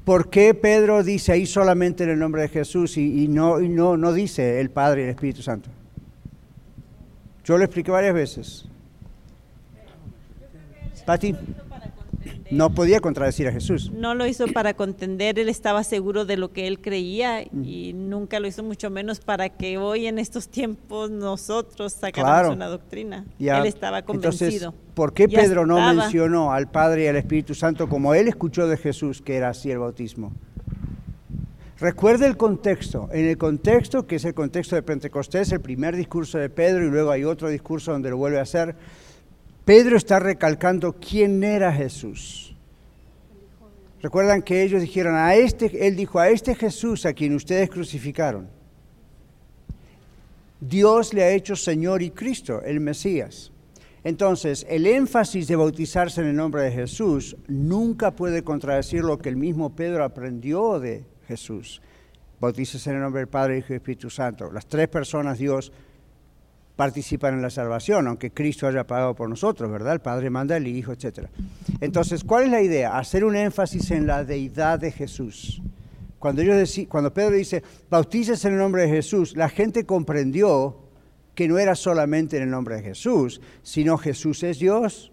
¿Por 0.04 0.28
qué 0.28 0.52
Pedro 0.52 1.02
dice 1.02 1.32
ahí 1.32 1.46
solamente 1.46 2.04
en 2.04 2.10
el 2.10 2.18
nombre 2.18 2.42
de 2.42 2.48
Jesús 2.48 2.96
y, 2.98 3.28
no, 3.28 3.58
no, 3.60 3.96
no 3.96 4.12
dice 4.12 4.60
el 4.60 4.70
Padre 4.70 5.02
y 5.02 5.04
el 5.04 5.10
Espíritu 5.10 5.42
Santo? 5.42 5.70
Yo 7.44 7.56
lo 7.56 7.64
expliqué 7.64 7.90
varias 7.90 8.14
veces. 8.14 8.68
Pati, 11.04 11.34
no 12.50 12.70
podía 12.74 13.00
contradecir 13.00 13.48
a 13.48 13.52
Jesús. 13.52 13.90
No 13.90 14.14
lo 14.14 14.26
hizo 14.26 14.46
para 14.48 14.74
contender, 14.74 15.38
él 15.38 15.48
estaba 15.48 15.82
seguro 15.84 16.24
de 16.24 16.36
lo 16.36 16.52
que 16.52 16.66
él 16.66 16.80
creía 16.80 17.42
y 17.42 17.92
nunca 17.94 18.38
lo 18.40 18.46
hizo 18.46 18.62
mucho 18.62 18.90
menos 18.90 19.20
para 19.20 19.48
que 19.48 19.76
hoy 19.78 20.06
en 20.06 20.18
estos 20.18 20.48
tiempos 20.48 21.10
nosotros 21.10 21.92
sacáramos 21.94 22.32
Claro. 22.40 22.52
una 22.54 22.66
doctrina. 22.68 23.24
Ya. 23.38 23.58
Él 23.58 23.66
estaba 23.66 24.02
convencido. 24.02 24.50
Entonces, 24.68 24.80
¿por 24.94 25.12
qué 25.12 25.26
Ya 25.28 25.40
Pedro 25.40 25.66
no 25.66 25.78
estaba. 25.78 25.94
mencionó 25.94 26.52
al 26.52 26.70
Padre 26.70 27.04
y 27.04 27.06
al 27.08 27.16
Espíritu 27.16 27.54
Santo 27.54 27.88
como 27.88 28.14
él 28.14 28.28
escuchó 28.28 28.66
de 28.68 28.76
Jesús 28.76 29.20
que 29.20 29.36
era 29.36 29.48
así 29.50 29.70
el 29.70 29.78
bautismo? 29.78 30.32
Recuerde 31.80 32.26
el 32.26 32.36
contexto. 32.36 33.08
En 33.12 33.26
el 33.26 33.36
contexto, 33.36 34.06
que 34.06 34.16
es 34.16 34.24
el 34.24 34.32
contexto 34.32 34.76
de 34.76 34.82
Pentecostés, 34.82 35.50
el 35.52 35.60
primer 35.60 35.96
discurso 35.96 36.38
de 36.38 36.48
Pedro 36.48 36.86
y 36.86 36.90
luego 36.90 37.10
hay 37.10 37.24
otro 37.24 37.48
discurso 37.48 37.92
donde 37.92 38.10
lo 38.10 38.16
vuelve 38.16 38.38
a 38.38 38.42
hacer, 38.42 38.76
Pedro 39.64 39.96
está 39.96 40.18
recalcando 40.18 40.94
quién 40.94 41.42
era 41.42 41.72
Jesús. 41.72 42.54
Recuerdan 44.02 44.42
que 44.42 44.62
ellos 44.62 44.82
dijeron 44.82 45.14
a 45.16 45.34
este, 45.34 45.86
él 45.86 45.96
dijo 45.96 46.18
a 46.18 46.28
este 46.28 46.54
Jesús 46.54 47.06
a 47.06 47.14
quien 47.14 47.34
ustedes 47.34 47.70
crucificaron. 47.70 48.48
Dios 50.60 51.14
le 51.14 51.22
ha 51.22 51.30
hecho 51.30 51.56
Señor 51.56 52.02
y 52.02 52.10
Cristo, 52.10 52.62
el 52.62 52.80
Mesías. 52.80 53.50
Entonces, 54.02 54.66
el 54.68 54.86
énfasis 54.86 55.48
de 55.48 55.56
bautizarse 55.56 56.20
en 56.20 56.26
el 56.26 56.36
nombre 56.36 56.62
de 56.62 56.70
Jesús 56.70 57.36
nunca 57.48 58.10
puede 58.10 58.42
contradecir 58.42 59.02
lo 59.02 59.16
que 59.16 59.30
el 59.30 59.36
mismo 59.36 59.74
Pedro 59.74 60.04
aprendió 60.04 60.78
de 60.78 61.04
Jesús. 61.26 61.80
Bautícese 62.38 62.90
en 62.90 62.96
el 62.96 63.02
nombre 63.02 63.20
del 63.20 63.28
Padre, 63.28 63.58
Hijo 63.58 63.72
y 63.72 63.76
Espíritu 63.76 64.10
Santo. 64.10 64.52
Las 64.52 64.66
tres 64.66 64.88
personas 64.88 65.38
Dios 65.38 65.72
participan 66.76 67.34
en 67.34 67.42
la 67.42 67.50
salvación, 67.50 68.08
aunque 68.08 68.32
Cristo 68.32 68.66
haya 68.66 68.86
pagado 68.86 69.14
por 69.14 69.28
nosotros, 69.28 69.70
¿verdad? 69.70 69.94
El 69.94 70.00
Padre 70.00 70.30
manda, 70.30 70.56
el 70.56 70.66
Hijo, 70.66 70.92
etc. 70.92 71.28
Entonces, 71.80 72.24
¿cuál 72.24 72.44
es 72.44 72.50
la 72.50 72.62
idea? 72.62 72.98
Hacer 72.98 73.24
un 73.24 73.36
énfasis 73.36 73.90
en 73.92 74.06
la 74.06 74.24
deidad 74.24 74.78
de 74.78 74.90
Jesús. 74.90 75.62
Cuando, 76.18 76.42
ellos 76.42 76.80
cuando 76.88 77.12
Pedro 77.12 77.36
dice, 77.36 77.62
bautícese 77.90 78.48
en 78.48 78.54
el 78.54 78.60
nombre 78.60 78.82
de 78.82 78.88
Jesús, 78.88 79.36
la 79.36 79.48
gente 79.48 79.84
comprendió 79.84 80.78
que 81.34 81.48
no 81.48 81.58
era 81.58 81.74
solamente 81.74 82.36
en 82.38 82.44
el 82.44 82.50
nombre 82.50 82.76
de 82.76 82.82
Jesús, 82.82 83.40
sino 83.62 83.98
Jesús 83.98 84.42
es 84.42 84.58
Dios, 84.58 85.12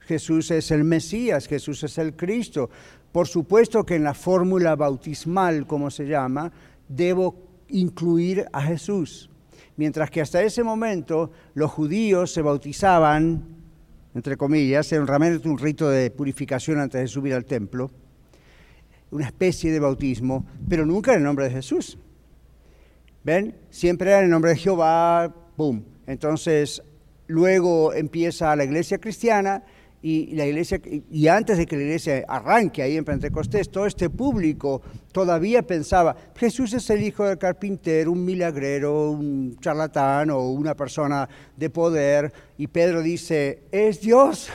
Jesús 0.00 0.50
es 0.50 0.70
el 0.70 0.84
Mesías, 0.84 1.46
Jesús 1.46 1.82
es 1.84 1.98
el 1.98 2.14
Cristo. 2.14 2.70
Por 3.12 3.26
supuesto 3.26 3.84
que 3.84 3.96
en 3.96 4.04
la 4.04 4.14
fórmula 4.14 4.76
bautismal, 4.76 5.66
como 5.66 5.90
se 5.90 6.06
llama, 6.06 6.52
debo 6.88 7.36
incluir 7.68 8.46
a 8.52 8.62
Jesús. 8.62 9.30
Mientras 9.78 10.10
que 10.10 10.20
hasta 10.20 10.42
ese 10.42 10.64
momento 10.64 11.30
los 11.54 11.70
judíos 11.70 12.32
se 12.32 12.42
bautizaban, 12.42 13.44
entre 14.12 14.36
comillas, 14.36 14.90
era 14.90 15.04
realmente 15.06 15.48
un 15.48 15.56
rito 15.56 15.88
de 15.88 16.10
purificación 16.10 16.80
antes 16.80 17.00
de 17.00 17.06
subir 17.06 17.32
al 17.32 17.44
templo, 17.44 17.92
una 19.12 19.26
especie 19.26 19.70
de 19.70 19.78
bautismo, 19.78 20.44
pero 20.68 20.84
nunca 20.84 21.12
en 21.12 21.18
el 21.18 21.24
nombre 21.24 21.44
de 21.44 21.52
Jesús. 21.52 21.96
¿Ven? 23.22 23.54
Siempre 23.70 24.10
era 24.10 24.18
en 24.18 24.24
el 24.24 24.30
nombre 24.32 24.50
de 24.50 24.56
Jehová, 24.56 25.32
¡boom! 25.56 25.84
Entonces, 26.08 26.82
luego 27.28 27.94
empieza 27.94 28.56
la 28.56 28.64
iglesia 28.64 28.98
cristiana 28.98 29.62
y 30.00 30.34
la 30.36 30.46
iglesia 30.46 30.80
y 31.10 31.26
antes 31.26 31.58
de 31.58 31.66
que 31.66 31.76
la 31.76 31.82
iglesia 31.82 32.24
arranque 32.28 32.82
ahí 32.82 32.96
en 32.96 33.04
Pentecostés, 33.04 33.68
todo 33.68 33.86
este 33.86 34.08
público 34.10 34.80
todavía 35.12 35.62
pensaba, 35.62 36.16
Jesús 36.36 36.72
es 36.72 36.88
el 36.90 37.02
hijo 37.02 37.24
del 37.24 37.38
carpintero, 37.38 38.12
un 38.12 38.24
milagrero, 38.24 39.10
un 39.10 39.58
charlatán 39.60 40.30
o 40.30 40.50
una 40.50 40.74
persona 40.74 41.28
de 41.56 41.70
poder, 41.70 42.32
y 42.56 42.68
Pedro 42.68 43.02
dice, 43.02 43.62
es 43.72 44.00
Dios. 44.00 44.48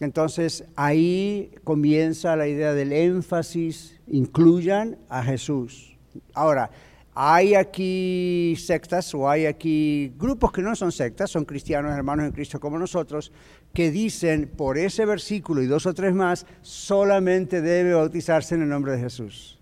Entonces 0.00 0.64
ahí 0.76 1.50
comienza 1.64 2.36
la 2.36 2.48
idea 2.48 2.74
del 2.74 2.92
énfasis, 2.92 3.98
incluyan 4.06 4.98
a 5.08 5.22
Jesús. 5.22 5.96
Ahora, 6.34 6.70
hay 7.18 7.54
aquí 7.54 8.54
sectas 8.58 9.14
o 9.14 9.28
hay 9.28 9.46
aquí 9.46 10.12
grupos 10.18 10.52
que 10.52 10.60
no 10.60 10.76
son 10.76 10.92
sectas, 10.92 11.30
son 11.30 11.46
cristianos, 11.46 11.96
hermanos 11.96 12.26
en 12.26 12.32
Cristo 12.32 12.60
como 12.60 12.78
nosotros, 12.78 13.32
que 13.76 13.90
dicen 13.90 14.50
por 14.56 14.78
ese 14.78 15.04
versículo 15.04 15.60
y 15.60 15.66
dos 15.66 15.84
o 15.84 15.92
tres 15.92 16.14
más, 16.14 16.46
solamente 16.62 17.60
debe 17.60 17.92
bautizarse 17.92 18.54
en 18.54 18.62
el 18.62 18.70
nombre 18.70 18.92
de 18.92 19.00
Jesús. 19.00 19.58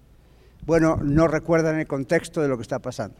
Bueno, 0.65 0.99
no 1.03 1.27
recuerdan 1.27 1.81
el 1.81 1.89
contexto 1.89 2.41
de 2.41 2.47
lo 2.47 2.57
que 2.57 2.63
está 2.63 2.79
pasando. 2.79 3.17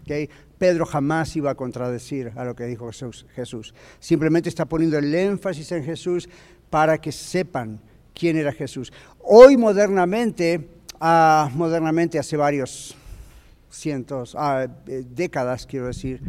¿ok? 0.00 0.30
Pedro 0.56 0.86
jamás 0.86 1.36
iba 1.36 1.50
a 1.50 1.54
contradecir 1.56 2.32
a 2.36 2.46
lo 2.46 2.56
que 2.56 2.64
dijo 2.64 2.86
Jesús, 2.86 3.26
Jesús. 3.34 3.74
Simplemente 3.98 4.48
está 4.48 4.64
poniendo 4.64 4.96
el 4.96 5.14
énfasis 5.14 5.72
en 5.72 5.84
Jesús 5.84 6.26
para 6.70 6.96
que 6.96 7.12
sepan 7.12 7.78
quién 8.14 8.38
era 8.38 8.50
Jesús. 8.50 8.94
Hoy 9.22 9.58
modernamente, 9.58 10.70
ah, 11.00 11.50
modernamente 11.54 12.18
hace 12.18 12.38
varios 12.38 12.96
cientos, 13.68 14.34
ah, 14.38 14.66
eh, 14.86 15.04
décadas 15.06 15.66
quiero 15.66 15.88
decir, 15.88 16.22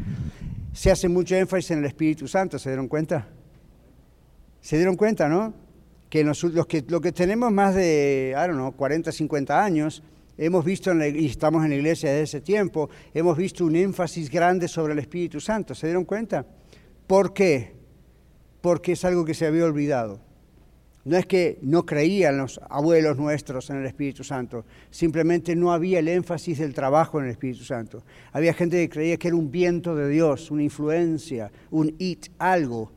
se 0.74 0.91
hace 0.91 1.07
mucho 1.07 1.34
énfasis 1.34 1.72
en 1.72 1.80
el 1.80 1.86
Espíritu 1.86 2.28
Santo, 2.28 2.59
¿se 2.59 2.72
dieron 2.72 2.89
cuenta? 2.89 3.26
¿Se 4.62 4.78
dieron 4.78 4.95
cuenta, 4.95 5.28
no? 5.28 5.53
Que 6.09 6.24
nos- 6.24 6.43
los 6.43 6.68
que, 6.68 6.84
lo 6.88 7.01
que 7.01 7.12
tenemos 7.12 7.51
más 7.51 7.74
de, 7.76 8.32
I 8.36 8.47
don't 8.47 8.53
know, 8.55 8.72
40, 8.74 9.12
50 9.12 9.64
años, 9.64 10.03
hemos 10.38 10.64
visto, 10.66 10.91
en 10.91 10.99
la- 10.99 11.07
y 11.07 11.26
estamos 11.26 11.64
en 11.64 11.70
la 11.72 11.76
iglesia 11.78 12.09
desde 12.12 12.24
ese 12.24 12.41
tiempo, 12.41 12.89
hemos 13.14 13.38
visto 13.38 13.66
un 13.66 13.76
énfasis 13.76 14.30
grande 14.30 14.68
sobre 14.68 14.93
el 14.93 14.99
Espíritu 14.99 15.39
Santo. 15.39 15.74
¿Se 15.74 15.88
dieron 15.88 16.05
cuenta? 16.05 16.45
¿Por 17.07 17.34
qué? 17.34 17.74
Porque 18.62 18.91
es 18.93 19.03
algo 19.05 19.26
que 19.26 19.34
se 19.34 19.45
había 19.47 19.66
olvidado. 19.66 20.20
No 21.03 21.18
es 21.18 21.26
que 21.26 21.57
no 21.64 21.84
creían 21.84 22.38
los 22.38 22.62
abuelos 22.70 23.18
nuestros 23.18 23.72
en 23.72 23.78
el 23.78 23.88
Espíritu 23.88 24.24
Santo, 24.24 24.66
simplemente 24.91 25.55
no 25.55 25.72
había 25.74 25.97
el 25.97 26.07
énfasis 26.07 26.59
del 26.59 26.76
trabajo 26.76 27.18
en 27.18 27.26
el 27.26 27.32
Espíritu 27.32 27.64
Santo. 27.64 28.03
Había 28.32 28.53
gente 28.53 28.78
que 28.78 28.88
creía 28.89 29.18
que 29.18 29.30
era 29.30 29.36
un 29.38 29.49
viento 29.49 29.95
de 29.95 30.07
Dios, 30.09 30.51
una 30.51 30.62
influencia, 30.62 31.51
un 31.72 31.95
it, 31.97 32.28
algo. 32.38 32.91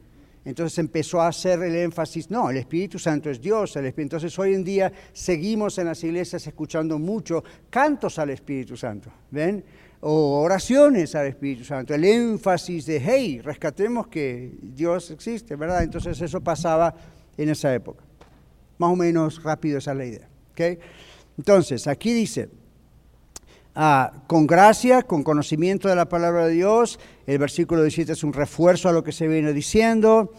Entonces 0.45 0.79
empezó 0.79 1.21
a 1.21 1.29
hacer 1.29 1.63
el 1.63 1.75
énfasis, 1.75 2.31
no, 2.31 2.51
el 2.51 2.59
Espíritu 2.59 2.99
Santo 2.99 3.31
es 3.31 3.41
Dios. 3.41 3.75
El 3.77 3.87
Espíritu. 3.87 4.17
Entonces 4.17 4.39
hoy 4.39 4.55
en 4.55 4.63
día 4.63 4.93
seguimos 5.13 5.79
en 5.79 5.87
las 5.87 6.05
iglesias 6.05 6.47
escuchando 6.47 6.99
mucho 6.99 7.43
cantos 7.71 8.19
al 8.19 8.31
Espíritu 8.31 8.77
Santo, 8.77 9.11
¿ven? 9.31 9.65
O 10.01 10.43
oraciones 10.43 11.15
al 11.15 11.29
Espíritu 11.29 11.65
Santo. 11.65 11.95
El 11.95 12.05
énfasis 12.05 12.85
de, 12.85 13.01
hey, 13.01 13.41
rescatemos 13.43 14.09
que 14.09 14.53
Dios 14.61 15.11
existe, 15.11 15.57
¿verdad? 15.57 15.83
Entonces 15.83 16.21
eso 16.21 16.43
pasaba 16.43 16.95
en 17.39 17.49
esa 17.49 17.75
época. 17.75 18.05
Más 18.77 18.91
o 18.91 18.97
menos 18.97 19.43
rápido 19.43 19.79
esa 19.79 19.93
es 19.93 19.97
la 19.97 20.05
idea. 20.05 20.29
Entonces, 21.39 21.87
aquí 21.87 22.13
dice, 22.13 22.49
ah, 23.75 24.13
con 24.27 24.47
gracia, 24.47 25.03
con 25.03 25.23
conocimiento 25.23 25.89
de 25.89 25.97
la 25.97 26.09
palabra 26.09 26.47
de 26.47 26.53
Dios, 26.53 26.99
el 27.27 27.39
versículo 27.39 27.83
17 27.83 28.13
es 28.13 28.25
un 28.25 28.33
refuerzo 28.33 28.89
a 28.89 28.93
lo 28.93 29.05
que 29.05 29.13
se 29.13 29.29
viene 29.29 29.53
diciendo, 29.53 30.33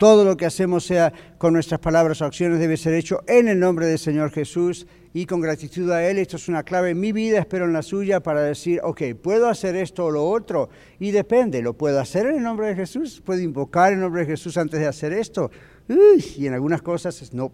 todo 0.00 0.24
lo 0.24 0.36
que 0.38 0.46
hacemos 0.46 0.86
sea 0.86 1.12
con 1.36 1.52
nuestras 1.52 1.78
palabras 1.78 2.22
o 2.22 2.24
acciones 2.24 2.58
debe 2.58 2.78
ser 2.78 2.94
hecho 2.94 3.20
en 3.26 3.48
el 3.48 3.60
nombre 3.60 3.86
del 3.86 3.98
Señor 3.98 4.30
Jesús 4.30 4.86
y 5.12 5.26
con 5.26 5.42
gratitud 5.42 5.90
a 5.90 6.08
Él. 6.08 6.18
Esto 6.18 6.36
es 6.36 6.48
una 6.48 6.62
clave 6.62 6.90
en 6.90 7.00
mi 7.00 7.12
vida, 7.12 7.38
espero 7.38 7.66
en 7.66 7.74
la 7.74 7.82
suya, 7.82 8.20
para 8.20 8.40
decir, 8.40 8.80
ok, 8.82 9.02
puedo 9.22 9.46
hacer 9.46 9.76
esto 9.76 10.06
o 10.06 10.10
lo 10.10 10.26
otro. 10.26 10.70
Y 10.98 11.10
depende, 11.10 11.60
¿lo 11.60 11.74
puedo 11.74 12.00
hacer 12.00 12.26
en 12.26 12.36
el 12.36 12.42
nombre 12.42 12.68
de 12.68 12.76
Jesús? 12.76 13.20
¿Puedo 13.22 13.42
invocar 13.42 13.92
el 13.92 14.00
nombre 14.00 14.22
de 14.22 14.28
Jesús 14.28 14.56
antes 14.56 14.80
de 14.80 14.86
hacer 14.86 15.12
esto? 15.12 15.50
Uy, 15.86 16.24
y 16.38 16.46
en 16.46 16.54
algunas 16.54 16.80
cosas 16.80 17.20
es 17.20 17.34
no. 17.34 17.52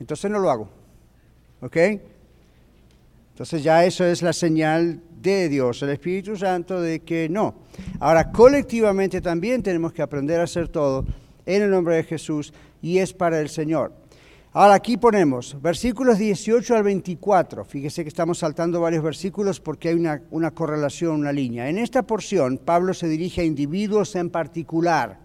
entonces 0.00 0.30
no 0.30 0.38
lo 0.38 0.50
hago. 0.50 0.70
¿Ok? 1.60 1.76
Entonces 3.34 3.64
ya 3.64 3.84
eso 3.84 4.04
es 4.04 4.22
la 4.22 4.32
señal 4.32 5.02
de 5.20 5.48
Dios, 5.48 5.82
el 5.82 5.90
Espíritu 5.90 6.36
Santo, 6.36 6.80
de 6.80 7.00
que 7.00 7.28
no. 7.28 7.56
Ahora, 7.98 8.30
colectivamente 8.30 9.20
también 9.20 9.60
tenemos 9.60 9.92
que 9.92 10.02
aprender 10.02 10.38
a 10.38 10.44
hacer 10.44 10.68
todo 10.68 11.04
en 11.44 11.62
el 11.62 11.68
nombre 11.68 11.96
de 11.96 12.04
Jesús 12.04 12.54
y 12.80 12.98
es 12.98 13.12
para 13.12 13.40
el 13.40 13.48
Señor. 13.48 13.92
Ahora 14.52 14.74
aquí 14.74 14.96
ponemos 14.96 15.60
versículos 15.60 16.16
18 16.18 16.76
al 16.76 16.84
24. 16.84 17.64
Fíjese 17.64 18.04
que 18.04 18.08
estamos 18.08 18.38
saltando 18.38 18.80
varios 18.80 19.02
versículos 19.02 19.58
porque 19.58 19.88
hay 19.88 19.96
una, 19.96 20.22
una, 20.30 20.52
correlación, 20.52 21.16
una 21.16 21.32
línea. 21.32 21.68
En 21.68 21.78
esta 21.78 22.04
porción 22.04 22.58
Pablo 22.58 22.94
se 22.94 23.08
dirige 23.08 23.40
a 23.40 23.44
individuos 23.44 24.14
en 24.14 24.30
particular, 24.30 25.18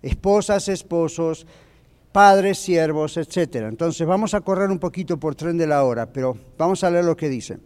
esposas, 0.00 0.70
esposos, 0.70 1.46
padres, 2.14 2.58
siervos, 2.58 3.16
etc. 3.16 3.56
Entonces 3.68 4.06
vamos 4.06 4.34
a 4.34 4.40
correr 4.40 4.70
un 4.70 4.78
poquito 4.78 5.18
por 5.18 5.34
tren 5.34 5.58
de 5.58 5.66
la 5.66 5.82
hora, 5.82 6.06
pero 6.06 6.38
vamos 6.56 6.84
a 6.84 6.90
leer 6.92 7.04
lo 7.04 7.16
que 7.16 7.28
dice. 7.28 7.58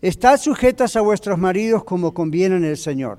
Estad 0.00 0.38
sujetas 0.38 0.96
a 0.96 1.02
vuestros 1.02 1.36
maridos 1.36 1.84
como 1.84 2.14
conviene 2.14 2.56
en 2.56 2.64
el 2.64 2.78
Señor 2.78 3.18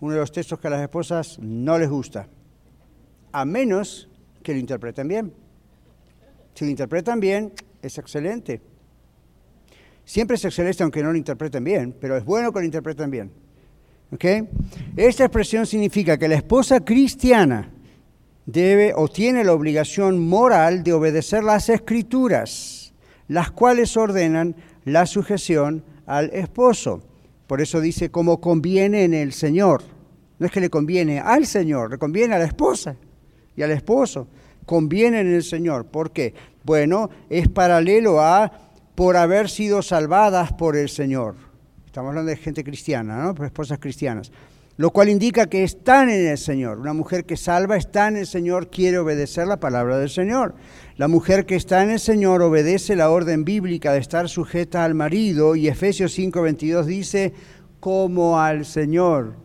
uno 0.00 0.14
de 0.14 0.18
los 0.18 0.32
textos 0.32 0.58
que 0.58 0.66
a 0.66 0.70
las 0.70 0.82
esposas 0.82 1.38
no 1.38 1.78
les 1.78 1.88
gusta, 1.88 2.26
a 3.30 3.44
menos 3.44 4.08
que 4.42 4.54
lo 4.54 4.58
interpreten 4.58 5.06
bien. 5.06 5.32
Si 6.54 6.64
lo 6.64 6.70
interpretan 6.72 7.20
bien, 7.20 7.52
es 7.80 7.96
excelente. 7.96 8.60
Siempre 10.04 10.34
es 10.34 10.44
excelente 10.44 10.82
aunque 10.82 11.02
no 11.04 11.12
lo 11.12 11.16
interpreten 11.16 11.62
bien, 11.62 11.94
pero 12.00 12.16
es 12.16 12.24
bueno 12.24 12.52
que 12.52 12.58
lo 12.58 12.64
interpreten 12.64 13.08
bien. 13.08 13.45
¿Okay? 14.12 14.48
Esta 14.96 15.24
expresión 15.24 15.66
significa 15.66 16.16
que 16.16 16.28
la 16.28 16.36
esposa 16.36 16.80
cristiana 16.80 17.70
debe 18.46 18.92
o 18.94 19.08
tiene 19.08 19.42
la 19.42 19.52
obligación 19.52 20.26
moral 20.26 20.84
de 20.84 20.92
obedecer 20.92 21.42
las 21.42 21.68
escrituras, 21.68 22.94
las 23.28 23.50
cuales 23.50 23.96
ordenan 23.96 24.54
la 24.84 25.06
sujeción 25.06 25.82
al 26.06 26.30
esposo. 26.32 27.02
Por 27.46 27.60
eso 27.60 27.80
dice, 27.80 28.10
como 28.10 28.40
conviene 28.40 29.04
en 29.04 29.14
el 29.14 29.32
Señor. 29.32 29.82
No 30.38 30.46
es 30.46 30.52
que 30.52 30.60
le 30.60 30.70
conviene 30.70 31.18
al 31.18 31.46
Señor, 31.46 31.90
le 31.90 31.98
conviene 31.98 32.34
a 32.34 32.38
la 32.38 32.44
esposa 32.44 32.96
y 33.56 33.62
al 33.62 33.70
esposo. 33.70 34.28
Conviene 34.64 35.20
en 35.20 35.34
el 35.34 35.42
Señor. 35.42 35.86
¿Por 35.86 36.10
qué? 36.10 36.34
Bueno, 36.62 37.10
es 37.30 37.48
paralelo 37.48 38.20
a 38.20 38.52
por 38.94 39.16
haber 39.16 39.48
sido 39.48 39.82
salvadas 39.82 40.52
por 40.52 40.76
el 40.76 40.88
Señor. 40.88 41.45
Estamos 41.96 42.10
hablando 42.10 42.28
de 42.28 42.36
gente 42.36 42.62
cristiana, 42.62 43.22
¿no? 43.22 43.46
Esposas 43.46 43.78
cristianas. 43.78 44.30
Lo 44.76 44.90
cual 44.90 45.08
indica 45.08 45.46
que 45.46 45.64
están 45.64 46.10
en 46.10 46.26
el 46.26 46.36
Señor. 46.36 46.78
Una 46.78 46.92
mujer 46.92 47.24
que 47.24 47.38
salva 47.38 47.78
está 47.78 48.08
en 48.08 48.18
el 48.18 48.26
Señor, 48.26 48.68
quiere 48.68 48.98
obedecer 48.98 49.46
la 49.46 49.58
palabra 49.58 49.96
del 49.96 50.10
Señor. 50.10 50.56
La 50.98 51.08
mujer 51.08 51.46
que 51.46 51.56
está 51.56 51.82
en 51.82 51.88
el 51.88 51.98
Señor 51.98 52.42
obedece 52.42 52.96
la 52.96 53.08
orden 53.08 53.46
bíblica 53.46 53.94
de 53.94 54.00
estar 54.00 54.28
sujeta 54.28 54.84
al 54.84 54.92
marido 54.92 55.56
y 55.56 55.68
Efesios 55.68 56.12
5:22 56.18 56.84
dice, 56.84 57.32
como 57.80 58.38
al 58.38 58.66
Señor. 58.66 59.36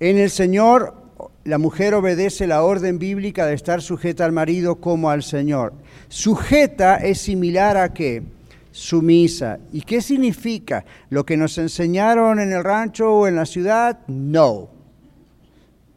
En 0.00 0.18
el 0.18 0.28
Señor 0.28 0.96
la 1.44 1.56
mujer 1.56 1.94
obedece 1.94 2.46
la 2.46 2.62
orden 2.62 2.98
bíblica 2.98 3.46
de 3.46 3.54
estar 3.54 3.80
sujeta 3.80 4.26
al 4.26 4.32
marido 4.32 4.82
como 4.82 5.08
al 5.08 5.22
Señor. 5.22 5.72
Sujeta 6.08 6.96
es 6.96 7.22
similar 7.22 7.78
a 7.78 7.94
qué? 7.94 8.36
Sumisa. 8.70 9.58
¿Y 9.72 9.82
qué 9.82 10.00
significa? 10.00 10.84
¿Lo 11.10 11.24
que 11.24 11.36
nos 11.36 11.58
enseñaron 11.58 12.40
en 12.40 12.52
el 12.52 12.62
rancho 12.62 13.12
o 13.12 13.26
en 13.26 13.36
la 13.36 13.46
ciudad? 13.46 14.00
No. 14.06 14.70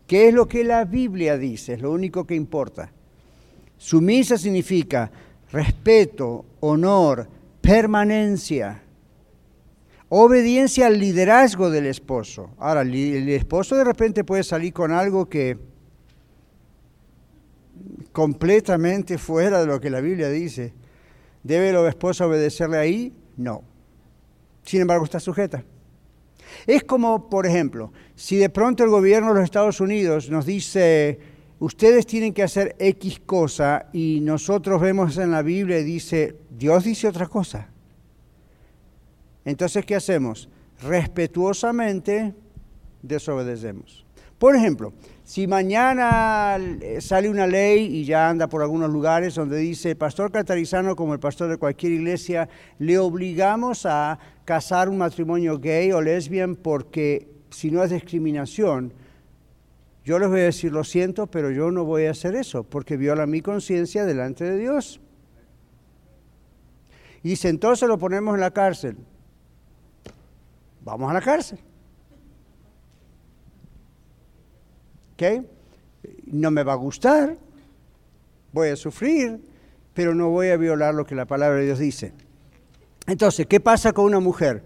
¿Qué 0.08 0.28
es 0.28 0.34
lo 0.34 0.48
que 0.48 0.64
la 0.64 0.86
Biblia 0.86 1.38
dice? 1.38 1.74
Es 1.74 1.82
lo 1.82 1.92
único 1.92 2.26
que 2.26 2.36
importa. 2.36 2.92
Sumisa 3.78 4.38
significa 4.38 5.12
respeto, 5.52 6.46
honor, 6.60 7.28
permanencia, 7.62 8.84
obediencia 10.10 10.88
al 10.88 11.00
liderazgo 11.00 11.70
del 11.70 11.86
esposo. 11.86 12.52
Ahora, 12.58 12.82
el 12.82 13.30
esposo 13.30 13.76
de 13.76 13.84
repente 13.84 14.24
puede 14.24 14.44
salir 14.44 14.74
con 14.74 14.92
algo 14.92 15.30
que 15.30 15.58
completamente 18.12 19.18
fuera 19.18 19.62
de 19.62 19.68
lo 19.68 19.80
que 19.80 19.90
la 19.90 20.02
Biblia 20.02 20.30
dice. 20.30 20.74
¿Debe 21.44 21.70
el 21.70 21.88
esposo 21.88 22.26
obedecerle 22.26 22.78
ahí? 22.78 23.14
No. 23.38 23.64
Sin 24.64 24.82
embargo, 24.82 25.06
está 25.06 25.20
sujeta. 25.20 25.64
Es 26.68 26.84
como, 26.84 27.30
por 27.30 27.46
ejemplo, 27.46 27.92
si 28.16 28.36
de 28.38 28.50
pronto 28.50 28.84
el 28.84 28.90
gobierno 28.90 29.30
de 29.30 29.36
los 29.36 29.44
Estados 29.44 29.80
Unidos 29.80 30.30
nos 30.30 30.46
dice, 30.46 31.20
ustedes 31.60 32.06
tienen 32.06 32.34
que 32.34 32.44
hacer 32.44 32.76
X 32.78 33.22
cosa 33.26 33.88
y 33.94 34.20
nosotros 34.22 34.82
vemos 34.82 35.18
en 35.18 35.32
la 35.32 35.42
Biblia 35.42 35.80
y 35.80 35.84
dice, 35.84 36.36
Dios 36.50 36.84
dice 36.84 37.08
otra 37.08 37.28
cosa. 37.28 37.70
Entonces, 39.46 39.86
¿qué 39.86 39.96
hacemos? 39.96 40.50
Respetuosamente 40.84 42.34
desobedecemos. 43.02 44.06
Por 44.38 44.56
ejemplo, 44.56 44.94
si 45.32 45.48
mañana 45.48 46.60
sale 47.00 47.30
una 47.30 47.48
ley 47.48 47.86
y 47.86 48.04
ya 48.04 48.28
anda 48.28 48.50
por 48.50 48.62
algunos 48.62 48.90
lugares 48.90 49.34
donde 49.34 49.60
dice, 49.60 49.96
pastor 49.96 50.30
catarizano 50.30 50.94
como 50.94 51.14
el 51.14 51.22
pastor 51.22 51.50
de 51.50 51.56
cualquier 51.56 51.94
iglesia, 51.94 52.50
le 52.80 53.00
obligamos 53.00 53.86
a 53.86 54.20
casar 54.44 54.90
un 54.90 54.98
matrimonio 54.98 55.58
gay 55.58 55.94
o 55.94 56.02
lesbian 56.02 56.58
porque 56.58 57.30
si 57.50 57.72
no 57.72 57.82
es 57.82 57.92
discriminación, 57.92 58.92
yo 60.04 60.20
les 60.20 60.28
voy 60.28 60.42
a 60.42 60.44
decir, 60.44 60.74
lo 60.74 60.84
siento, 60.84 61.28
pero 61.28 61.50
yo 61.50 61.72
no 61.72 61.86
voy 61.86 62.08
a 62.08 62.12
hacer 62.12 62.36
eso 62.36 62.66
porque 62.66 62.98
viola 62.98 63.26
mi 63.26 63.40
conciencia 63.40 64.04
delante 64.04 64.44
de 64.44 64.58
Dios. 64.58 65.00
Y 67.24 67.30
dice, 67.30 67.48
entonces 67.48 67.88
lo 67.88 67.98
ponemos 67.98 68.36
en 68.36 68.42
la 68.42 68.52
cárcel. 68.52 68.98
Vamos 70.82 71.10
a 71.10 71.14
la 71.14 71.22
cárcel. 71.22 71.58
No 76.26 76.52
me 76.52 76.64
va 76.64 76.74
a 76.74 76.78
gustar, 76.78 77.38
voy 78.52 78.70
a 78.70 78.76
sufrir, 78.76 79.40
pero 79.94 80.16
no 80.16 80.30
voy 80.30 80.50
a 80.50 80.58
violar 80.58 80.94
lo 80.94 81.06
que 81.06 81.16
la 81.16 81.26
palabra 81.26 81.60
de 81.60 81.66
Dios 81.66 81.80
dice. 81.80 82.14
Entonces, 83.08 83.46
¿qué 83.48 83.60
pasa 83.60 83.94
con 83.94 84.06
una 84.06 84.20
mujer? 84.20 84.64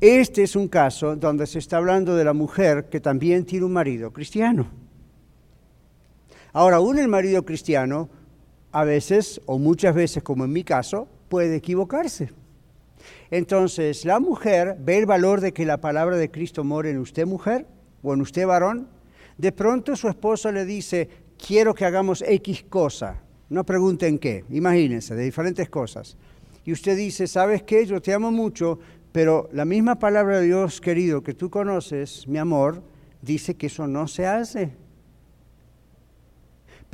Este 0.00 0.42
es 0.42 0.56
un 0.56 0.68
caso 0.68 1.16
donde 1.16 1.46
se 1.46 1.58
está 1.58 1.78
hablando 1.78 2.16
de 2.16 2.24
la 2.24 2.32
mujer 2.32 2.88
que 2.88 3.00
también 3.00 3.44
tiene 3.44 3.66
un 3.66 3.72
marido 3.72 4.12
cristiano. 4.12 4.68
Ahora, 6.52 6.76
aún 6.76 6.98
el 6.98 7.08
marido 7.08 7.44
cristiano, 7.44 8.08
a 8.70 8.84
veces, 8.84 9.40
o 9.46 9.58
muchas 9.58 9.94
veces, 9.94 10.22
como 10.22 10.44
en 10.44 10.52
mi 10.52 10.62
caso, 10.62 11.08
puede 11.28 11.56
equivocarse. 11.56 12.30
Entonces, 13.30 14.04
la 14.04 14.20
mujer 14.20 14.76
ve 14.78 14.98
el 14.98 15.06
valor 15.06 15.40
de 15.40 15.52
que 15.52 15.64
la 15.64 15.78
palabra 15.78 16.16
de 16.16 16.30
Cristo 16.30 16.64
more 16.64 16.90
en 16.90 16.98
usted, 16.98 17.26
mujer, 17.26 17.66
o 18.02 18.14
en 18.14 18.20
usted, 18.20 18.46
varón. 18.46 18.88
De 19.38 19.52
pronto 19.52 19.96
su 19.96 20.08
esposo 20.08 20.50
le 20.52 20.64
dice, 20.64 21.08
quiero 21.36 21.74
que 21.74 21.84
hagamos 21.84 22.22
X 22.26 22.64
cosa. 22.68 23.22
No 23.48 23.64
pregunten 23.64 24.18
qué, 24.18 24.44
imagínense, 24.50 25.14
de 25.14 25.24
diferentes 25.24 25.68
cosas 25.68 26.16
y 26.64 26.72
usted 26.72 26.96
dice, 26.96 27.26
¿sabes 27.26 27.62
qué? 27.62 27.84
Yo 27.86 28.00
te 28.00 28.14
amo 28.14 28.30
mucho, 28.30 28.78
pero 29.12 29.48
la 29.52 29.64
misma 29.64 29.98
palabra 29.98 30.40
de 30.40 30.46
Dios 30.46 30.80
querido 30.80 31.22
que 31.22 31.34
tú 31.34 31.50
conoces, 31.50 32.26
mi 32.26 32.38
amor, 32.38 32.82
dice 33.20 33.54
que 33.54 33.66
eso 33.66 33.86
no 33.86 34.08
se 34.08 34.26
hace. 34.26 34.72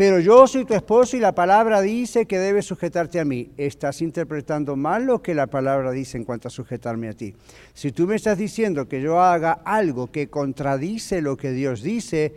Pero 0.01 0.19
yo 0.19 0.47
soy 0.47 0.65
tu 0.65 0.73
esposo 0.73 1.15
y 1.19 1.21
la 1.21 1.35
palabra 1.35 1.83
dice 1.83 2.25
que 2.25 2.39
debes 2.39 2.65
sujetarte 2.65 3.21
a 3.21 3.25
mí. 3.27 3.51
Estás 3.59 4.01
interpretando 4.01 4.75
mal 4.75 5.05
lo 5.05 5.21
que 5.21 5.35
la 5.35 5.47
palabra 5.47 5.91
dice 5.91 6.17
en 6.17 6.25
cuanto 6.25 6.49
a 6.49 6.51
sujetarme 6.51 7.11
a 7.11 7.13
ti. 7.13 7.35
Si 7.75 7.93
tú 7.93 8.07
me 8.07 8.17
estás 8.17 8.39
diciendo 8.39 8.89
que 8.89 9.03
yo 9.03 9.21
haga 9.21 9.61
algo 9.63 10.11
que 10.11 10.31
contradice 10.31 11.21
lo 11.21 11.37
que 11.37 11.51
Dios 11.51 11.83
dice, 11.83 12.35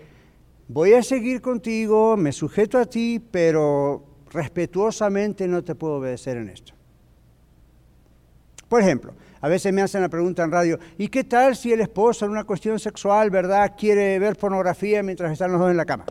voy 0.67 0.91
a 0.91 1.01
seguir 1.01 1.39
contigo, 1.39 2.17
me 2.17 2.33
sujeto 2.33 2.77
a 2.77 2.85
ti, 2.85 3.25
pero 3.31 4.03
respetuosamente 4.33 5.47
no 5.47 5.63
te 5.63 5.73
puedo 5.73 5.99
obedecer 5.99 6.35
en 6.35 6.49
esto. 6.49 6.73
Por 8.67 8.81
ejemplo, 8.81 9.13
a 9.39 9.47
veces 9.47 9.71
me 9.71 9.81
hacen 9.81 10.01
la 10.01 10.09
pregunta 10.09 10.43
en 10.43 10.51
radio, 10.51 10.79
¿y 10.97 11.07
qué 11.07 11.23
tal 11.23 11.55
si 11.55 11.71
el 11.71 11.79
esposo 11.79 12.25
en 12.25 12.31
una 12.31 12.43
cuestión 12.43 12.77
sexual, 12.77 13.29
verdad, 13.29 13.75
quiere 13.77 14.19
ver 14.19 14.35
pornografía 14.35 15.01
mientras 15.01 15.31
están 15.31 15.53
los 15.53 15.61
dos 15.61 15.71
en 15.71 15.77
la 15.77 15.85
cama? 15.85 16.03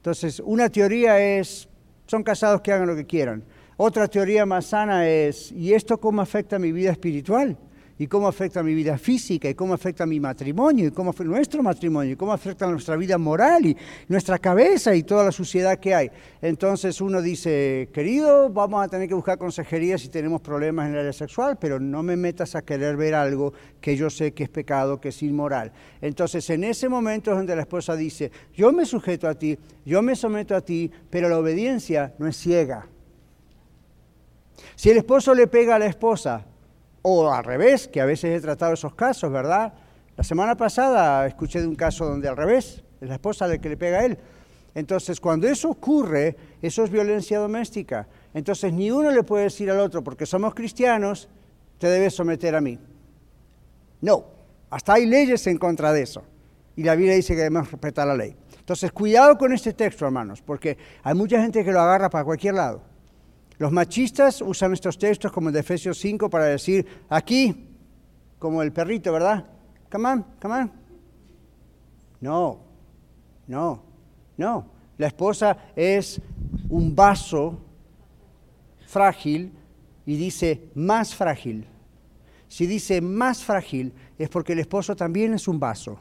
Entonces, 0.00 0.40
una 0.42 0.70
teoría 0.70 1.20
es, 1.20 1.68
son 2.06 2.22
casados 2.22 2.62
que 2.62 2.72
hagan 2.72 2.88
lo 2.88 2.96
que 2.96 3.04
quieran. 3.04 3.44
Otra 3.76 4.08
teoría 4.08 4.46
más 4.46 4.64
sana 4.66 5.06
es, 5.06 5.52
¿y 5.52 5.74
esto 5.74 5.98
cómo 6.00 6.22
afecta 6.22 6.58
mi 6.58 6.72
vida 6.72 6.90
espiritual? 6.90 7.58
Y 8.00 8.06
cómo 8.06 8.28
afecta 8.28 8.62
mi 8.62 8.72
vida 8.72 8.96
física, 8.96 9.50
y 9.50 9.54
cómo 9.54 9.74
afecta 9.74 10.06
mi 10.06 10.18
matrimonio, 10.18 10.86
y 10.86 10.90
cómo 10.90 11.10
afecta 11.10 11.30
nuestro 11.30 11.62
matrimonio, 11.62 12.14
y 12.14 12.16
cómo 12.16 12.32
afecta 12.32 12.66
nuestra 12.66 12.96
vida 12.96 13.18
moral 13.18 13.66
y 13.66 13.76
nuestra 14.08 14.38
cabeza 14.38 14.94
y 14.94 15.02
toda 15.02 15.22
la 15.22 15.30
suciedad 15.30 15.78
que 15.78 15.94
hay. 15.94 16.10
Entonces 16.40 17.02
uno 17.02 17.20
dice, 17.20 17.90
querido, 17.92 18.48
vamos 18.48 18.82
a 18.82 18.88
tener 18.88 19.06
que 19.06 19.12
buscar 19.12 19.36
consejería 19.36 19.98
si 19.98 20.08
tenemos 20.08 20.40
problemas 20.40 20.86
en 20.86 20.94
el 20.94 21.00
área 21.00 21.12
sexual, 21.12 21.58
pero 21.60 21.78
no 21.78 22.02
me 22.02 22.16
metas 22.16 22.54
a 22.54 22.62
querer 22.62 22.96
ver 22.96 23.14
algo 23.14 23.52
que 23.82 23.94
yo 23.94 24.08
sé 24.08 24.32
que 24.32 24.44
es 24.44 24.48
pecado, 24.48 24.98
que 24.98 25.10
es 25.10 25.22
inmoral. 25.22 25.70
Entonces 26.00 26.48
en 26.48 26.64
ese 26.64 26.88
momento 26.88 27.32
es 27.32 27.36
donde 27.36 27.54
la 27.54 27.60
esposa 27.60 27.96
dice, 27.96 28.32
yo 28.54 28.72
me 28.72 28.86
sujeto 28.86 29.28
a 29.28 29.34
ti, 29.34 29.58
yo 29.84 30.00
me 30.00 30.16
someto 30.16 30.56
a 30.56 30.62
ti, 30.62 30.90
pero 31.10 31.28
la 31.28 31.38
obediencia 31.38 32.14
no 32.18 32.26
es 32.26 32.38
ciega. 32.38 32.86
Si 34.74 34.88
el 34.88 34.96
esposo 34.96 35.34
le 35.34 35.48
pega 35.48 35.76
a 35.76 35.78
la 35.78 35.84
esposa, 35.84 36.46
o 37.02 37.32
al 37.32 37.44
revés, 37.44 37.88
que 37.88 38.00
a 38.00 38.04
veces 38.04 38.36
he 38.36 38.40
tratado 38.40 38.74
esos 38.74 38.94
casos, 38.94 39.30
¿verdad? 39.32 39.72
La 40.16 40.24
semana 40.24 40.56
pasada 40.56 41.26
escuché 41.26 41.60
de 41.60 41.66
un 41.66 41.76
caso 41.76 42.06
donde 42.06 42.28
al 42.28 42.36
revés, 42.36 42.82
es 43.00 43.08
la 43.08 43.14
esposa 43.14 43.48
de 43.48 43.58
que 43.58 43.68
le 43.68 43.76
pega 43.76 44.00
a 44.00 44.04
él. 44.04 44.18
Entonces, 44.74 45.20
cuando 45.20 45.48
eso 45.48 45.70
ocurre, 45.70 46.36
eso 46.62 46.84
es 46.84 46.90
violencia 46.90 47.38
doméstica. 47.38 48.06
Entonces, 48.34 48.72
ni 48.72 48.90
uno 48.90 49.10
le 49.10 49.22
puede 49.22 49.44
decir 49.44 49.70
al 49.70 49.80
otro, 49.80 50.04
porque 50.04 50.26
somos 50.26 50.54
cristianos, 50.54 51.28
te 51.78 51.88
debes 51.88 52.14
someter 52.14 52.54
a 52.54 52.60
mí. 52.60 52.78
No, 54.00 54.26
hasta 54.68 54.94
hay 54.94 55.06
leyes 55.06 55.46
en 55.46 55.58
contra 55.58 55.92
de 55.92 56.02
eso. 56.02 56.22
Y 56.76 56.84
la 56.84 56.94
Biblia 56.94 57.14
dice 57.14 57.34
que 57.34 57.40
debemos 57.40 57.70
respetar 57.70 58.06
la 58.06 58.14
ley. 58.14 58.36
Entonces, 58.58 58.92
cuidado 58.92 59.36
con 59.36 59.52
este 59.52 59.72
texto, 59.72 60.04
hermanos, 60.04 60.40
porque 60.42 60.78
hay 61.02 61.14
mucha 61.14 61.40
gente 61.42 61.64
que 61.64 61.72
lo 61.72 61.80
agarra 61.80 62.08
para 62.08 62.24
cualquier 62.24 62.54
lado. 62.54 62.82
Los 63.60 63.72
machistas 63.72 64.40
usan 64.40 64.72
estos 64.72 64.96
textos 64.96 65.30
como 65.30 65.48
el 65.50 65.52
de 65.52 65.60
Efesios 65.60 65.98
5 65.98 66.30
para 66.30 66.46
decir, 66.46 66.86
aquí, 67.10 67.68
como 68.38 68.62
el 68.62 68.72
perrito, 68.72 69.12
¿verdad? 69.12 69.44
Come 69.92 70.08
on, 70.08 70.26
come 70.40 70.54
on. 70.54 70.72
No, 72.22 72.58
no, 73.46 73.82
no. 74.38 74.66
La 74.96 75.08
esposa 75.08 75.72
es 75.76 76.22
un 76.70 76.96
vaso 76.96 77.62
frágil 78.86 79.52
y 80.06 80.16
dice 80.16 80.70
más 80.74 81.14
frágil. 81.14 81.66
Si 82.48 82.66
dice 82.66 83.02
más 83.02 83.44
frágil 83.44 83.92
es 84.16 84.30
porque 84.30 84.54
el 84.54 84.60
esposo 84.60 84.96
también 84.96 85.34
es 85.34 85.46
un 85.46 85.60
vaso. 85.60 85.98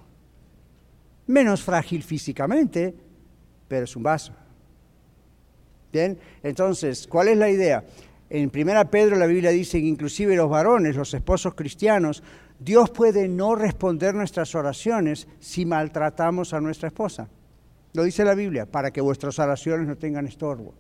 Menos 1.28 1.62
frágil 1.62 2.04
físicamente, 2.04 2.96
pero 3.68 3.84
es 3.84 3.94
un 3.98 4.04
vaso. 4.04 4.32
Bien, 5.92 6.18
entonces, 6.44 7.08
¿cuál 7.08 7.30
es 7.30 7.38
la 7.38 7.50
idea? 7.50 7.84
En 8.30 8.52
1 8.54 8.92
Pedro 8.92 9.16
la 9.16 9.26
Biblia 9.26 9.50
dice 9.50 9.80
que 9.80 9.88
inclusive 9.88 10.36
los 10.36 10.50
varones, 10.50 10.96
los 10.96 11.14
esposos 11.14 11.56
cristianos, 11.56 12.22
Dios 12.60 12.92
puede 12.92 13.28
no 13.28 13.56
responder 13.56 14.14
nuestras 14.14 14.54
oraciones 14.54 15.28
si 15.40 15.66
maltratamos 15.66 16.54
a 16.54 16.62
nuestra 16.62 16.90
esposa. 16.90 17.28
Lo 17.94 18.04
dice 18.04 18.24
la 18.24 18.36
Biblia, 18.36 18.68
para 18.68 18.92
que 18.92 19.02
vuestras 19.02 19.40
oraciones 19.40 19.88
no 19.88 19.98
tengan 19.98 20.28
estorbo. 20.28 20.76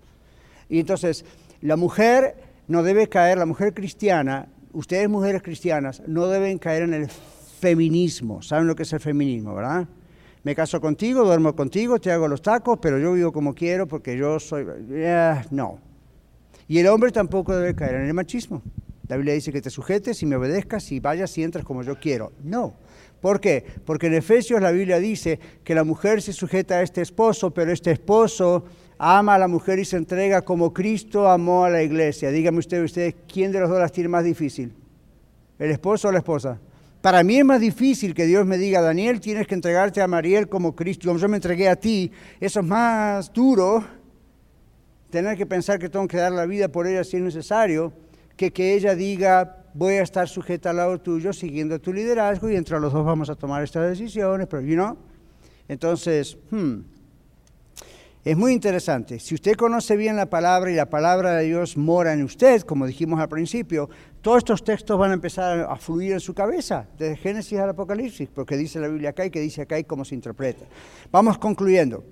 Y 0.67 0.79
entonces, 0.79 1.25
la 1.61 1.75
mujer 1.75 2.35
no 2.67 2.83
debe 2.83 3.09
caer, 3.09 3.39
la 3.39 3.47
mujer 3.47 3.73
cristiana, 3.73 4.47
ustedes 4.73 5.09
mujeres 5.09 5.41
cristianas, 5.41 6.03
no 6.05 6.27
deben 6.27 6.59
caer 6.59 6.83
en 6.83 6.93
el 6.93 7.09
feminismo. 7.09 8.43
¿Saben 8.43 8.67
lo 8.67 8.75
que 8.75 8.83
es 8.83 8.93
el 8.93 8.99
feminismo, 8.99 9.55
verdad? 9.55 9.87
Me 10.49 10.55
caso 10.55 10.81
contigo, 10.81 11.23
duermo 11.23 11.55
contigo, 11.55 11.99
te 11.99 12.11
hago 12.11 12.27
los 12.27 12.41
tacos, 12.41 12.79
pero 12.81 12.97
yo 12.97 13.13
vivo 13.13 13.31
como 13.31 13.53
quiero 13.53 13.87
porque 13.87 14.17
yo 14.17 14.39
soy... 14.39 14.65
Eh, 14.89 15.41
no. 15.51 15.77
Y 16.67 16.79
el 16.79 16.87
hombre 16.87 17.11
tampoco 17.11 17.55
debe 17.55 17.75
caer 17.75 17.97
en 17.97 18.07
el 18.07 18.15
machismo. 18.15 18.63
La 19.07 19.15
Biblia 19.17 19.35
dice 19.35 19.51
que 19.51 19.61
te 19.61 19.69
sujetes 19.69 20.23
y 20.23 20.25
me 20.25 20.37
obedezcas 20.37 20.91
y 20.91 20.99
vayas 20.99 21.37
y 21.37 21.43
entres 21.43 21.63
como 21.63 21.83
yo 21.83 21.99
quiero. 21.99 22.31
No. 22.43 22.73
¿Por 23.21 23.39
qué? 23.39 23.63
Porque 23.85 24.07
en 24.07 24.15
Efesios 24.15 24.59
la 24.59 24.71
Biblia 24.71 24.97
dice 24.97 25.39
que 25.63 25.75
la 25.75 25.83
mujer 25.83 26.19
se 26.23 26.33
sujeta 26.33 26.77
a 26.77 26.81
este 26.81 27.01
esposo, 27.01 27.51
pero 27.51 27.71
este 27.71 27.91
esposo 27.91 28.65
ama 28.97 29.35
a 29.35 29.37
la 29.37 29.47
mujer 29.47 29.77
y 29.77 29.85
se 29.85 29.97
entrega 29.97 30.41
como 30.41 30.73
Cristo 30.73 31.29
amó 31.29 31.65
a 31.65 31.69
la 31.69 31.83
iglesia. 31.83 32.31
Dígame 32.31 32.57
usted, 32.57 32.83
ustedes, 32.83 33.13
¿quién 33.31 33.51
de 33.51 33.59
los 33.59 33.69
dos 33.69 33.77
las 33.77 33.91
tiene 33.91 34.09
más 34.09 34.23
difícil? 34.23 34.73
¿El 35.59 35.69
esposo 35.69 36.07
o 36.07 36.11
la 36.11 36.17
esposa? 36.17 36.59
Para 37.01 37.23
mí 37.23 37.37
es 37.37 37.45
más 37.45 37.61
difícil 37.61 38.13
que 38.13 38.25
Dios 38.25 38.45
me 38.45 38.57
diga, 38.57 38.81
Daniel, 38.81 39.21
tienes 39.21 39.47
que 39.47 39.55
entregarte 39.55 40.01
a 40.01 40.07
Mariel 40.07 40.49
como 40.49 40.75
Cristo, 40.75 41.07
como 41.07 41.19
yo 41.19 41.29
me 41.29 41.37
entregué 41.37 41.69
a 41.69 41.77
ti. 41.77 42.11
Eso 42.41 42.59
es 42.59 42.65
más 42.65 43.31
duro, 43.31 43.85
tener 45.09 45.37
que 45.37 45.45
pensar 45.45 45.79
que 45.79 45.87
tengo 45.87 46.07
que 46.07 46.17
dar 46.17 46.33
la 46.33 46.45
vida 46.45 46.67
por 46.67 46.87
ella 46.87 47.05
si 47.05 47.15
es 47.15 47.23
necesario, 47.23 47.93
que 48.35 48.51
que 48.51 48.73
ella 48.73 48.95
diga, 48.95 49.65
voy 49.73 49.95
a 49.95 50.01
estar 50.01 50.27
sujeta 50.27 50.71
al 50.71 50.77
lado 50.77 50.99
tuyo, 50.99 51.31
siguiendo 51.31 51.79
tu 51.79 51.93
liderazgo, 51.93 52.49
y 52.49 52.57
entre 52.57 52.79
los 52.81 52.91
dos 52.91 53.05
vamos 53.05 53.29
a 53.29 53.35
tomar 53.35 53.63
estas 53.63 53.89
decisiones, 53.89 54.47
pero, 54.47 54.61
you 54.61 54.75
know? 54.75 54.97
Entonces, 55.69 56.37
hmm, 56.51 56.79
es 58.25 58.35
muy 58.35 58.51
interesante. 58.51 59.17
Si 59.19 59.33
usted 59.33 59.55
conoce 59.55 59.95
bien 59.95 60.17
la 60.17 60.29
palabra 60.29 60.69
y 60.69 60.75
la 60.75 60.89
palabra 60.89 61.35
de 61.35 61.45
Dios 61.45 61.77
mora 61.77 62.11
en 62.11 62.23
usted, 62.23 62.61
como 62.63 62.85
dijimos 62.85 63.19
al 63.21 63.29
principio, 63.29 63.89
todos 64.21 64.39
estos 64.39 64.63
textos 64.63 64.99
van 64.99 65.11
a 65.11 65.13
empezar 65.13 65.61
a 65.61 65.77
fluir 65.77 66.11
en 66.11 66.19
su 66.19 66.33
cabeza, 66.33 66.85
desde 66.97 67.15
Génesis 67.15 67.57
al 67.59 67.69
Apocalipsis, 67.69 68.27
porque 68.27 68.57
dice 68.57 68.81
la 68.81 68.89
Biblia 68.89 69.11
acá 69.11 69.25
y 69.25 69.29
que 69.29 69.39
dice 69.39 69.61
acá 69.61 69.79
y 69.79 69.85
cómo 69.85 70.03
se 70.03 70.15
interpreta. 70.15 70.65
Vamos 71.11 71.37
concluyendo. 71.37 72.03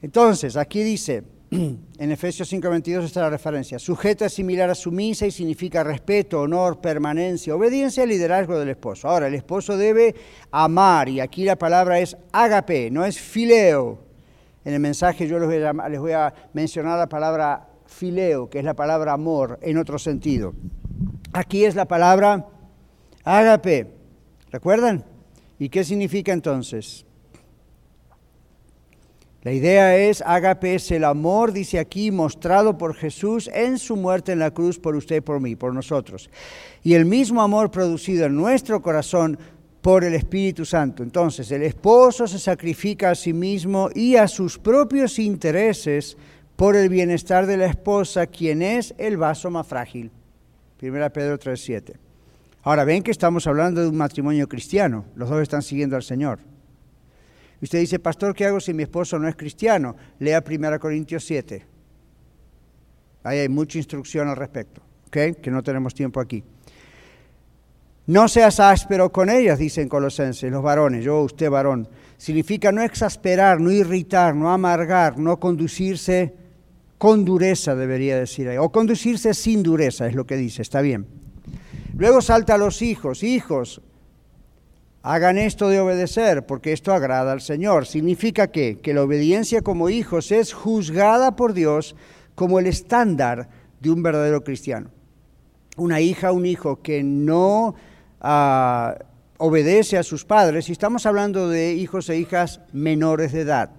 Entonces, 0.00 0.56
aquí 0.56 0.84
dice, 0.84 1.24
en 1.50 2.12
Efesios 2.12 2.52
5:22 2.52 3.02
está 3.02 3.22
la 3.22 3.30
referencia, 3.30 3.80
sujeta 3.80 4.26
es 4.26 4.34
similar 4.34 4.70
a 4.70 4.76
sumisa 4.76 5.26
y 5.26 5.32
significa 5.32 5.82
respeto, 5.82 6.42
honor, 6.42 6.80
permanencia, 6.80 7.56
obediencia 7.56 8.04
al 8.04 8.10
liderazgo 8.10 8.56
del 8.56 8.68
esposo. 8.68 9.08
Ahora, 9.08 9.26
el 9.26 9.34
esposo 9.34 9.76
debe 9.76 10.14
amar, 10.52 11.08
y 11.08 11.18
aquí 11.18 11.44
la 11.44 11.56
palabra 11.56 11.98
es 11.98 12.16
agape, 12.30 12.88
no 12.92 13.04
es 13.04 13.18
fileo 13.18 14.03
en 14.64 14.74
el 14.74 14.80
mensaje 14.80 15.28
yo 15.28 15.38
les 15.38 16.00
voy, 16.00 16.12
a, 16.12 16.34
mencionar 16.52 16.98
la 16.98 17.08
palabra 17.08 17.68
fileo, 17.86 18.48
que 18.48 18.58
es 18.58 18.64
la 18.64 18.74
palabra 18.74 19.12
amor 19.12 19.58
en 19.62 19.78
otro 19.78 19.98
sentido. 19.98 20.54
Aquí 21.32 21.64
es 21.64 21.74
la 21.74 21.84
palabra 21.84 22.46
ágape. 23.24 23.88
¿Recuerdan? 24.50 25.04
¿Y 25.58 25.68
qué 25.68 25.84
significa 25.84 26.32
entonces? 26.32 27.04
La 29.42 29.52
idea 29.52 29.98
es, 29.98 30.22
ágape 30.22 30.76
es 30.76 30.90
el 30.90 31.04
amor, 31.04 31.52
dice 31.52 31.78
aquí, 31.78 32.10
mostrado 32.10 32.78
por 32.78 32.94
Jesús 32.94 33.50
en 33.52 33.76
su 33.76 33.94
muerte 33.94 34.32
en 34.32 34.38
la 34.38 34.52
cruz 34.52 34.78
por 34.78 34.96
usted 34.96 35.22
por 35.22 35.38
mí, 35.38 35.54
por 35.54 35.74
nosotros. 35.74 36.30
Y 36.82 36.94
el 36.94 37.04
mismo 37.04 37.42
amor 37.42 37.70
producido 37.70 38.24
en 38.24 38.36
nuestro 38.36 38.80
corazón 38.80 39.38
por 39.84 40.02
el 40.02 40.14
Espíritu 40.14 40.64
Santo. 40.64 41.02
Entonces, 41.02 41.50
el 41.50 41.62
esposo 41.62 42.26
se 42.26 42.38
sacrifica 42.38 43.10
a 43.10 43.14
sí 43.14 43.34
mismo 43.34 43.90
y 43.94 44.16
a 44.16 44.26
sus 44.28 44.58
propios 44.58 45.18
intereses 45.18 46.16
por 46.56 46.74
el 46.74 46.88
bienestar 46.88 47.44
de 47.44 47.58
la 47.58 47.66
esposa, 47.66 48.26
quien 48.26 48.62
es 48.62 48.94
el 48.96 49.18
vaso 49.18 49.50
más 49.50 49.66
frágil. 49.66 50.10
1 50.80 51.10
Pedro 51.12 51.38
3:7. 51.38 51.98
Ahora 52.62 52.84
ven 52.84 53.02
que 53.02 53.10
estamos 53.10 53.46
hablando 53.46 53.82
de 53.82 53.88
un 53.88 53.98
matrimonio 53.98 54.48
cristiano, 54.48 55.04
los 55.16 55.28
dos 55.28 55.42
están 55.42 55.60
siguiendo 55.60 55.96
al 55.96 56.02
Señor. 56.02 56.38
usted 57.60 57.78
dice, 57.78 57.98
pastor, 57.98 58.34
¿qué 58.34 58.46
hago 58.46 58.60
si 58.60 58.72
mi 58.72 58.84
esposo 58.84 59.18
no 59.18 59.28
es 59.28 59.36
cristiano? 59.36 59.96
Lea 60.18 60.42
1 60.42 60.80
Corintios 60.80 61.26
7. 61.26 61.62
Ahí 63.22 63.38
hay 63.38 63.50
mucha 63.50 63.76
instrucción 63.76 64.28
al 64.28 64.36
respecto, 64.36 64.80
¿ok? 65.08 65.42
Que 65.42 65.50
no 65.50 65.62
tenemos 65.62 65.92
tiempo 65.92 66.20
aquí. 66.20 66.42
No 68.06 68.28
seas 68.28 68.60
áspero 68.60 69.10
con 69.10 69.30
ellas, 69.30 69.58
dicen 69.58 69.88
Colosenses, 69.88 70.50
los 70.50 70.62
varones, 70.62 71.04
yo, 71.04 71.22
usted 71.22 71.48
varón. 71.48 71.88
Significa 72.18 72.70
no 72.70 72.82
exasperar, 72.82 73.60
no 73.60 73.70
irritar, 73.70 74.34
no 74.34 74.52
amargar, 74.52 75.18
no 75.18 75.40
conducirse 75.40 76.34
con 76.98 77.24
dureza, 77.24 77.74
debería 77.74 78.18
decir 78.18 78.48
ahí. 78.48 78.58
O 78.58 78.70
conducirse 78.70 79.32
sin 79.32 79.62
dureza, 79.62 80.06
es 80.06 80.14
lo 80.14 80.26
que 80.26 80.36
dice, 80.36 80.60
está 80.60 80.82
bien. 80.82 81.06
Luego 81.96 82.20
salta 82.20 82.54
a 82.54 82.58
los 82.58 82.82
hijos, 82.82 83.22
hijos, 83.22 83.80
hagan 85.02 85.38
esto 85.38 85.68
de 85.68 85.80
obedecer, 85.80 86.44
porque 86.44 86.72
esto 86.72 86.92
agrada 86.92 87.32
al 87.32 87.40
Señor. 87.40 87.86
Significa 87.86 88.48
que, 88.48 88.80
que 88.80 88.92
la 88.92 89.02
obediencia 89.02 89.62
como 89.62 89.88
hijos 89.88 90.30
es 90.30 90.52
juzgada 90.52 91.36
por 91.36 91.54
Dios 91.54 91.96
como 92.34 92.58
el 92.58 92.66
estándar 92.66 93.48
de 93.80 93.90
un 93.90 94.02
verdadero 94.02 94.44
cristiano. 94.44 94.90
Una 95.76 96.00
hija, 96.00 96.32
un 96.32 96.46
hijo 96.46 96.82
que 96.82 97.02
no 97.02 97.74
obedece 99.38 99.98
a 99.98 100.02
sus 100.02 100.24
padres, 100.24 100.68
y 100.68 100.72
estamos 100.72 101.04
hablando 101.06 101.48
de 101.48 101.74
hijos 101.74 102.08
e 102.08 102.18
hijas 102.18 102.60
menores 102.72 103.32
de 103.32 103.42
edad. 103.42 103.70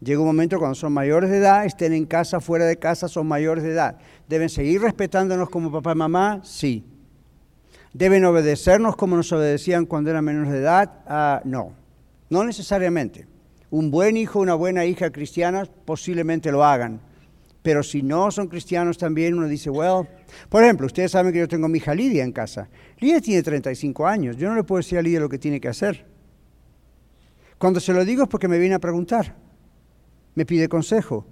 Llega 0.00 0.20
un 0.20 0.26
momento 0.26 0.58
cuando 0.58 0.74
son 0.74 0.92
mayores 0.92 1.30
de 1.30 1.38
edad, 1.38 1.64
estén 1.64 1.94
en 1.94 2.04
casa, 2.04 2.38
fuera 2.40 2.66
de 2.66 2.76
casa, 2.76 3.08
son 3.08 3.26
mayores 3.26 3.64
de 3.64 3.72
edad. 3.72 3.96
¿Deben 4.28 4.50
seguir 4.50 4.82
respetándonos 4.82 5.48
como 5.48 5.72
papá 5.72 5.92
y 5.92 5.94
mamá? 5.94 6.40
Sí. 6.44 6.84
¿Deben 7.94 8.26
obedecernos 8.26 8.94
como 8.94 9.16
nos 9.16 9.32
obedecían 9.32 9.86
cuando 9.86 10.10
eran 10.10 10.22
menores 10.22 10.52
de 10.52 10.58
edad? 10.58 10.92
Ah, 11.06 11.40
no, 11.44 11.72
no 12.28 12.44
necesariamente. 12.44 13.26
Un 13.70 13.90
buen 13.90 14.18
hijo, 14.18 14.38
una 14.38 14.54
buena 14.54 14.84
hija 14.84 15.10
cristiana 15.10 15.64
posiblemente 15.86 16.52
lo 16.52 16.62
hagan, 16.62 17.00
Pero 17.62 17.82
si 17.82 18.00
no 18.00 18.30
son 18.30 18.46
cristianos 18.46 18.96
también, 18.96 19.34
uno 19.34 19.48
dice, 19.48 19.70
well, 19.70 20.06
por 20.48 20.62
ejemplo, 20.62 20.86
ustedes 20.86 21.10
saben 21.10 21.32
que 21.32 21.40
yo 21.40 21.48
tengo 21.48 21.66
mi 21.66 21.78
hija 21.78 21.94
Lidia 21.94 22.22
en 22.22 22.30
casa. 22.30 22.68
Lidia 22.98 23.20
tiene 23.20 23.42
35 23.42 24.06
años, 24.06 24.36
yo 24.36 24.48
no 24.48 24.54
le 24.54 24.64
puedo 24.64 24.78
decir 24.78 24.98
a 24.98 25.02
Lidia 25.02 25.20
lo 25.20 25.28
que 25.28 25.38
tiene 25.38 25.60
que 25.60 25.68
hacer. 25.68 26.06
Cuando 27.58 27.80
se 27.80 27.92
lo 27.92 28.04
digo 28.04 28.22
es 28.22 28.28
porque 28.28 28.48
me 28.48 28.58
viene 28.58 28.74
a 28.74 28.78
preguntar, 28.78 29.36
me 30.34 30.46
pide 30.46 30.68
consejo. 30.68 31.26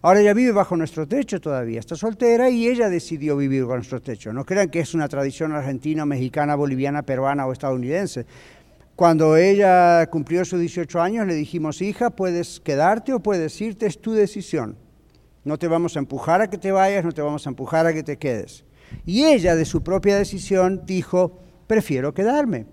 Ahora 0.00 0.20
ella 0.20 0.34
vive 0.34 0.52
bajo 0.52 0.76
nuestro 0.76 1.06
techo 1.06 1.40
todavía, 1.40 1.80
está 1.80 1.96
soltera 1.96 2.50
y 2.50 2.66
ella 2.66 2.88
decidió 2.88 3.36
vivir 3.36 3.62
bajo 3.62 3.76
nuestro 3.76 4.00
techo. 4.00 4.32
No 4.32 4.44
crean 4.44 4.68
que 4.68 4.80
es 4.80 4.94
una 4.94 5.08
tradición 5.08 5.52
argentina, 5.52 6.04
mexicana, 6.06 6.54
boliviana, 6.54 7.02
peruana 7.02 7.46
o 7.46 7.52
estadounidense. 7.52 8.26
Cuando 8.94 9.36
ella 9.36 10.06
cumplió 10.10 10.44
sus 10.44 10.60
18 10.60 11.00
años 11.00 11.26
le 11.26 11.34
dijimos, 11.34 11.82
hija, 11.82 12.10
puedes 12.10 12.60
quedarte 12.60 13.12
o 13.12 13.20
puedes 13.20 13.60
irte, 13.60 13.86
es 13.86 14.00
tu 14.00 14.12
decisión. 14.12 14.76
No 15.44 15.58
te 15.58 15.66
vamos 15.66 15.96
a 15.96 15.98
empujar 15.98 16.40
a 16.40 16.48
que 16.48 16.58
te 16.58 16.70
vayas, 16.70 17.04
no 17.04 17.12
te 17.12 17.22
vamos 17.22 17.46
a 17.46 17.50
empujar 17.50 17.86
a 17.86 17.92
que 17.92 18.02
te 18.02 18.16
quedes. 18.18 18.64
Y 19.04 19.24
ella, 19.24 19.54
de 19.56 19.64
su 19.64 19.82
propia 19.82 20.16
decisión, 20.16 20.82
dijo, 20.84 21.38
prefiero 21.66 22.12
quedarme. 22.14 22.66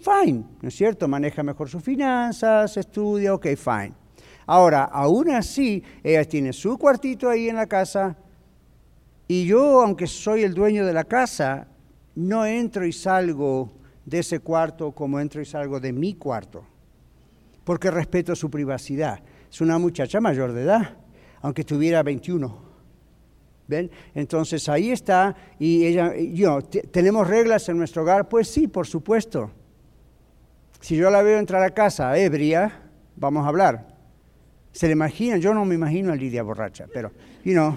Fine, 0.00 0.44
¿no 0.60 0.68
es 0.68 0.76
cierto? 0.76 1.08
Maneja 1.08 1.42
mejor 1.42 1.68
sus 1.68 1.82
finanzas, 1.82 2.76
estudia, 2.76 3.34
ok, 3.34 3.46
fine. 3.56 3.94
Ahora, 4.46 4.84
aún 4.84 5.30
así, 5.30 5.82
ella 6.04 6.24
tiene 6.24 6.52
su 6.52 6.78
cuartito 6.78 7.28
ahí 7.28 7.48
en 7.48 7.56
la 7.56 7.66
casa 7.66 8.16
y 9.28 9.46
yo, 9.46 9.82
aunque 9.82 10.06
soy 10.06 10.44
el 10.44 10.54
dueño 10.54 10.86
de 10.86 10.92
la 10.92 11.04
casa, 11.04 11.66
no 12.14 12.46
entro 12.46 12.86
y 12.86 12.92
salgo 12.92 13.72
de 14.04 14.20
ese 14.20 14.38
cuarto 14.38 14.92
como 14.92 15.18
entro 15.18 15.42
y 15.42 15.44
salgo 15.44 15.80
de 15.80 15.92
mi 15.92 16.14
cuarto, 16.14 16.64
porque 17.64 17.90
respeto 17.90 18.36
su 18.36 18.48
privacidad. 18.48 19.20
Es 19.50 19.60
una 19.60 19.78
muchacha 19.78 20.20
mayor 20.20 20.52
de 20.52 20.62
edad, 20.62 20.96
aunque 21.42 21.64
tuviera 21.64 22.04
21. 22.04 22.65
¿Ven? 23.68 23.90
Entonces 24.14 24.68
ahí 24.68 24.90
está, 24.92 25.34
y 25.58 25.86
ella, 25.86 26.14
yo, 26.16 26.62
¿tenemos 26.62 27.26
reglas 27.26 27.68
en 27.68 27.78
nuestro 27.78 28.02
hogar? 28.02 28.28
Pues 28.28 28.48
sí, 28.48 28.68
por 28.68 28.86
supuesto. 28.86 29.50
Si 30.80 30.96
yo 30.96 31.10
la 31.10 31.22
veo 31.22 31.38
entrar 31.38 31.62
a 31.62 31.70
casa 31.70 32.16
ebria, 32.16 32.82
vamos 33.16 33.44
a 33.44 33.48
hablar. 33.48 33.88
¿Se 34.72 34.86
le 34.86 34.92
imaginan? 34.92 35.40
Yo 35.40 35.52
no 35.52 35.64
me 35.64 35.74
imagino 35.74 36.12
a 36.12 36.16
Lidia 36.16 36.42
borracha, 36.42 36.86
pero, 36.92 37.10
you 37.44 37.54
know. 37.54 37.76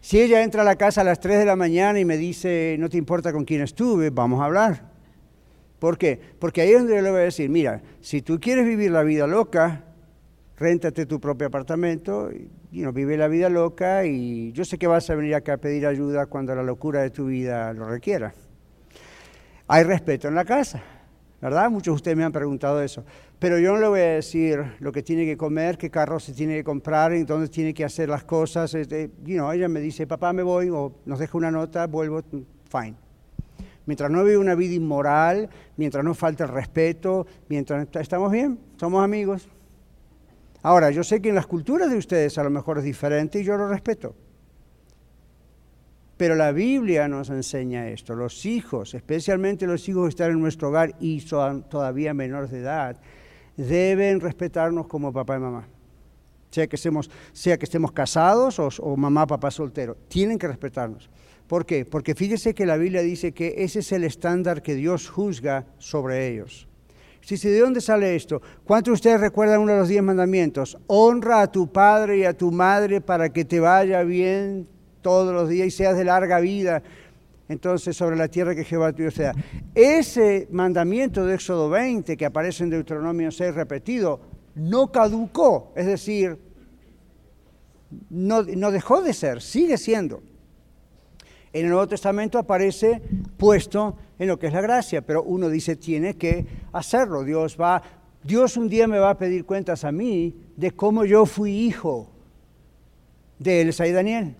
Si 0.00 0.20
ella 0.20 0.42
entra 0.42 0.60
a 0.60 0.64
la 0.66 0.76
casa 0.76 1.00
a 1.00 1.04
las 1.04 1.20
3 1.20 1.38
de 1.38 1.44
la 1.46 1.56
mañana 1.56 1.98
y 1.98 2.04
me 2.04 2.18
dice, 2.18 2.76
no 2.78 2.90
te 2.90 2.98
importa 2.98 3.32
con 3.32 3.46
quién 3.46 3.62
estuve, 3.62 4.10
vamos 4.10 4.42
a 4.42 4.44
hablar. 4.44 4.82
¿Por 5.78 5.96
qué? 5.96 6.20
Porque 6.38 6.60
ahí 6.60 6.72
es 6.72 6.78
donde 6.80 6.96
yo 6.96 7.02
le 7.02 7.10
voy 7.10 7.20
a 7.20 7.24
decir, 7.24 7.48
mira, 7.48 7.80
si 8.00 8.20
tú 8.20 8.38
quieres 8.38 8.66
vivir 8.66 8.90
la 8.90 9.02
vida 9.02 9.26
loca, 9.26 9.84
réntate 10.58 11.06
tu 11.06 11.20
propio 11.20 11.46
apartamento, 11.46 12.30
y 12.30 12.48
you 12.74 12.92
vive 12.92 13.16
la 13.16 13.28
vida 13.28 13.48
loca 13.48 14.04
y 14.04 14.52
yo 14.52 14.64
sé 14.64 14.78
que 14.78 14.86
vas 14.86 15.08
a 15.08 15.14
venir 15.14 15.34
acá 15.34 15.54
a 15.54 15.56
pedir 15.58 15.86
ayuda 15.86 16.26
cuando 16.26 16.54
la 16.54 16.62
locura 16.62 17.02
de 17.02 17.10
tu 17.10 17.26
vida 17.26 17.72
lo 17.72 17.86
requiera. 17.86 18.34
Hay 19.68 19.84
respeto 19.84 20.28
en 20.28 20.34
la 20.34 20.44
casa. 20.44 20.82
¿verdad? 21.40 21.70
Muchos 21.70 21.92
de 21.92 21.96
ustedes 21.96 22.16
me 22.16 22.24
han 22.24 22.32
preguntado 22.32 22.82
eso. 22.82 23.04
Pero 23.38 23.58
yo 23.58 23.74
no 23.74 23.78
le 23.78 23.86
voy 23.86 24.00
a 24.00 24.14
decir 24.14 24.64
lo 24.80 24.92
que 24.92 25.02
tiene 25.02 25.26
que 25.26 25.36
comer, 25.36 25.76
qué 25.76 25.90
carro 25.90 26.18
se 26.18 26.32
tiene 26.32 26.54
que 26.54 26.64
comprar, 26.64 27.12
en 27.12 27.26
dónde 27.26 27.48
tiene 27.48 27.74
que 27.74 27.84
hacer 27.84 28.08
las 28.08 28.24
cosas. 28.24 28.72
Este, 28.72 29.10
ella 29.26 29.68
me 29.68 29.80
dice, 29.80 30.06
papá, 30.06 30.32
me 30.32 30.42
voy, 30.42 30.70
o 30.70 30.94
nos 31.04 31.18
deja 31.18 31.36
una 31.36 31.50
nota, 31.50 31.86
vuelvo, 31.86 32.22
fine. 32.70 32.94
Mientras 33.84 34.10
no 34.10 34.24
vive 34.24 34.38
una 34.38 34.54
vida 34.54 34.72
inmoral, 34.72 35.50
mientras 35.76 36.02
no 36.02 36.14
falta 36.14 36.44
el 36.44 36.50
respeto, 36.50 37.26
mientras 37.50 37.86
estamos 37.92 38.32
bien, 38.32 38.58
somos 38.78 39.04
amigos. 39.04 39.46
Ahora, 40.64 40.90
yo 40.90 41.04
sé 41.04 41.20
que 41.20 41.28
en 41.28 41.34
las 41.34 41.46
culturas 41.46 41.90
de 41.90 41.98
ustedes 41.98 42.38
a 42.38 42.42
lo 42.42 42.48
mejor 42.48 42.78
es 42.78 42.84
diferente 42.84 43.38
y 43.38 43.44
yo 43.44 43.54
lo 43.58 43.68
respeto. 43.68 44.14
Pero 46.16 46.36
la 46.36 46.52
Biblia 46.52 47.06
nos 47.06 47.28
enseña 47.28 47.88
esto. 47.88 48.14
Los 48.14 48.46
hijos, 48.46 48.94
especialmente 48.94 49.66
los 49.66 49.86
hijos 49.90 50.04
que 50.04 50.08
están 50.08 50.30
en 50.30 50.40
nuestro 50.40 50.70
hogar 50.70 50.94
y 51.00 51.20
son 51.20 51.68
todavía 51.68 52.14
menores 52.14 52.50
de 52.50 52.60
edad, 52.60 52.98
deben 53.58 54.20
respetarnos 54.20 54.86
como 54.86 55.12
papá 55.12 55.36
y 55.36 55.40
mamá. 55.40 55.68
Sea 56.50 56.66
que 56.66 56.76
estemos, 56.76 57.10
sea 57.34 57.58
que 57.58 57.66
estemos 57.66 57.92
casados 57.92 58.58
o, 58.58 58.70
o 58.80 58.96
mamá, 58.96 59.26
papá 59.26 59.50
soltero. 59.50 59.98
Tienen 60.08 60.38
que 60.38 60.48
respetarnos. 60.48 61.10
¿Por 61.46 61.66
qué? 61.66 61.84
Porque 61.84 62.14
fíjese 62.14 62.54
que 62.54 62.64
la 62.64 62.78
Biblia 62.78 63.02
dice 63.02 63.32
que 63.32 63.56
ese 63.58 63.80
es 63.80 63.92
el 63.92 64.02
estándar 64.02 64.62
que 64.62 64.74
Dios 64.74 65.10
juzga 65.10 65.66
sobre 65.76 66.26
ellos. 66.26 66.68
Si 67.24 67.36
¿de 67.36 67.58
dónde 67.58 67.80
sale 67.80 68.14
esto? 68.14 68.42
¿Cuántos 68.64 68.92
de 68.92 68.94
ustedes 68.94 69.20
recuerdan 69.20 69.60
uno 69.60 69.72
de 69.72 69.78
los 69.78 69.88
diez 69.88 70.02
mandamientos? 70.02 70.76
Honra 70.86 71.40
a 71.40 71.50
tu 71.50 71.72
padre 71.72 72.18
y 72.18 72.24
a 72.24 72.36
tu 72.36 72.52
madre 72.52 73.00
para 73.00 73.32
que 73.32 73.46
te 73.46 73.60
vaya 73.60 74.02
bien 74.02 74.68
todos 75.00 75.32
los 75.32 75.48
días 75.48 75.68
y 75.68 75.70
seas 75.70 75.96
de 75.96 76.04
larga 76.04 76.38
vida. 76.40 76.82
Entonces, 77.48 77.96
sobre 77.96 78.16
la 78.16 78.28
tierra 78.28 78.54
que 78.54 78.64
Jehová 78.64 78.92
tuyo 78.92 79.10
sea. 79.10 79.32
Ese 79.74 80.48
mandamiento 80.50 81.24
de 81.24 81.36
Éxodo 81.36 81.70
20 81.70 82.14
que 82.14 82.26
aparece 82.26 82.64
en 82.64 82.70
Deuteronomio 82.70 83.30
6 83.30 83.54
repetido, 83.54 84.20
no 84.54 84.92
caducó, 84.92 85.72
es 85.76 85.86
decir, 85.86 86.38
no 88.10 88.42
dejó 88.42 89.02
de 89.02 89.14
ser, 89.14 89.40
sigue 89.40 89.78
siendo. 89.78 90.22
En 91.54 91.64
el 91.66 91.70
Nuevo 91.70 91.88
Testamento 91.88 92.38
aparece 92.38 93.00
puesto 93.38 93.96
en 94.18 94.28
lo 94.28 94.38
que 94.38 94.46
es 94.46 94.52
la 94.52 94.60
gracia, 94.60 95.02
pero 95.02 95.22
uno 95.22 95.48
dice 95.48 95.76
tiene 95.76 96.14
que 96.14 96.46
hacerlo. 96.72 97.24
Dios 97.24 97.56
va, 97.60 97.82
Dios 98.22 98.56
un 98.56 98.68
día 98.68 98.86
me 98.86 98.98
va 98.98 99.10
a 99.10 99.18
pedir 99.18 99.44
cuentas 99.44 99.84
a 99.84 99.92
mí 99.92 100.34
de 100.56 100.70
cómo 100.70 101.04
yo 101.04 101.26
fui 101.26 101.50
hijo 101.50 102.10
de 103.38 103.62
Elsa 103.62 103.86
y 103.86 103.92
Daniel 103.92 104.36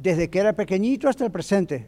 desde 0.00 0.30
que 0.30 0.38
era 0.38 0.54
pequeñito 0.54 1.08
hasta 1.08 1.26
el 1.26 1.30
presente. 1.30 1.86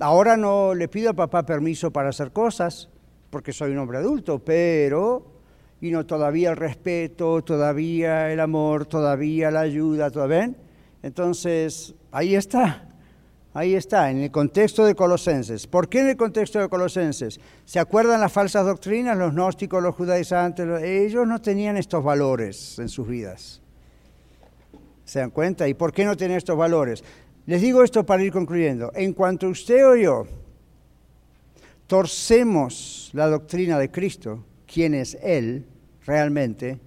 Ahora 0.00 0.36
no 0.36 0.74
le 0.74 0.88
pido 0.88 1.10
a 1.10 1.14
papá 1.14 1.46
permiso 1.46 1.92
para 1.92 2.08
hacer 2.08 2.32
cosas, 2.32 2.88
porque 3.30 3.52
soy 3.52 3.70
un 3.70 3.78
hombre 3.78 3.98
adulto, 3.98 4.40
pero 4.40 5.38
y 5.80 5.92
no 5.92 6.06
todavía 6.06 6.50
el 6.50 6.56
respeto, 6.56 7.42
todavía 7.42 8.32
el 8.32 8.40
amor, 8.40 8.86
todavía 8.86 9.50
la 9.52 9.60
ayuda, 9.60 10.10
¿todo 10.10 10.26
ven? 10.26 10.56
Entonces, 11.02 11.94
ahí 12.10 12.34
está, 12.34 12.87
ahí 13.54 13.74
está, 13.74 14.10
en 14.10 14.18
el 14.18 14.30
contexto 14.30 14.84
de 14.84 14.94
Colosenses. 14.94 15.66
¿Por 15.66 15.88
qué 15.88 16.00
en 16.00 16.08
el 16.08 16.16
contexto 16.16 16.58
de 16.58 16.68
Colosenses? 16.68 17.40
¿Se 17.64 17.78
acuerdan 17.78 18.20
las 18.20 18.32
falsas 18.32 18.64
doctrinas, 18.64 19.16
los 19.16 19.32
gnósticos, 19.32 19.82
los 19.82 19.94
judaizantes? 19.94 20.82
Ellos 20.82 21.26
no 21.26 21.40
tenían 21.40 21.76
estos 21.76 22.04
valores 22.04 22.78
en 22.78 22.88
sus 22.88 23.06
vidas. 23.06 23.60
¿Se 25.04 25.20
dan 25.20 25.30
cuenta? 25.30 25.66
¿Y 25.66 25.74
por 25.74 25.92
qué 25.92 26.04
no 26.04 26.16
tiene 26.16 26.36
estos 26.36 26.56
valores? 26.56 27.02
Les 27.46 27.62
digo 27.62 27.82
esto 27.82 28.04
para 28.04 28.22
ir 28.22 28.30
concluyendo. 28.30 28.92
En 28.94 29.14
cuanto 29.14 29.48
usted 29.48 29.86
o 29.86 29.96
yo 29.96 30.26
torcemos 31.86 33.10
la 33.14 33.26
doctrina 33.26 33.78
de 33.78 33.90
Cristo, 33.90 34.44
quién 34.66 34.92
es 34.92 35.16
Él 35.22 35.66
realmente, 36.04 36.78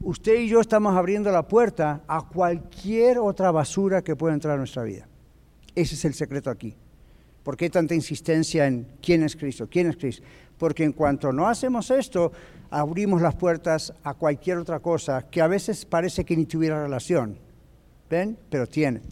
usted 0.00 0.40
y 0.40 0.48
yo 0.48 0.60
estamos 0.60 0.96
abriendo 0.96 1.30
la 1.30 1.46
puerta 1.46 2.02
a 2.08 2.22
cualquier 2.26 3.18
otra 3.18 3.50
basura 3.50 4.02
que 4.02 4.16
pueda 4.16 4.32
entrar 4.32 4.54
a 4.54 4.58
nuestra 4.58 4.82
vida. 4.82 5.06
Ese 5.78 5.94
es 5.94 6.04
el 6.04 6.14
secreto 6.14 6.50
aquí. 6.50 6.74
¿Por 7.44 7.56
qué 7.56 7.70
tanta 7.70 7.94
insistencia 7.94 8.66
en 8.66 8.86
quién 9.00 9.22
es 9.22 9.36
Cristo? 9.36 9.68
¿Quién 9.70 9.86
es 9.86 9.96
Cristo? 9.96 10.24
Porque 10.58 10.82
en 10.82 10.92
cuanto 10.92 11.32
no 11.32 11.46
hacemos 11.46 11.90
esto, 11.92 12.32
abrimos 12.68 13.22
las 13.22 13.36
puertas 13.36 13.92
a 14.02 14.14
cualquier 14.14 14.58
otra 14.58 14.80
cosa 14.80 15.30
que 15.30 15.40
a 15.40 15.46
veces 15.46 15.84
parece 15.84 16.24
que 16.24 16.36
ni 16.36 16.46
tuviera 16.46 16.82
relación 16.82 17.38
¿Ven? 18.10 18.36
Pero 18.50 18.66
tiene. 18.66 19.02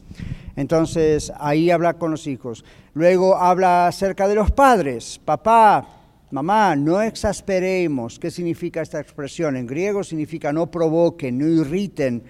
Entonces, 0.56 1.32
ahí 1.38 1.70
habla 1.70 1.94
con 1.94 2.10
los 2.10 2.26
hijos. 2.26 2.64
Luego 2.94 3.36
habla 3.36 3.86
acerca 3.86 4.26
de 4.26 4.34
los 4.34 4.50
padres. 4.50 5.20
Papá, 5.22 5.86
mamá, 6.30 6.74
no 6.74 7.00
exasperemos. 7.02 8.18
¿Qué 8.18 8.30
significa 8.30 8.80
esta 8.80 8.98
expresión? 8.98 9.56
En 9.56 9.66
griego 9.66 10.02
significa 10.02 10.52
no 10.52 10.70
provoquen, 10.70 11.38
no 11.38 11.46
irriten. 11.46 12.22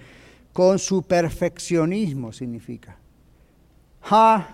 Con 0.51 0.77
su 0.77 1.03
perfeccionismo 1.03 2.33
significa. 2.33 2.96
Ja. 4.09 4.47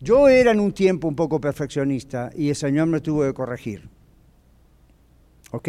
Yo 0.00 0.28
era 0.28 0.52
en 0.52 0.60
un 0.60 0.72
tiempo 0.72 1.08
un 1.08 1.16
poco 1.16 1.40
perfeccionista 1.40 2.30
y 2.36 2.50
el 2.50 2.54
Señor 2.54 2.86
me 2.86 3.00
tuvo 3.00 3.22
que 3.22 3.34
corregir. 3.34 3.88
¿Ok? 5.50 5.68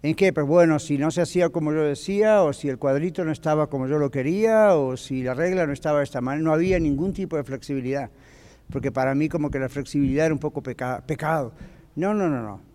¿En 0.00 0.14
qué? 0.14 0.32
Pues 0.32 0.46
bueno, 0.46 0.78
si 0.78 0.96
no 0.96 1.10
se 1.10 1.22
hacía 1.22 1.48
como 1.48 1.72
yo 1.72 1.82
decía, 1.82 2.42
o 2.44 2.52
si 2.52 2.68
el 2.68 2.78
cuadrito 2.78 3.24
no 3.24 3.32
estaba 3.32 3.66
como 3.66 3.88
yo 3.88 3.98
lo 3.98 4.12
quería, 4.12 4.76
o 4.76 4.96
si 4.96 5.24
la 5.24 5.34
regla 5.34 5.66
no 5.66 5.72
estaba 5.72 5.98
de 5.98 6.04
esta 6.04 6.20
manera, 6.20 6.44
no 6.44 6.52
había 6.52 6.78
ningún 6.78 7.12
tipo 7.12 7.36
de 7.36 7.42
flexibilidad. 7.42 8.08
Porque 8.70 8.92
para 8.92 9.16
mí 9.16 9.28
como 9.28 9.50
que 9.50 9.58
la 9.58 9.68
flexibilidad 9.68 10.26
era 10.26 10.34
un 10.34 10.38
poco 10.38 10.62
pecado. 10.62 11.52
No, 11.96 12.14
no, 12.14 12.28
no, 12.28 12.40
no. 12.40 12.67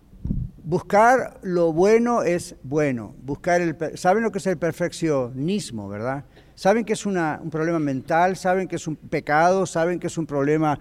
Buscar 0.62 1.38
lo 1.42 1.72
bueno 1.72 2.22
es 2.22 2.56
bueno. 2.62 3.14
Buscar 3.22 3.60
el, 3.60 3.76
¿Saben 3.96 4.22
lo 4.22 4.32
que 4.32 4.38
es 4.38 4.46
el 4.46 4.56
perfeccionismo, 4.58 5.88
verdad? 5.88 6.24
Saben 6.54 6.84
que 6.84 6.92
es 6.92 7.04
una- 7.06 7.40
un 7.42 7.50
problema 7.50 7.78
mental, 7.78 8.36
saben 8.36 8.68
que 8.68 8.76
es 8.76 8.86
un 8.86 8.96
pecado, 8.96 9.66
saben 9.66 9.98
que 9.98 10.06
es 10.06 10.16
un 10.18 10.26
problema 10.26 10.78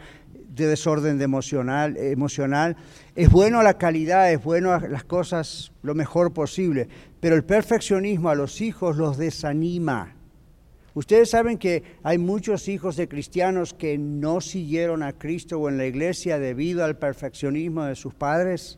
de 0.56 0.68
desorden 0.68 1.18
de 1.18 1.24
emocional, 1.24 1.98
emocional. 1.98 2.78
Es 3.16 3.30
bueno 3.32 3.64
la 3.64 3.78
calidad, 3.80 4.32
es 4.32 4.44
bueno 4.44 4.80
las 4.88 5.04
cosas 5.04 5.72
lo 5.82 5.96
mejor 5.96 6.32
posible, 6.32 6.88
pero 7.20 7.36
el 7.36 7.44
perfeccionismo 7.44 8.30
a 8.30 8.36
los 8.36 8.62
hijos 8.62 8.98
los 8.98 9.18
desanima. 9.18 10.16
Ustedes 10.94 11.32
saben 11.32 11.58
que 11.58 11.82
hay 12.04 12.20
muchos 12.20 12.68
hijos 12.68 12.96
de 12.98 13.08
cristianos 13.08 13.74
que 13.74 13.98
no 13.98 14.42
siguieron 14.42 15.02
a 15.02 15.14
Cristo 15.14 15.60
o 15.60 15.68
en 15.70 15.78
la 15.80 15.88
iglesia 15.88 16.38
debido 16.38 16.86
al 16.86 16.98
perfeccionismo 17.00 17.86
de 17.86 17.96
sus 17.96 18.14
padres 18.14 18.78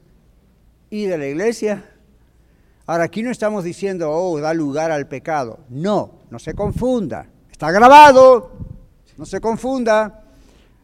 y 0.89 1.05
de 1.05 1.17
la 1.17 1.27
iglesia. 1.27 1.83
Ahora, 2.88 3.05
aquí 3.05 3.23
no 3.23 3.31
estamos 3.31 3.63
diciendo, 3.63 4.11
oh, 4.11 4.39
da 4.39 4.53
lugar 4.53 4.91
al 4.91 5.07
pecado. 5.07 5.59
No, 5.69 6.21
no 6.29 6.38
se 6.38 6.53
confunda. 6.53 7.27
Está 7.51 7.71
grabado, 7.71 8.51
no 9.17 9.25
se 9.25 9.41
confunda. 9.41 10.23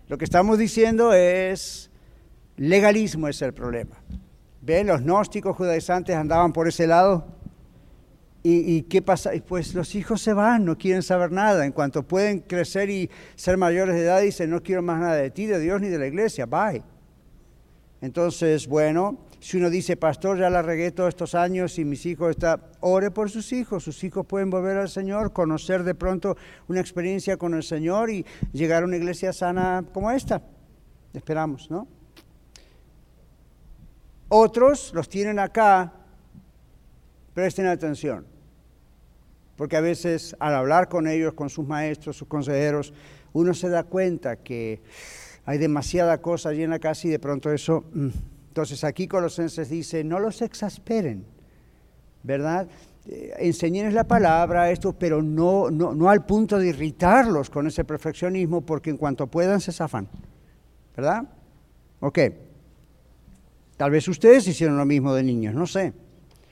Lo 0.08 0.18
que 0.18 0.26
estamos 0.26 0.58
diciendo 0.58 1.14
es, 1.14 1.92
legalismo 2.58 3.28
es 3.28 3.42
el 3.42 3.54
problema. 3.54 3.96
¿Ven? 4.62 4.88
Los 4.88 5.02
gnósticos 5.02 5.56
judaizantes 5.56 6.16
andaban 6.16 6.54
por 6.54 6.68
ese 6.68 6.88
lado. 6.88 7.26
¿Y, 8.44 8.78
y 8.78 8.82
qué 8.84 9.04
pasa? 9.04 9.32
Pues 9.48 9.76
los 9.76 9.94
hijos 9.94 10.22
se 10.22 10.34
van, 10.34 10.66
no 10.66 10.78
quieren 10.78 11.04
saber 11.04 11.32
nada. 11.32 11.66
En 11.66 11.72
cuanto 11.72 12.02
pueden 12.04 12.40
crecer 12.40 12.90
y 12.90 13.10
ser 13.36 13.58
mayores 13.58 13.96
de 13.96 14.02
edad, 14.02 14.22
dicen, 14.22 14.50
no 14.50 14.64
quiero 14.64 14.82
más 14.82 15.00
nada 15.00 15.16
de 15.16 15.30
ti, 15.30 15.46
de 15.46 15.60
Dios 15.60 15.80
ni 15.80 15.90
de 15.90 16.00
la 16.00 16.08
iglesia. 16.08 16.48
Bye. 16.48 16.82
Entonces, 18.02 18.68
bueno, 18.68 19.20
si 19.42 19.58
uno 19.58 19.72
dice, 19.72 19.98
pastor, 19.98 20.38
ya 20.38 20.52
la 20.52 20.62
regué 20.62 20.92
todos 20.92 21.10
estos 21.10 21.34
años 21.34 21.80
y 21.80 21.84
mis 21.84 22.06
hijos 22.06 22.30
están, 22.30 22.62
ore 22.80 23.10
por 23.10 23.32
sus 23.32 23.52
hijos, 23.54 23.84
sus 23.84 24.04
hijos 24.04 24.24
pueden 24.28 24.52
volver 24.52 24.78
al 24.78 24.88
Señor, 24.88 25.34
conocer 25.34 25.84
de 25.84 25.96
pronto 25.96 26.38
una 26.68 26.80
experiencia 26.80 27.38
con 27.38 27.56
el 27.56 27.64
Señor 27.64 28.12
y 28.12 28.24
llegar 28.54 28.84
a 28.84 28.86
una 28.86 28.98
iglesia 28.98 29.34
sana 29.34 29.84
como 29.94 30.12
esta. 30.12 30.44
Esperamos, 31.12 31.72
¿no? 31.72 31.88
Otros 34.30 34.94
los 34.94 35.10
tienen 35.10 35.40
acá, 35.40 35.92
presten 37.34 37.66
atención, 37.66 38.28
porque 39.56 39.76
a 39.76 39.82
veces 39.82 40.36
al 40.40 40.54
hablar 40.54 40.88
con 40.88 41.08
ellos, 41.08 41.34
con 41.34 41.50
sus 41.50 41.66
maestros, 41.68 42.16
sus 42.16 42.28
consejeros, 42.28 42.94
uno 43.34 43.56
se 43.56 43.70
da 43.70 43.86
cuenta 43.86 44.36
que 44.36 44.84
hay 45.46 45.58
demasiada 45.58 46.22
cosa 46.22 46.50
allí 46.50 46.62
en 46.62 46.70
la 46.70 46.80
casa 46.80 47.08
y 47.08 47.10
de 47.10 47.18
pronto 47.18 47.52
eso... 47.52 47.86
mm. 47.92 48.31
Entonces 48.52 48.84
aquí 48.84 49.08
Colosenses 49.08 49.70
dice, 49.70 50.04
no 50.04 50.20
los 50.20 50.42
exasperen, 50.42 51.24
¿verdad? 52.22 52.68
Eh, 53.08 53.32
enseñenles 53.40 53.94
la 53.94 54.04
palabra, 54.04 54.70
esto, 54.72 54.92
pero 54.92 55.22
no, 55.22 55.72
no, 55.72 55.96
no 55.96 56.10
al 56.10 56.26
punto 56.26 56.58
de 56.58 56.68
irritarlos 56.68 57.50
con 57.50 57.68
ese 57.68 57.86
perfeccionismo, 57.86 58.60
porque 58.60 58.90
en 58.90 58.98
cuanto 58.98 59.28
puedan 59.28 59.62
se 59.62 59.72
zafan, 59.72 60.06
¿verdad? 60.98 61.24
Ok. 62.02 62.20
Tal 63.78 63.90
vez 63.90 64.06
ustedes 64.10 64.46
hicieron 64.46 64.76
lo 64.76 64.86
mismo 64.86 65.14
de 65.14 65.24
niños, 65.24 65.56
no 65.56 65.66
sé, 65.66 65.94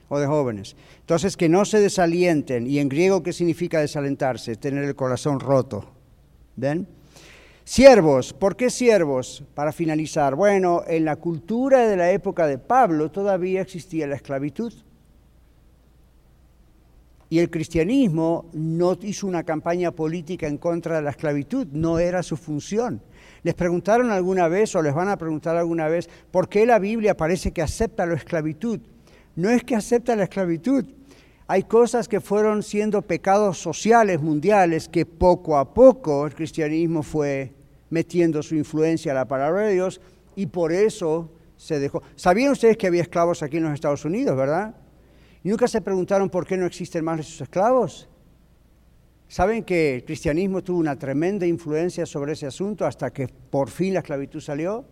o 0.07 0.17
de 0.19 0.25
jóvenes. 0.25 0.77
Entonces, 1.01 1.35
que 1.35 1.49
no 1.49 1.65
se 1.65 1.81
desalienten, 1.81 2.65
y 2.65 2.79
en 2.79 2.87
griego, 2.87 3.23
¿qué 3.23 3.33
significa 3.33 3.81
desalentarse? 3.81 4.55
Tener 4.55 4.85
el 4.85 4.95
corazón 4.95 5.41
roto, 5.41 5.91
¿ven? 6.55 6.87
Siervos, 7.71 8.33
¿por 8.33 8.55
qué 8.55 8.71
siervos? 8.71 9.43
Para 9.53 9.71
finalizar, 9.71 10.33
bueno, 10.33 10.81
en 10.87 11.05
la 11.05 11.17
cultura 11.17 11.87
de 11.87 11.95
la 11.95 12.09
época 12.09 12.47
de 12.47 12.57
Pablo 12.57 13.11
todavía 13.11 13.61
existía 13.61 14.07
la 14.07 14.15
esclavitud. 14.15 14.73
Y 17.29 17.37
el 17.37 17.51
cristianismo 17.51 18.49
no 18.53 18.97
hizo 19.03 19.27
una 19.27 19.43
campaña 19.43 19.91
política 19.91 20.47
en 20.47 20.57
contra 20.57 20.95
de 20.95 21.03
la 21.03 21.11
esclavitud, 21.11 21.67
no 21.71 21.99
era 21.99 22.23
su 22.23 22.37
función. 22.37 23.03
Les 23.43 23.53
preguntaron 23.53 24.09
alguna 24.09 24.47
vez 24.47 24.75
o 24.75 24.81
les 24.81 24.95
van 24.95 25.09
a 25.09 25.17
preguntar 25.19 25.55
alguna 25.55 25.87
vez 25.87 26.09
por 26.31 26.49
qué 26.49 26.65
la 26.65 26.79
Biblia 26.79 27.15
parece 27.15 27.51
que 27.51 27.61
acepta 27.61 28.07
la 28.07 28.15
esclavitud. 28.15 28.79
No 29.35 29.47
es 29.51 29.63
que 29.63 29.75
acepta 29.75 30.15
la 30.15 30.23
esclavitud, 30.23 30.85
hay 31.45 31.63
cosas 31.63 32.07
que 32.07 32.19
fueron 32.19 32.61
siendo 32.61 33.03
pecados 33.03 33.59
sociales 33.59 34.21
mundiales 34.21 34.87
que 34.87 35.05
poco 35.05 35.57
a 35.57 35.71
poco 35.73 36.25
el 36.25 36.35
cristianismo 36.35 37.01
fue 37.01 37.58
metiendo 37.89 38.43
su 38.43 38.55
influencia 38.55 39.11
a 39.11 39.15
la 39.15 39.27
palabra 39.27 39.63
de 39.63 39.73
Dios 39.73 40.01
y 40.35 40.45
por 40.47 40.71
eso 40.71 41.31
se 41.57 41.79
dejó. 41.79 42.01
¿Sabían 42.15 42.51
ustedes 42.51 42.77
que 42.77 42.87
había 42.87 43.01
esclavos 43.01 43.43
aquí 43.43 43.57
en 43.57 43.63
los 43.63 43.73
Estados 43.73 44.05
Unidos, 44.05 44.37
verdad? 44.37 44.75
¿Y 45.43 45.49
nunca 45.49 45.67
se 45.67 45.81
preguntaron 45.81 46.29
por 46.29 46.45
qué 46.45 46.57
no 46.57 46.65
existen 46.65 47.03
más 47.03 47.19
esos 47.19 47.41
esclavos? 47.41 48.07
¿Saben 49.27 49.63
que 49.63 49.95
el 49.95 50.05
cristianismo 50.05 50.63
tuvo 50.63 50.79
una 50.79 50.97
tremenda 50.97 51.45
influencia 51.45 52.05
sobre 52.05 52.33
ese 52.33 52.47
asunto 52.47 52.85
hasta 52.85 53.11
que 53.11 53.27
por 53.27 53.69
fin 53.69 53.93
la 53.93 53.99
esclavitud 53.99 54.41
salió? 54.41 54.85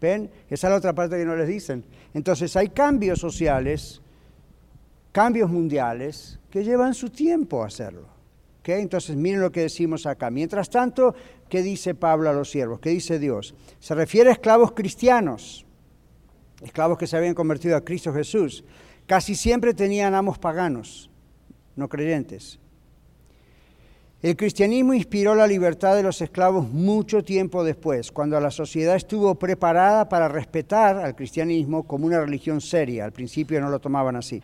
¿Ven? 0.00 0.30
Esa 0.48 0.66
es 0.66 0.70
la 0.70 0.76
otra 0.76 0.92
parte 0.92 1.16
que 1.16 1.24
no 1.24 1.36
les 1.36 1.48
dicen. 1.48 1.84
Entonces 2.12 2.56
hay 2.56 2.70
cambios 2.70 3.20
sociales, 3.20 4.02
cambios 5.12 5.50
mundiales 5.50 6.38
que 6.50 6.64
llevan 6.64 6.94
su 6.94 7.10
tiempo 7.10 7.62
a 7.62 7.66
hacerlo. 7.66 8.13
Entonces 8.66 9.16
miren 9.16 9.40
lo 9.40 9.52
que 9.52 9.60
decimos 9.60 10.06
acá. 10.06 10.30
Mientras 10.30 10.70
tanto, 10.70 11.14
¿qué 11.48 11.62
dice 11.62 11.94
Pablo 11.94 12.30
a 12.30 12.32
los 12.32 12.50
siervos? 12.50 12.80
¿Qué 12.80 12.90
dice 12.90 13.18
Dios? 13.18 13.54
Se 13.78 13.94
refiere 13.94 14.30
a 14.30 14.32
esclavos 14.32 14.72
cristianos, 14.72 15.66
esclavos 16.62 16.98
que 16.98 17.06
se 17.06 17.16
habían 17.16 17.34
convertido 17.34 17.76
a 17.76 17.84
Cristo 17.84 18.12
Jesús. 18.12 18.64
Casi 19.06 19.34
siempre 19.34 19.74
tenían 19.74 20.14
amos 20.14 20.38
paganos, 20.38 21.10
no 21.76 21.88
creyentes. 21.88 22.58
El 24.22 24.36
cristianismo 24.36 24.94
inspiró 24.94 25.34
la 25.34 25.46
libertad 25.46 25.94
de 25.94 26.02
los 26.02 26.22
esclavos 26.22 26.70
mucho 26.70 27.22
tiempo 27.22 27.62
después, 27.62 28.10
cuando 28.10 28.40
la 28.40 28.50
sociedad 28.50 28.96
estuvo 28.96 29.34
preparada 29.34 30.08
para 30.08 30.28
respetar 30.28 30.96
al 30.96 31.14
cristianismo 31.14 31.82
como 31.82 32.06
una 32.06 32.20
religión 32.20 32.62
seria. 32.62 33.04
Al 33.04 33.12
principio 33.12 33.60
no 33.60 33.68
lo 33.68 33.80
tomaban 33.80 34.16
así. 34.16 34.42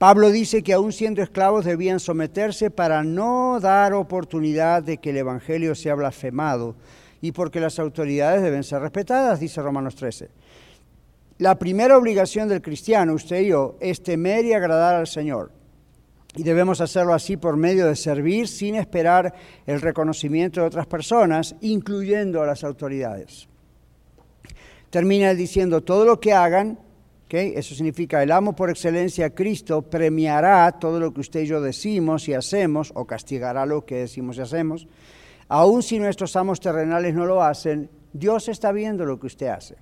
Pablo 0.00 0.30
dice 0.30 0.62
que 0.62 0.72
aún 0.72 0.92
siendo 0.92 1.20
esclavos 1.20 1.66
debían 1.66 2.00
someterse 2.00 2.70
para 2.70 3.04
no 3.04 3.60
dar 3.60 3.92
oportunidad 3.92 4.82
de 4.82 4.96
que 4.96 5.10
el 5.10 5.18
Evangelio 5.18 5.74
sea 5.74 5.94
blasfemado 5.94 6.74
y 7.20 7.32
porque 7.32 7.60
las 7.60 7.78
autoridades 7.78 8.42
deben 8.42 8.64
ser 8.64 8.80
respetadas, 8.80 9.40
dice 9.40 9.60
Romanos 9.60 9.96
13. 9.96 10.30
La 11.36 11.58
primera 11.58 11.98
obligación 11.98 12.48
del 12.48 12.62
cristiano, 12.62 13.12
usted 13.12 13.42
y 13.42 13.48
yo, 13.48 13.76
es 13.78 14.02
temer 14.02 14.46
y 14.46 14.54
agradar 14.54 14.94
al 14.94 15.06
Señor. 15.06 15.52
Y 16.34 16.44
debemos 16.44 16.80
hacerlo 16.80 17.12
así 17.12 17.36
por 17.36 17.58
medio 17.58 17.86
de 17.86 17.94
servir 17.94 18.48
sin 18.48 18.76
esperar 18.76 19.34
el 19.66 19.82
reconocimiento 19.82 20.62
de 20.62 20.68
otras 20.68 20.86
personas, 20.86 21.56
incluyendo 21.60 22.40
a 22.40 22.46
las 22.46 22.64
autoridades. 22.64 23.50
Termina 24.88 25.34
diciendo, 25.34 25.82
todo 25.82 26.06
lo 26.06 26.20
que 26.20 26.32
hagan, 26.32 26.78
¿okay? 27.30 27.52
eso 27.54 27.76
significa 27.76 28.20
el 28.24 28.32
amo 28.32 28.56
por 28.56 28.70
excelencia, 28.70 29.30
Cristo, 29.30 29.82
premiará 29.82 30.72
todo 30.72 30.98
lo 30.98 31.14
que 31.14 31.20
usted 31.20 31.42
y 31.42 31.46
yo 31.46 31.60
decimos 31.60 32.28
y 32.28 32.34
hacemos, 32.34 32.90
o 32.96 33.06
castigará 33.06 33.64
lo 33.66 33.86
que 33.86 33.98
decimos 33.98 34.36
y 34.36 34.40
hacemos. 34.40 34.88
Aun 35.46 35.84
si 35.84 36.00
nuestros 36.00 36.34
amos 36.34 36.58
terrenales 36.58 37.14
no 37.14 37.26
lo 37.26 37.40
hacen, 37.40 37.88
Dios 38.12 38.48
está 38.48 38.72
viendo 38.72 39.04
lo 39.04 39.20
que 39.20 39.28
usted 39.28 39.46
hace. 39.46 39.76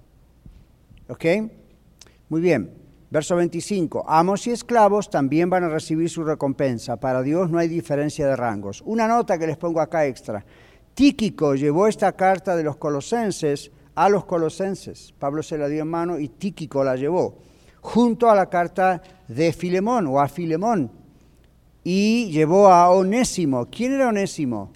Muy 2.28 2.42
bien. 2.42 2.70
Verso 3.10 3.36
25. 3.36 4.04
Amos 4.06 4.46
y 4.46 4.50
esclavos 4.50 5.08
también 5.08 5.48
van 5.48 5.64
a 5.64 5.70
recibir 5.70 6.10
su 6.10 6.24
recompensa. 6.24 6.98
Para 6.98 7.22
Dios 7.22 7.48
no 7.48 7.58
hay 7.58 7.66
diferencia 7.66 8.26
de 8.26 8.36
rangos. 8.36 8.82
Una 8.84 9.08
nota 9.08 9.38
que 9.38 9.46
les 9.46 9.56
pongo 9.56 9.80
acá 9.80 10.04
extra. 10.04 10.44
Tíquico 10.92 11.54
llevó 11.54 11.86
esta 11.86 12.12
carta 12.12 12.54
de 12.54 12.64
los 12.64 12.76
colosenses 12.76 13.70
a 13.98 14.08
los 14.08 14.24
colosenses. 14.26 15.12
Pablo 15.18 15.42
se 15.42 15.58
la 15.58 15.66
dio 15.66 15.82
en 15.82 15.88
mano 15.88 16.20
y 16.20 16.28
Tíquico 16.28 16.84
la 16.84 16.94
llevó. 16.94 17.38
Junto 17.80 18.30
a 18.30 18.34
la 18.36 18.48
carta 18.48 19.02
de 19.26 19.52
Filemón 19.52 20.06
o 20.06 20.20
a 20.20 20.28
Filemón. 20.28 20.92
Y 21.82 22.30
llevó 22.30 22.68
a 22.68 22.90
Onésimo. 22.90 23.66
¿Quién 23.66 23.94
era 23.94 24.08
Onésimo? 24.08 24.70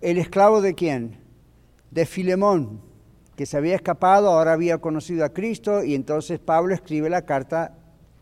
¿El 0.00 0.18
esclavo 0.18 0.60
de 0.60 0.74
quién? 0.74 1.16
De 1.92 2.06
Filemón 2.06 2.80
que 3.36 3.46
se 3.46 3.56
había 3.56 3.76
escapado, 3.76 4.28
ahora 4.28 4.52
había 4.52 4.78
conocido 4.78 5.24
a 5.24 5.30
Cristo 5.30 5.82
y 5.82 5.94
entonces 5.94 6.38
Pablo 6.38 6.74
escribe 6.74 7.08
la 7.08 7.24
carta 7.24 7.72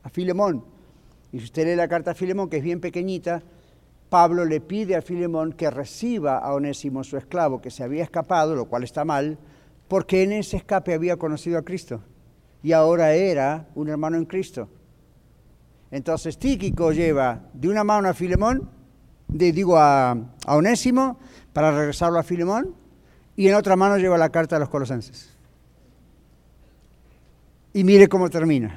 a 0.03 0.11
Filemón. 0.11 0.63
Y 1.33 1.39
si 1.39 1.47
usted 1.47 1.67
lee 1.67 1.75
la 1.75 1.89
carta 1.89 2.11
a 2.11 2.15
Filemón, 2.15 2.51
que 2.51 2.59
es 2.59 2.63
bien 2.63 2.81
pequeñita, 2.81 3.43
Pablo 4.09 4.45
le 4.45 4.61
pide 4.61 4.97
a 4.97 5.03
Filemón 5.03 5.53
que 5.53 5.71
reciba 5.71 6.39
a 6.39 6.55
Onésimo, 6.55 7.05
su 7.05 7.17
esclavo, 7.17 7.61
que 7.61 7.71
se 7.71 7.83
había 7.85 8.03
escapado, 8.03 8.55
lo 8.55 8.67
cual 8.67 8.85
está 8.85 9.05
mal, 9.05 9.39
porque 9.87 10.23
en 10.23 10.33
ese 10.33 10.57
escape 10.57 10.95
había 10.95 11.17
conocido 11.17 11.59
a 11.59 11.63
Cristo 11.63 12.01
y 12.63 12.73
ahora 12.73 13.15
era 13.15 13.69
un 13.75 13.89
hermano 13.89 14.17
en 14.17 14.25
Cristo. 14.25 14.69
Entonces 15.91 16.39
Tíquico 16.39 16.93
lleva 16.93 17.43
de 17.53 17.69
una 17.69 17.85
mano 17.85 18.09
a 18.09 18.15
Filemón, 18.15 18.71
de, 19.29 19.53
digo 19.53 19.77
a, 19.77 20.11
a 20.11 20.57
Onésimo, 20.57 21.19
para 21.53 21.71
regresarlo 21.71 22.19
a 22.19 22.23
Filemón, 22.23 22.75
y 23.37 23.49
en 23.49 23.55
otra 23.55 23.77
mano 23.77 23.97
lleva 23.99 24.19
la 24.19 24.31
carta 24.31 24.57
a 24.57 24.59
los 24.59 24.69
colosenses. 24.69 25.31
Y 27.73 27.85
mire 27.85 28.09
cómo 28.09 28.29
termina. 28.29 28.77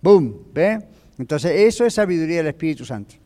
¡Boom! 0.00 0.44
¿Ve? 0.52 0.86
Entonces, 1.18 1.52
eso 1.52 1.84
es 1.84 1.94
sabiduría 1.94 2.38
del 2.38 2.48
Espíritu 2.48 2.84
Santo. 2.84 3.16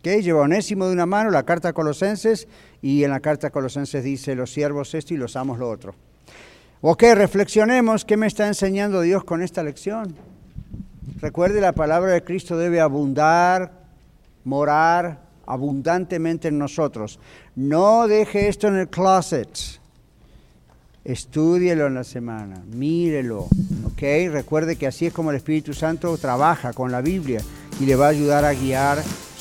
¿Okay? 0.00 0.22
Lleva 0.22 0.40
Onésimo 0.40 0.86
de 0.86 0.92
una 0.92 1.06
mano 1.06 1.30
la 1.30 1.44
carta 1.44 1.68
a 1.68 1.72
Colosenses 1.72 2.48
y 2.82 3.04
en 3.04 3.10
la 3.10 3.20
carta 3.20 3.48
a 3.48 3.50
Colosenses 3.50 4.02
dice 4.02 4.34
los 4.34 4.52
siervos 4.52 4.94
esto 4.94 5.14
y 5.14 5.18
los 5.18 5.36
amos 5.36 5.58
lo 5.58 5.68
otro. 5.68 5.94
Ok, 6.80 7.02
reflexionemos 7.14 8.06
qué 8.06 8.16
me 8.16 8.26
está 8.26 8.46
enseñando 8.46 9.02
Dios 9.02 9.22
con 9.24 9.42
esta 9.42 9.62
lección. 9.62 10.16
Recuerde, 11.20 11.60
la 11.60 11.72
palabra 11.72 12.12
de 12.12 12.24
Cristo 12.24 12.56
debe 12.56 12.80
abundar, 12.80 13.72
morar 14.44 15.20
abundantemente 15.44 16.48
en 16.48 16.56
nosotros. 16.56 17.18
No 17.54 18.08
deje 18.08 18.48
esto 18.48 18.68
en 18.68 18.76
el 18.76 18.88
closet. 18.88 19.50
Estúdielo 21.04 21.86
en 21.86 21.94
la 21.94 22.04
semana, 22.04 22.62
mírelo, 22.74 23.48
¿ok? 23.86 24.02
Recuerde 24.30 24.76
que 24.76 24.86
así 24.86 25.06
es 25.06 25.12
como 25.12 25.30
el 25.30 25.36
Espíritu 25.36 25.74
Santo 25.74 26.16
trabaja 26.16 26.72
con 26.72 26.90
la 26.90 27.02
Biblia 27.02 27.42
y 27.78 27.84
le 27.84 27.96
va 27.96 28.06
a 28.06 28.10
ayudar 28.10 28.46
a 28.46 28.54
guiar 28.54 29.02